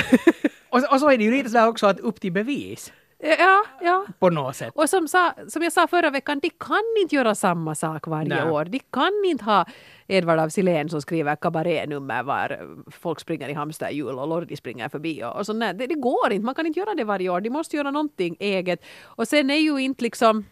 Och, 0.69 0.81
så- 0.81 0.93
och 0.93 0.99
så 0.99 1.09
är 1.11 1.17
det 1.17 1.23
ju 1.23 1.31
lite 1.31 1.49
sådär 1.49 1.67
också 1.67 1.87
att 1.87 1.99
upp 1.99 2.21
till 2.21 2.31
bevis 2.31 2.93
ja, 3.19 3.63
ja. 3.81 4.05
på 4.19 4.29
något 4.29 4.55
sätt. 4.55 4.73
Och 4.75 4.89
som, 4.89 5.07
sa, 5.07 5.33
som 5.47 5.63
jag 5.63 5.73
sa 5.73 5.87
förra 5.87 6.09
veckan, 6.09 6.39
de 6.39 6.49
kan 6.49 6.83
inte 7.01 7.15
göra 7.15 7.35
samma 7.35 7.75
sak 7.75 8.07
varje 8.07 8.29
Nej. 8.29 8.51
år. 8.51 8.65
De 8.65 8.79
kan 8.79 9.23
inte 9.25 9.45
ha 9.45 9.65
Edvard 10.07 10.39
af 10.39 10.51
Sillén 10.51 10.89
som 10.89 11.01
skriver 11.01 11.35
kabarénummer 11.35 12.23
var 12.23 12.77
folk 12.91 13.19
springer 13.19 13.49
i 13.49 13.53
hamsterhjul 13.53 14.19
och 14.19 14.27
Lordi 14.27 14.55
springer 14.55 14.89
förbi 14.89 15.23
och, 15.23 15.49
och 15.49 15.55
där. 15.55 15.73
Det, 15.73 15.87
det 15.87 15.95
går 15.95 16.31
inte, 16.31 16.45
man 16.45 16.55
kan 16.55 16.65
inte 16.65 16.79
göra 16.79 16.93
det 16.93 17.03
varje 17.03 17.29
år. 17.29 17.41
De 17.41 17.49
måste 17.49 17.77
göra 17.77 17.91
någonting 17.91 18.35
eget. 18.39 18.85
Och 19.03 19.27
sen 19.27 19.49
är 19.49 19.59
ju 19.59 19.77
inte 19.77 20.03
liksom 20.03 20.45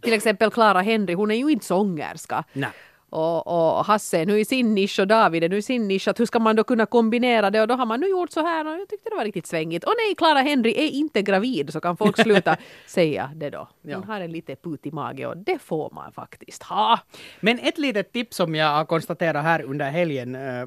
till 0.00 0.12
exempel 0.12 0.50
Clara 0.50 0.80
Henry, 0.80 1.14
hon 1.14 1.30
är 1.30 1.34
ju 1.34 1.48
inte 1.48 1.66
sångerska. 1.66 2.44
Nej. 2.52 2.70
Och, 3.10 3.46
och 3.46 3.84
Hasse 3.84 4.24
nu 4.24 4.40
i 4.40 4.44
sin 4.44 4.74
nisch 4.74 4.98
och 5.00 5.06
David 5.06 5.44
är 5.44 5.48
nu 5.48 5.56
i 5.56 5.62
sin 5.62 5.88
nisch. 5.88 6.08
Att 6.08 6.20
hur 6.20 6.26
ska 6.26 6.38
man 6.38 6.56
då 6.56 6.64
kunna 6.64 6.86
kombinera 6.86 7.50
det? 7.50 7.60
Och 7.60 7.68
då 7.68 7.74
har 7.74 7.86
man 7.86 8.00
nu 8.00 8.06
gjort 8.08 8.30
så 8.32 8.40
här 8.40 8.66
och 8.66 8.72
jag 8.80 8.88
tyckte 8.88 9.10
det 9.10 9.16
var 9.16 9.24
riktigt 9.24 9.46
svängigt. 9.46 9.84
Och 9.84 9.92
nej, 10.06 10.14
Clara 10.14 10.38
Henry 10.38 10.70
är 10.70 10.88
inte 10.90 11.22
gravid 11.22 11.72
så 11.72 11.80
kan 11.80 11.96
folk 11.96 12.22
sluta 12.22 12.56
säga 12.86 13.30
det 13.34 13.50
då. 13.50 13.68
Hon 13.82 13.90
Ja. 13.90 14.02
har 14.06 14.20
en 14.20 14.32
lite 14.32 14.56
putig 14.56 14.92
mage 14.92 15.26
och 15.26 15.36
det 15.36 15.58
får 15.58 15.90
man 15.94 16.12
faktiskt 16.12 16.62
ha. 16.62 16.98
Men 17.40 17.58
ett 17.58 17.78
litet 17.78 18.12
tips 18.12 18.36
som 18.36 18.54
jag 18.54 18.66
har 18.74 18.84
konstaterat 18.84 19.42
här 19.44 19.62
under 19.62 19.90
helgen, 19.90 20.34
äh, 20.34 20.60
äh, 20.60 20.66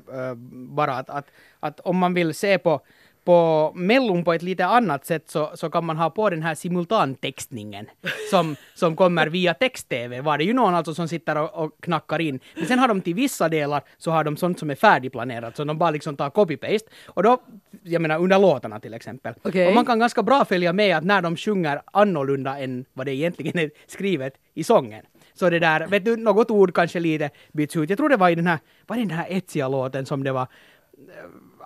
bara 0.52 0.94
att, 0.94 1.10
att, 1.10 1.26
att 1.60 1.80
om 1.80 1.98
man 1.98 2.14
vill 2.14 2.34
se 2.34 2.58
på, 2.58 2.82
på 3.30 3.72
Mellon 3.76 4.24
på 4.24 4.34
ett 4.34 4.42
lite 4.42 4.66
annat 4.66 5.06
sätt 5.06 5.30
så, 5.30 5.52
så 5.54 5.70
kan 5.70 5.86
man 5.86 5.98
ha 5.98 6.10
på 6.10 6.30
den 6.30 6.44
här 6.44 6.56
simultantextningen 6.56 7.86
som, 8.30 8.56
som 8.76 8.96
kommer 8.96 9.28
via 9.28 9.54
text-tv. 9.54 10.22
Var 10.22 10.38
det 10.38 10.44
ju 10.44 10.54
någon 10.54 10.76
alltså 10.76 10.94
som 10.94 11.08
sitter 11.08 11.38
och, 11.38 11.64
och 11.64 11.72
knackar 11.80 12.22
in. 12.22 12.40
Men 12.56 12.66
sen 12.66 12.80
har 12.80 12.88
de 12.88 13.02
till 13.02 13.14
vissa 13.14 13.50
delar 13.50 13.82
så 13.98 14.12
har 14.12 14.24
de 14.24 14.38
sånt 14.38 14.60
som 14.60 14.70
är 14.70 14.76
färdigplanerat 14.76 15.58
så 15.58 15.64
de 15.64 15.78
bara 15.78 15.92
liksom 15.92 16.16
tar 16.16 16.30
copy-paste. 16.30 16.90
Och 17.06 17.24
då, 17.24 17.38
jag 17.84 18.02
menar 18.02 18.20
under 18.20 18.40
låtarna 18.40 18.80
till 18.80 18.94
exempel. 18.94 19.34
Okej. 19.44 19.68
Och 19.68 19.74
man 19.74 19.86
kan 19.86 20.00
ganska 20.00 20.24
bra 20.24 20.46
följa 20.46 20.74
med 20.74 20.98
att 20.98 21.04
när 21.04 21.22
de 21.22 21.38
sjunger 21.38 21.82
annorlunda 21.94 22.60
än 22.60 22.86
vad 22.94 23.06
det 23.06 23.14
egentligen 23.14 23.60
är 23.60 23.72
skrivet 23.88 24.34
i 24.54 24.64
sången. 24.64 25.06
Så 25.34 25.50
det 25.50 25.60
där, 25.60 25.88
vet 25.88 26.06
du, 26.06 26.18
något 26.18 26.52
ord 26.52 26.74
kanske 26.74 27.00
lite 27.00 27.30
byts 27.52 27.76
ut. 27.76 27.90
Jag 27.90 27.98
tror 27.98 28.10
det 28.10 28.18
var 28.18 28.30
i 28.30 28.36
den 28.36 28.48
här, 28.48 28.60
var 28.88 28.96
det 28.96 29.02
den 29.02 29.18
här 29.18 29.28
etsiga 29.30 29.68
låten 29.68 30.06
som 30.06 30.24
det 30.24 30.32
var, 30.32 30.48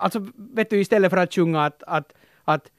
alltså 0.04 0.28
vet 0.36 0.70
du 0.70 0.80
istället 0.80 1.10
för 1.10 1.18
att 1.18 1.34
sjunga 1.34 1.66
att, 1.66 1.84
att, 1.84 2.14
att 2.44 2.72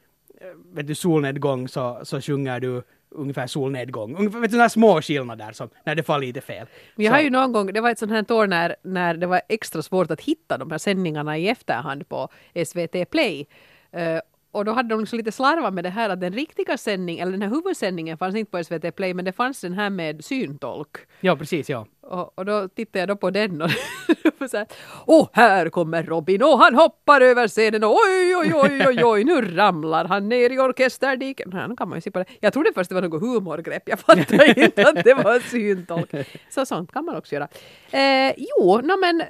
vet 0.72 0.86
du 0.86 0.94
solnedgång 0.94 1.68
så, 1.68 2.00
så 2.02 2.20
sjunger 2.20 2.60
du 2.60 2.82
ungefär 3.14 3.46
solnedgång. 3.46 4.16
Ungefär, 4.16 4.40
vet 4.40 4.50
du, 4.50 4.56
några 4.56 4.68
små 4.68 5.02
skillnader 5.02 5.52
som, 5.52 5.68
när 5.84 5.94
det 5.94 6.02
får 6.02 6.18
lite 6.18 6.40
fel. 6.40 6.66
Men 6.96 7.06
jag 7.06 7.12
har 7.12 7.20
ju 7.20 7.30
någon 7.30 7.52
gång, 7.52 7.72
det 7.72 7.80
var 7.80 7.90
ett 7.90 7.98
sånt 7.98 8.12
här 8.12 8.32
år 8.32 8.46
när, 8.46 8.76
när 8.82 9.14
det 9.14 9.26
var 9.26 9.42
extra 9.48 9.82
svårt 9.82 10.10
att 10.10 10.20
hitta 10.20 10.58
de 10.58 10.70
här 10.70 10.78
sändningarna 10.78 11.38
i 11.38 11.48
efterhand 11.48 12.08
på 12.08 12.28
SVT 12.66 13.10
Play. 13.10 13.46
Eh, 13.90 14.20
och 14.54 14.64
då 14.64 14.72
hade 14.72 14.88
de 14.88 15.00
liksom 15.00 15.16
lite 15.16 15.32
slarvat 15.32 15.74
med 15.74 15.84
det 15.84 15.90
här 15.90 16.10
att 16.10 16.20
den 16.20 16.32
riktiga 16.32 16.76
sändningen, 16.76 17.22
eller 17.22 17.32
den 17.32 17.42
här 17.42 17.56
huvudsändningen 17.56 18.18
fanns 18.18 18.36
inte 18.36 18.50
på 18.50 18.64
SVT 18.64 18.96
Play 18.96 19.14
men 19.14 19.24
det 19.24 19.32
fanns 19.32 19.60
den 19.60 19.72
här 19.72 19.90
med 19.90 20.24
syntolk. 20.24 20.96
Ja, 21.20 21.36
precis, 21.36 21.70
ja. 21.70 21.86
Och, 22.00 22.38
och 22.38 22.44
då 22.44 22.68
tittade 22.68 22.98
jag 22.98 23.08
då 23.08 23.16
på 23.16 23.30
den 23.30 23.62
och 23.62 23.70
så 24.50 24.56
här, 24.56 24.66
och 25.06 25.30
här 25.32 25.68
kommer 25.68 26.02
Robin 26.02 26.42
och 26.42 26.58
han 26.58 26.74
hoppar 26.74 27.20
över 27.20 27.48
scenen 27.48 27.84
och 27.84 27.90
oj, 27.90 28.36
oj, 28.36 28.52
oj, 28.54 28.86
oj, 28.88 29.04
oj, 29.04 29.24
nu 29.24 29.56
ramlar 29.56 30.04
han 30.04 30.28
ner 30.28 30.50
i 30.50 30.58
orkesterdiken. 30.58 31.50
Ja, 31.52 31.66
nu 31.66 31.76
kan 31.76 31.88
man 31.88 31.98
ju 31.98 32.02
se 32.02 32.10
på 32.10 32.18
det. 32.18 32.24
Jag 32.40 32.52
trodde 32.52 32.72
först 32.74 32.88
det 32.88 32.94
var 32.94 33.02
något 33.02 33.22
humorgrepp, 33.22 33.88
jag 33.88 34.00
fattade 34.00 34.60
inte 34.64 34.88
att 34.88 35.04
det 35.04 35.14
var 35.14 35.38
syntolk. 35.38 36.10
Så 36.50 36.66
sånt 36.66 36.92
kan 36.92 37.04
man 37.04 37.16
också 37.16 37.34
göra. 37.34 37.48
Eh, 37.90 38.34
jo, 38.36 38.80
no, 38.84 39.00
men 39.00 39.20
eh, 39.20 39.26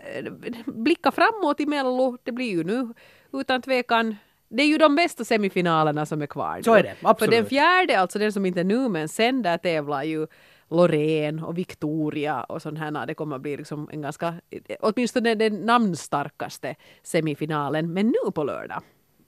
blicka 0.67 1.11
framåt 1.11 1.61
i 1.61 1.67
Mello, 1.67 2.19
det 2.23 2.33
blir 2.33 2.51
ju 2.51 2.65
nu 2.65 2.95
utan 3.33 3.63
tvekan 3.63 4.17
det 4.49 4.63
är 4.63 4.67
ju 4.67 4.79
de 4.79 4.97
bästa 4.97 5.25
semifinalerna 5.25 6.07
som 6.07 6.23
är 6.23 6.27
kvar. 6.27 6.61
Så 6.65 6.75
är 6.75 6.83
det, 6.83 6.95
För 7.01 7.09
absolut. 7.09 7.35
den 7.35 7.47
fjärde, 7.47 7.99
alltså 7.99 8.19
den 8.19 8.33
som 8.33 8.47
inte 8.47 8.61
är 8.61 8.65
nu 8.65 8.89
men 8.89 9.09
sen 9.09 9.43
där 9.43 9.59
tävlar 9.59 10.03
ju 10.03 10.27
Loreen 10.71 11.39
och 11.39 11.59
Victoria 11.59 12.45
och 12.45 12.63
sånt 12.63 12.79
här. 12.79 13.07
Det 13.07 13.15
kommer 13.15 13.37
att 13.37 13.43
bli 13.43 13.57
liksom 13.57 13.89
en 13.93 14.03
ganska, 14.03 14.35
åtminstone 14.81 15.35
den 15.35 15.55
namnstarkaste 15.55 16.75
semifinalen. 17.03 17.93
Men 17.93 18.07
nu 18.07 18.31
på 18.35 18.45
lördag. 18.45 18.83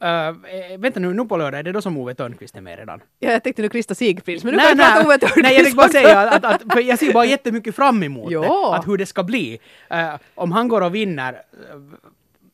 Uh, 0.04 0.78
vänta 0.78 1.00
nu, 1.00 1.14
nu 1.14 1.24
på 1.24 1.36
lördag 1.36 1.58
är 1.58 1.62
det 1.62 1.72
då 1.72 1.82
som 1.82 1.96
Ove 1.96 2.14
Törnqvist 2.14 2.56
är 2.56 2.60
med 2.60 2.78
redan? 2.78 3.00
Ja, 3.18 3.32
jag 3.32 3.42
tänkte 3.42 3.62
nu 3.62 3.68
Krista 3.68 3.94
Sigfrids, 3.94 4.44
men 4.44 4.52
nu 4.52 4.56
Nej, 4.56 4.68
kan 4.68 4.76
nej, 4.76 4.86
prata 4.86 5.06
Ove 5.06 5.18
Thörnqvist 5.18 5.42
Nej, 5.42 5.54
jag 5.54 5.64
tänkte 5.64 5.76
bara 5.76 5.88
säga 5.88 6.18
att, 6.18 6.44
att, 6.44 6.54
att 6.54 6.72
för 6.72 6.80
jag 6.80 6.98
ser 6.98 7.12
bara 7.12 7.24
jättemycket 7.36 7.76
fram 7.76 8.02
emot 8.02 8.30
Ja. 8.32 8.40
det. 8.40 8.78
Att 8.78 8.88
hur 8.88 8.96
det 8.96 9.06
ska 9.06 9.22
bli. 9.22 9.58
Eh, 9.90 10.14
om 10.34 10.52
han 10.52 10.68
går 10.68 10.80
och 10.80 10.94
vinner, 10.94 11.32
uh, 11.32 11.82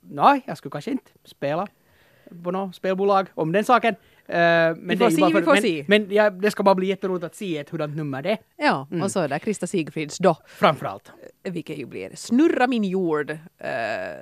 nej, 0.00 0.42
jag 0.46 0.58
skulle 0.58 0.70
kanske 0.70 0.90
inte 0.90 1.10
spela 1.24 1.66
på 2.45 2.51
något 2.51 2.74
spelbolag 2.76 3.26
om 3.35 3.53
den 3.53 3.64
saken. 3.64 3.95
Eh, 4.26 4.37
men 4.37 4.89
Vi 4.89 4.95
det 4.95 4.99
får 5.05 5.11
se, 5.11 5.26
vi 5.26 5.33
för- 5.33 5.43
får 5.43 5.53
men, 5.53 5.62
se. 5.62 5.85
Men 5.89 6.07
ja, 6.11 6.30
det 6.30 6.51
ska 6.51 6.62
bara 6.62 6.74
bli 6.74 6.87
jätteroligt 6.87 7.24
att 7.24 7.35
se 7.35 7.59
ett 7.59 7.70
hurdant 7.70 7.97
nummer 7.97 8.22
det 8.22 8.30
är, 8.30 8.39
Ja, 8.57 8.87
och 9.03 9.11
så 9.11 9.20
är 9.20 9.28
det 9.28 9.39
Krista 9.39 9.66
Sigfrids 9.66 10.18
då, 10.18 10.37
framförallt. 10.47 11.12
vilket 11.43 11.78
ju 11.78 11.87
blir 11.87 12.11
Snurra 12.16 12.66
min 12.66 12.85
jord. 12.85 13.30
Eh, 13.30 13.37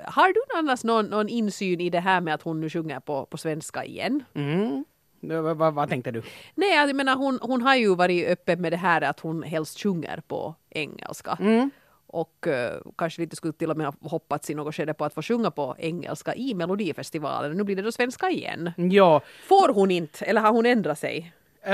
har 0.05 0.29
du 0.35 0.41
annars 0.59 0.85
någon, 0.85 1.07
någon 1.07 1.29
insyn 1.29 1.81
i 1.81 1.91
det 1.91 2.01
här 2.01 2.21
med 2.21 2.35
att 2.35 2.43
hon 2.43 2.61
nu 2.61 2.71
sjunger 2.71 3.01
på, 3.01 3.27
på 3.27 3.37
svenska 3.39 3.85
igen? 3.85 4.25
Mm. 4.35 4.85
Vad, 5.23 5.57
vad, 5.57 5.75
vad 5.75 5.89
tänkte 5.89 6.11
du? 6.11 6.23
Nej, 6.55 6.75
jag 6.77 6.97
menar 6.97 7.17
hon, 7.17 7.39
hon 7.43 7.63
har 7.63 7.75
ju 7.75 7.95
varit 7.95 8.29
öppen 8.29 8.61
med 8.61 8.73
det 8.73 8.77
här 8.77 9.03
att 9.03 9.21
hon 9.21 9.43
helst 9.43 9.81
sjunger 9.83 10.23
på 10.29 10.55
engelska. 10.71 11.37
Mm. 11.41 11.71
Och 12.13 12.47
eh, 12.47 12.81
kanske 12.99 13.21
lite 13.23 13.37
skulle 13.37 13.53
till 13.53 13.71
och 13.71 13.77
med 13.77 13.87
ha 13.87 13.95
hoppats 14.11 14.51
i 14.51 14.55
något 14.55 14.75
skede 14.75 14.95
på 14.95 15.05
att 15.05 15.15
få 15.15 15.23
sjunga 15.23 15.51
på 15.51 15.77
engelska 15.79 16.35
i 16.35 16.55
Melodifestivalen. 16.55 17.57
Nu 17.57 17.65
blir 17.65 17.77
det 17.77 17.83
då 17.83 17.93
svenska 17.93 18.31
igen. 18.31 18.73
Ja, 18.77 19.21
Får 19.49 19.75
hon 19.75 19.91
inte, 19.91 20.25
eller 20.25 20.41
har 20.41 20.53
hon 20.53 20.67
ändrat 20.67 20.99
sig? 20.99 21.33
Uh, 21.67 21.73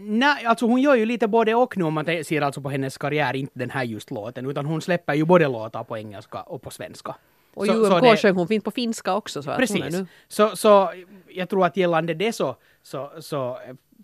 nej, 0.00 0.44
alltså 0.46 0.66
hon 0.66 0.80
gör 0.82 0.94
ju 0.94 1.06
lite 1.06 1.28
både 1.28 1.54
och 1.54 1.76
nu 1.76 1.84
om 1.84 1.94
man 1.94 2.04
ser 2.24 2.42
alltså 2.42 2.60
på 2.60 2.70
hennes 2.70 2.98
karriär, 2.98 3.36
inte 3.36 3.58
den 3.58 3.70
här 3.70 3.84
just 3.84 4.10
låten, 4.10 4.46
utan 4.50 4.66
hon 4.66 4.80
släpper 4.80 5.14
ju 5.14 5.24
både 5.24 5.48
låtar 5.48 5.84
på 5.84 5.98
engelska 5.98 6.40
och 6.40 6.62
på 6.62 6.70
svenska. 6.70 7.14
Och 7.54 7.66
Så- 7.66 7.86
så 7.86 8.00
det- 8.00 8.16
sjöng 8.16 8.36
hon 8.36 8.48
fint 8.48 8.64
på 8.64 8.70
finska 8.70 9.14
också. 9.14 9.42
Så 9.42 9.50
att 9.50 9.56
hon 9.56 9.62
är 9.64 9.66
Precis. 9.66 9.98
nu. 10.00 10.06
Så, 10.28 10.56
så 10.56 10.92
jag 11.28 11.48
tror 11.48 11.66
att 11.66 11.76
gällande 11.76 12.14
det 12.14 12.32
så, 12.32 12.56
så, 12.82 13.10
så 13.20 13.58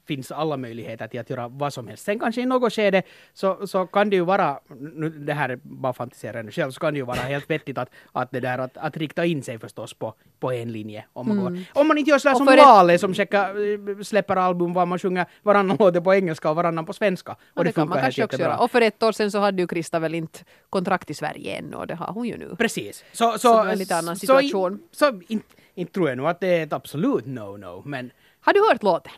finns 0.06 0.32
alla 0.32 0.56
möjligheter 0.56 1.06
till 1.08 1.20
att 1.20 1.30
göra 1.30 1.48
vad 1.48 1.72
som 1.72 1.88
helst. 1.88 2.04
Sen 2.04 2.18
kanske 2.18 2.40
i 2.40 2.46
något 2.46 2.72
skede 2.72 3.02
så, 3.32 3.66
så 3.66 3.86
kan 3.86 4.10
det 4.10 4.16
ju 4.16 4.24
vara, 4.24 4.60
nu, 4.94 5.08
det 5.10 5.32
här 5.32 5.48
är 5.48 5.58
bara 5.62 5.92
fantiserande 5.92 6.52
själv, 6.52 6.70
så 6.70 6.80
kan 6.80 6.94
det 6.94 6.98
ju 6.98 7.04
vara 7.04 7.16
helt 7.18 7.50
vettigt 7.50 7.78
att, 7.78 7.90
att, 8.12 8.30
det 8.30 8.40
där, 8.40 8.58
att, 8.58 8.76
att 8.76 8.96
rikta 8.96 9.24
in 9.24 9.42
sig 9.42 9.58
förstås 9.58 9.94
på, 9.94 10.14
på 10.40 10.52
en 10.52 10.72
linje. 10.72 11.04
Om 11.12 11.28
man, 11.28 11.40
går. 11.40 11.64
om 11.80 11.88
man 11.88 11.98
inte 11.98 12.10
gör 12.10 12.18
sådär 12.18 12.32
Och 12.34 12.38
som 12.38 12.46
för 12.46 12.56
ett- 12.56 12.64
Vale 12.64 12.98
som 12.98 13.14
checkar, 13.14 14.02
släpper 14.02 14.36
album 14.36 14.72
var 14.72 14.86
man 14.86 14.98
sjunger 14.98 15.26
varannan 15.42 15.76
låt 15.80 16.04
på 16.04 16.14
engelska 16.14 16.50
och 16.50 16.56
varannan 16.56 16.86
på 16.86 16.92
svenska. 16.92 17.32
Och 17.32 17.38
Ja, 17.54 17.62
det, 17.62 17.72
kan 17.72 17.88
man 17.88 18.00
kanske 18.00 18.24
också 18.24 18.40
göra. 18.40 18.58
Och 18.58 18.70
för 18.70 18.80
ett 18.80 19.02
år 19.02 19.12
sedan 19.12 19.30
så 19.30 19.38
hade 19.38 19.62
ju 19.62 19.68
Krista 19.68 19.98
väl 19.98 20.14
inte 20.14 20.38
kontrakt 20.70 21.10
i 21.10 21.14
Sverige 21.14 21.56
ännu 21.58 21.76
och 21.76 21.86
det 21.86 21.94
har 21.94 22.12
hon 22.12 22.26
ju 22.28 22.36
nu. 22.36 22.56
Precis. 22.58 23.04
Så, 23.12 23.32
så, 23.32 23.38
Så 23.38 23.62
det 23.62 23.68
är 23.68 23.72
en 23.72 23.78
lite 23.78 23.96
annan 23.96 24.16
situation. 24.16 24.80
Så, 24.92 25.06
så 25.06 25.20
inte, 25.28 25.46
inte 25.74 25.92
tror 25.92 26.08
jag 26.08 26.18
nog 26.18 26.26
att 26.26 26.40
det 26.40 26.46
är 26.46 26.62
ett 26.62 26.72
absolut 26.72 27.24
no-no, 27.24 27.82
men 27.84 28.10
Har 28.40 28.52
du 28.52 28.60
hört 28.68 28.82
låten? 28.82 29.12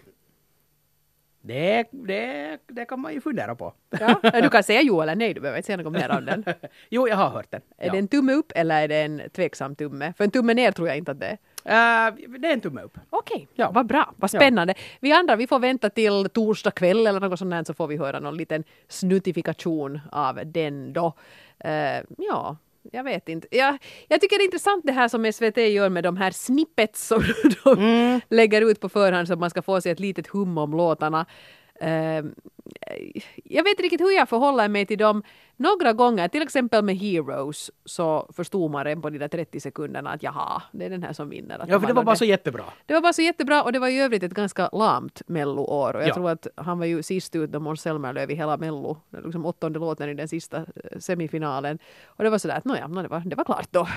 Det, 1.49 1.85
det, 1.91 2.59
det 2.67 2.85
kan 2.85 3.01
man 3.01 3.13
ju 3.15 3.21
fundera 3.21 3.55
på. 3.55 3.75
Ja. 4.01 4.41
Du 4.43 4.51
kan 4.51 4.63
säga 4.63 4.83
jo 4.83 5.01
eller 5.01 5.15
nej, 5.15 5.35
du 5.35 5.41
behöver 5.41 5.59
inte 5.59 5.67
säga 5.67 5.77
något 5.77 5.93
mer 5.93 6.11
om 6.11 6.25
den. 6.25 6.45
jo, 6.91 7.09
jag 7.09 7.17
har 7.17 7.29
hört 7.29 7.51
den. 7.51 7.61
Är 7.79 7.87
ja. 7.87 7.93
det 7.93 7.99
en 7.99 8.09
tumme 8.09 8.33
upp 8.33 8.53
eller 8.55 8.83
är 8.83 8.89
det 8.89 8.97
en 9.03 9.23
tveksam 9.33 9.75
tumme? 9.77 10.13
För 10.17 10.25
en 10.25 10.31
tumme 10.31 10.55
ner 10.55 10.73
tror 10.73 10.89
jag 10.89 10.97
inte 10.97 11.11
att 11.11 11.21
det 11.21 11.27
är. 11.27 11.39
Eh, 12.09 12.15
det 12.39 12.49
är 12.49 12.53
en 12.53 12.61
tumme 12.61 12.83
upp. 12.83 12.99
Okej, 13.11 13.49
Ja. 13.55 13.71
vad 13.71 13.87
bra, 13.87 14.15
vad 14.17 14.31
spännande. 14.31 14.75
Vi 15.01 15.13
andra 15.13 15.37
vi 15.37 15.47
får 15.47 15.59
vänta 15.59 15.91
till 15.91 16.29
torsdag 16.33 16.71
kväll 16.71 17.07
eller 17.07 17.21
något 17.21 17.39
sånt 17.39 17.51
där 17.51 17.65
så 17.65 17.75
får 17.75 17.87
vi 17.87 17.97
höra 17.97 18.21
någon 18.21 18.37
liten 18.37 18.65
snuttifikation 18.89 20.01
av 20.13 20.41
den 20.45 20.93
då. 20.93 21.13
Eh, 21.59 22.03
ja, 22.19 22.57
jag 22.93 23.05
vet 23.05 23.29
inte. 23.29 23.49
Jag, 23.51 23.79
jag 24.09 24.21
tycker 24.21 24.39
det 24.39 24.43
är 24.43 24.45
intressant 24.45 24.87
det 24.87 24.93
här 24.93 25.09
som 25.09 25.33
SVT 25.33 25.57
gör 25.57 25.89
med 25.89 26.05
de 26.05 26.17
här 26.17 26.31
snippets 26.31 27.07
som 27.07 27.23
de 27.65 28.21
lägger 28.29 28.71
ut 28.71 28.81
på 28.81 28.89
förhand 28.89 29.27
så 29.27 29.33
att 29.33 29.41
man 29.41 29.51
ska 29.51 29.63
få 29.63 29.81
sig 29.81 29.93
ett 29.93 30.01
litet 30.01 30.27
hum 30.27 30.59
om 30.59 30.73
låtarna. 30.73 31.27
Eh, 31.81 32.25
jag 33.45 33.63
vet 33.65 33.71
inte 33.71 33.83
riktigt 33.83 34.01
hur 34.01 34.17
jag 34.17 34.29
förhåller 34.29 34.69
mig 34.69 34.87
till 34.87 34.99
dem. 34.99 35.23
Några 35.57 35.93
gånger, 35.93 36.29
till 36.29 36.43
exempel 36.43 36.85
med 36.85 36.97
Heroes, 36.97 37.71
så 37.85 38.31
förstod 38.33 38.71
man 38.71 38.85
redan 38.85 39.03
på 39.03 39.11
de 39.11 39.19
där 39.19 39.29
30 39.29 39.61
sekunderna 39.61 40.11
att 40.11 40.23
jaha, 40.23 40.63
det 40.73 40.85
är 40.85 40.91
den 40.91 41.03
här 41.03 41.13
som 41.13 41.29
vinner. 41.29 41.59
Att 41.59 41.69
Ja, 41.69 41.81
för 41.81 41.87
det 41.87 41.93
var 41.93 42.03
bara 42.05 42.17
så 42.17 42.25
jättebra. 42.25 42.65
det 42.87 42.95
var 42.95 43.01
bara 43.01 43.13
så 43.13 43.23
jättebra 43.23 43.63
och 43.63 43.73
det 43.73 43.79
var 43.79 43.89
i 43.89 44.01
övrigt 44.01 44.23
ett 44.23 44.35
ganska 44.35 44.69
lamt 44.73 45.23
melloår. 45.27 45.97
Och 45.97 46.03
jag 46.03 46.09
Ja. 46.09 46.15
tror 46.15 46.31
att 46.31 46.47
han 46.57 46.79
var 46.79 46.87
ju 46.87 47.03
sist 47.03 47.37
ut 47.37 47.51
då 47.53 47.61
Måns 47.61 47.81
Zelmerlöw 47.81 48.33
i 48.33 48.35
hela 48.37 48.57
mello. 48.57 48.97
Liksom 49.25 49.47
åttonde 49.47 49.79
låten 49.79 50.09
i 50.09 50.15
den 50.15 50.29
sista 50.29 50.57
eh, 50.59 50.99
semifinalen. 50.99 51.79
Och 52.07 52.25
det 52.25 52.31
var 52.31 52.39
sådär 52.39 52.57
att 52.57 52.65
nåja, 52.65 52.87
no, 52.89 53.03
det, 53.03 53.09
var, 53.09 53.21
det 53.27 53.37
var 53.37 53.45
klart 53.45 53.69
då. 53.71 53.89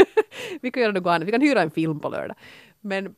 vi 0.62 0.70
kan 0.70 0.82
göra 0.82 0.92
något 0.92 1.06
annat, 1.06 1.28
vi 1.28 1.32
kan 1.32 1.40
hyra 1.40 1.62
en 1.62 1.70
film 1.70 2.00
på 2.00 2.08
lördag. 2.08 2.36
Men 2.80 3.14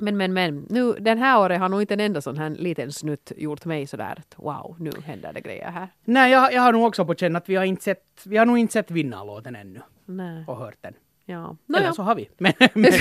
men, 0.00 0.16
men, 0.16 0.32
men, 0.32 0.66
nu, 0.70 0.92
den 0.92 1.18
här 1.18 1.40
året 1.40 1.60
har 1.60 1.68
nog 1.68 1.80
inte 1.80 1.94
en 1.94 2.00
enda 2.00 2.20
sån 2.20 2.38
här 2.38 2.50
liten 2.50 2.92
snutt 2.92 3.32
gjort 3.36 3.64
mig 3.64 3.86
sådär 3.86 4.14
att 4.18 4.34
wow, 4.36 4.76
nu 4.78 4.90
händer 5.04 5.32
det 5.32 5.40
grejer 5.40 5.70
här. 5.70 5.88
Nej, 6.04 6.32
jag, 6.32 6.52
jag 6.52 6.62
har 6.62 6.72
nog 6.72 6.86
också 6.86 7.04
på 7.04 7.14
känn 7.14 7.36
att 7.36 7.48
vi 7.48 7.56
har 7.56 7.64
inte 7.64 7.82
sett, 7.82 8.04
vi 8.24 8.36
har 8.36 8.46
nog 8.46 8.58
inte 8.58 8.72
sett 8.72 8.90
vinnarlåten 8.90 9.56
ännu 9.56 9.80
Nej, 10.04 10.44
och 10.46 10.56
hört 10.56 10.76
den. 10.80 10.94
Ja. 11.28 11.56
Eller 11.68 11.80
Nåja. 11.80 11.92
så 11.92 12.02
har 12.02 12.14
vi. 12.14 12.28
Men, 12.38 12.52
men, 12.74 12.92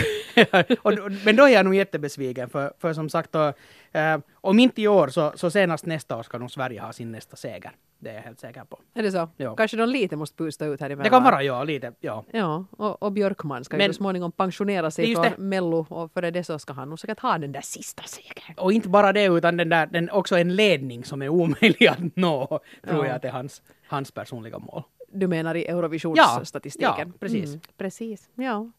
och, 0.82 0.94
men 1.26 1.36
då 1.36 1.44
är 1.44 1.50
jag 1.54 1.66
nog 1.66 1.76
jättebesviken 1.76 2.50
för, 2.50 2.74
för 2.80 2.94
som 2.94 3.10
sagt, 3.10 3.32
då, 3.32 3.54
eh, 3.92 4.18
om 4.34 4.60
inte 4.60 4.82
i 4.82 4.88
år 4.88 5.08
så, 5.08 5.32
så 5.36 5.50
senast 5.52 5.86
nästa 5.86 6.18
år 6.18 6.24
ska 6.24 6.38
nog 6.38 6.52
Sverige 6.52 6.82
ha 6.82 6.94
sin 6.94 7.12
nästa 7.12 7.36
seger. 7.36 7.72
Det 8.00 8.10
är 8.10 8.14
jag 8.16 8.22
helt 8.22 8.40
säker 8.40 8.64
på. 8.64 8.80
Är 8.94 9.04
det 9.04 9.12
så? 9.12 9.30
Ja. 9.38 9.56
Kanske 9.56 9.78
de 9.78 9.90
lite 9.90 10.16
måste 10.16 10.36
pusta 10.38 10.66
ut 10.66 10.82
här 10.82 10.90
emellan. 10.90 11.04
Det 11.04 11.10
kan 11.10 11.24
vara, 11.24 11.44
ja, 11.44 11.64
lite, 11.64 11.94
ja. 12.00 12.24
Ja, 12.32 12.66
och, 12.72 13.04
och 13.04 13.12
Björkman 13.12 13.64
ska 13.64 13.76
ju 13.76 13.78
Men- 13.78 13.94
så 13.94 13.98
småningom 13.98 14.32
pensionera 14.32 14.92
sig 14.92 15.16
från. 15.16 15.26
Mello 15.38 15.86
och 15.90 16.12
före 16.12 16.32
det 16.32 16.44
så 16.44 16.60
ska 16.60 16.74
han 16.74 16.90
nog 16.90 17.00
säkert 17.00 17.20
ha 17.20 17.38
den 17.38 17.52
där 17.52 17.62
sista 17.62 18.04
segern. 18.04 18.56
Och 18.58 18.74
inte 18.74 18.90
bara 18.90 19.14
det, 19.14 19.24
utan 19.26 19.58
den 19.58 19.70
där, 19.70 19.86
den 19.86 20.10
också 20.10 20.38
en 20.38 20.56
ledning 20.56 21.04
som 21.04 21.22
är 21.22 21.30
omöjlig 21.30 21.88
att 21.88 22.16
nå, 22.16 22.48
tror 22.48 22.62
Ja. 22.84 23.06
jag 23.06 23.16
att 23.16 23.26
är 23.26 23.30
hans, 23.32 23.62
hans 23.88 24.12
personliga 24.12 24.60
mål. 24.60 24.84
Du 25.12 25.28
menar 25.28 25.56
i 25.56 25.66
Ja, 25.66 25.72
Eurovisionsstatistiken? 25.72 26.94
ja, 26.98 27.06
precis. 27.20 27.46
Mm, 27.50 27.60
precis, 27.78 28.30
ja. 28.36 28.72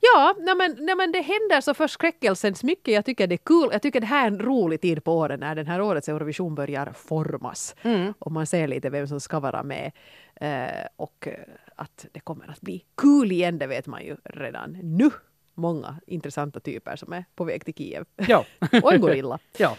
Ja, 0.00 0.34
nej 0.38 0.54
men, 0.54 0.76
nej 0.80 0.94
men 0.94 1.12
det 1.12 1.20
händer 1.20 1.60
så 1.60 1.74
förskräckelsens 1.74 2.62
mycket. 2.64 2.94
Jag 2.94 3.04
tycker 3.04 3.26
det 3.26 3.34
är 3.34 3.44
kul. 3.44 3.68
Jag 3.72 3.82
tycker 3.82 4.00
det 4.00 4.06
här 4.06 4.22
är 4.22 4.26
en 4.26 4.38
rolig 4.38 4.80
tid 4.80 5.04
på 5.04 5.18
året 5.18 5.40
när 5.40 5.54
den 5.54 5.66
här 5.66 5.80
årets 5.80 6.08
Eurovision 6.08 6.54
börjar 6.54 6.92
formas. 6.92 7.76
Mm. 7.82 8.14
Och 8.18 8.32
man 8.32 8.46
ser 8.46 8.68
lite 8.68 8.90
vem 8.90 9.08
som 9.08 9.20
ska 9.20 9.40
vara 9.40 9.62
med. 9.62 9.92
Eh, 10.34 10.86
och 10.96 11.28
eh, 11.28 11.34
att 11.76 12.06
det 12.12 12.20
kommer 12.20 12.50
att 12.50 12.60
bli 12.60 12.84
kul 12.96 13.32
igen, 13.32 13.58
det 13.58 13.66
vet 13.66 13.86
man 13.86 14.04
ju 14.04 14.16
redan 14.24 14.78
nu. 14.82 15.10
Många 15.54 15.96
intressanta 16.06 16.60
typer 16.60 16.96
som 16.96 17.12
är 17.12 17.24
på 17.34 17.44
väg 17.44 17.64
till 17.64 17.74
Kiev. 17.74 18.04
Ja. 18.16 18.44
och 18.82 18.92
en 18.92 19.00
gorilla. 19.00 19.38
ja. 19.58 19.76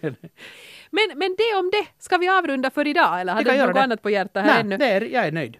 Men, 0.94 1.18
men 1.18 1.34
det 1.38 1.58
om 1.58 1.70
det. 1.72 1.86
Ska 1.98 2.16
vi 2.16 2.28
avrunda 2.28 2.70
för 2.70 2.86
idag 2.86 3.20
eller 3.20 3.32
kan 3.44 3.44
du 3.58 3.66
något 3.66 3.74
det. 3.74 3.82
annat 3.82 4.02
på 4.02 4.10
hjärtat 4.10 4.44
här 4.44 4.52
Nej, 4.52 4.60
ännu? 4.60 4.84
är, 4.84 5.00
jag 5.00 5.26
är 5.26 5.32
nöjd. 5.32 5.56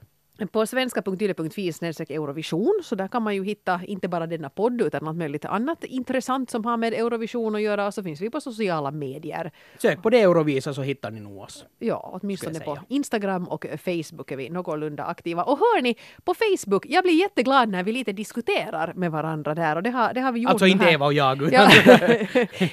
På 0.53 0.67
svenska.yle.fi 0.67 1.73
snedstreck 1.73 2.11
Eurovision 2.11 2.81
så 2.85 2.95
där 2.95 3.09
kan 3.09 3.23
man 3.23 3.35
ju 3.35 3.45
hitta 3.45 3.81
inte 3.87 4.09
bara 4.09 4.27
denna 4.27 4.51
podd 4.51 4.81
utan 4.81 5.09
allt 5.09 5.19
möjligt 5.19 5.45
annat 5.45 5.85
intressant 5.85 6.51
som 6.51 6.65
har 6.65 6.77
med 6.77 6.93
Eurovision 6.95 7.55
att 7.55 7.63
göra 7.63 7.87
och 7.87 7.95
så 7.95 8.03
finns 8.03 8.21
vi 8.21 8.31
på 8.31 8.41
sociala 8.41 8.91
medier. 8.91 9.53
Sök 9.79 10.03
på 10.03 10.11
det 10.11 10.21
Eurovisa 10.21 10.75
så 10.75 10.83
hittar 10.83 11.11
ni 11.11 11.21
nog 11.21 11.39
oss. 11.39 11.65
Ja, 11.79 12.19
åtminstone 12.23 12.61
på. 12.61 12.79
Instagram 12.89 13.49
och 13.49 13.67
Facebook 13.85 14.31
är 14.31 14.37
vi 14.37 14.51
någorlunda 14.51 15.05
aktiva. 15.05 15.43
Och 15.43 15.59
hör 15.59 15.83
ni, 15.83 15.97
på 16.25 16.35
Facebook, 16.35 16.87
jag 16.89 17.05
blir 17.05 17.21
jätteglad 17.21 17.69
när 17.69 17.83
vi 17.83 17.93
lite 17.93 18.13
diskuterar 18.13 18.93
med 18.95 19.11
varandra 19.11 19.55
där 19.55 19.77
och 19.77 19.83
det 19.83 19.91
har, 19.91 20.15
det 20.15 20.21
har 20.21 20.33
vi 20.33 20.41
gjort 20.41 20.51
Alltså 20.51 20.67
inte 20.67 20.85
här. 20.85 20.93
Eva 20.93 21.07
och 21.07 21.13
jag, 21.13 21.43
utan 21.43 21.51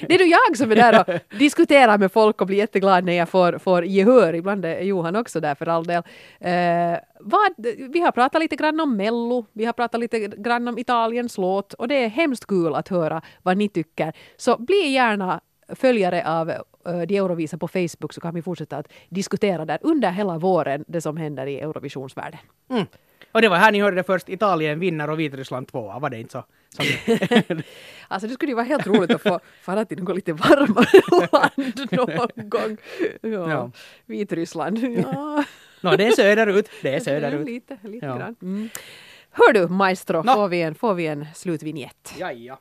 det 0.07 0.15
är 0.15 0.19
nog 0.19 0.27
jag 0.27 0.57
som 0.57 0.71
är 0.71 0.75
där 0.75 0.99
och 0.99 1.37
diskuterar 1.39 1.97
med 1.97 2.11
folk 2.11 2.41
och 2.41 2.47
blir 2.47 2.57
jätteglad 2.57 3.05
när 3.05 3.13
jag 3.13 3.29
får, 3.29 3.57
får 3.57 3.85
gehör. 3.85 4.35
Ibland 4.35 4.65
är 4.65 4.81
Johan 4.81 5.15
också 5.15 5.39
där 5.39 5.55
för 5.55 5.67
all 5.67 5.85
del. 5.85 6.03
Eh, 6.39 6.99
vad, 7.23 7.51
vi 7.93 7.99
har 7.99 8.11
pratat 8.11 8.41
lite 8.41 8.55
grann 8.55 8.79
om 8.79 8.97
Mello, 8.97 9.45
vi 9.53 9.65
har 9.65 9.73
pratat 9.73 9.99
lite 9.99 10.19
grann 10.19 10.67
om 10.67 10.77
Italiens 10.77 11.37
låt 11.37 11.73
och 11.73 11.87
det 11.87 11.95
är 11.95 12.09
hemskt 12.09 12.45
kul 12.45 12.75
att 12.75 12.87
höra 12.87 13.21
vad 13.43 13.57
ni 13.57 13.69
tycker. 13.69 14.13
Så 14.37 14.57
bli 14.57 14.87
gärna 14.87 15.41
följare 15.75 16.27
av 16.27 16.49
uh, 16.49 17.01
de 17.07 17.17
Eurovisa 17.17 17.57
på 17.57 17.67
Facebook 17.67 18.13
så 18.13 18.21
kan 18.21 18.35
vi 18.35 18.41
fortsätta 18.41 18.77
att 18.77 18.87
diskutera 19.09 19.65
där 19.65 19.79
under 19.81 20.11
hela 20.11 20.37
våren 20.37 20.85
det 20.87 21.01
som 21.01 21.17
händer 21.17 21.47
i 21.47 21.59
Eurovisionsvärlden. 21.59 22.39
Mm. 22.69 22.85
Och 23.31 23.41
det 23.41 23.49
var 23.49 23.57
här 23.57 23.71
ni 23.71 23.81
hörde 23.81 23.95
det 23.95 24.03
först. 24.03 24.29
Italien 24.29 24.79
vinner 24.79 25.09
och 25.09 25.19
Vitryssland 25.19 25.67
tvåa. 25.67 25.99
Var 25.99 26.09
det 26.09 26.19
inte 26.19 26.31
så? 26.31 26.43
Som... 26.69 26.85
Alltså 28.07 28.27
det 28.27 28.33
skulle 28.33 28.51
ju 28.51 28.55
vara 28.55 28.65
helt 28.65 28.87
roligt 28.87 29.11
att 29.11 29.21
få 29.21 29.39
fara 29.61 29.85
till 29.85 30.03
något 30.03 30.15
lite 30.15 30.33
varmare 30.33 31.29
land 31.31 31.91
någon 31.91 32.49
gång. 32.49 32.77
Ja. 33.21 33.49
Ja. 33.51 33.71
Vitryssland. 34.05 34.77
Ja. 34.77 35.43
Nå, 35.81 35.95
det 35.95 36.05
är 36.07 36.11
söderut. 36.11 36.69
Det 36.81 36.95
är 36.95 36.99
söderut. 36.99 37.47
Lite, 37.47 37.77
lite 37.83 38.05
Ja. 38.05 38.17
grann. 38.17 38.35
Mm. 38.41 38.69
Hör 39.31 39.53
du 39.53 39.67
maestro, 39.67 40.23
Nå. 40.23 40.33
får, 40.33 40.47
vi 40.47 40.61
en, 40.61 40.75
får 40.75 40.93
vi 40.93 41.07
en 41.07 41.25
slutvinjett? 41.35 42.13
Ja, 42.19 42.31
ja. 42.31 42.59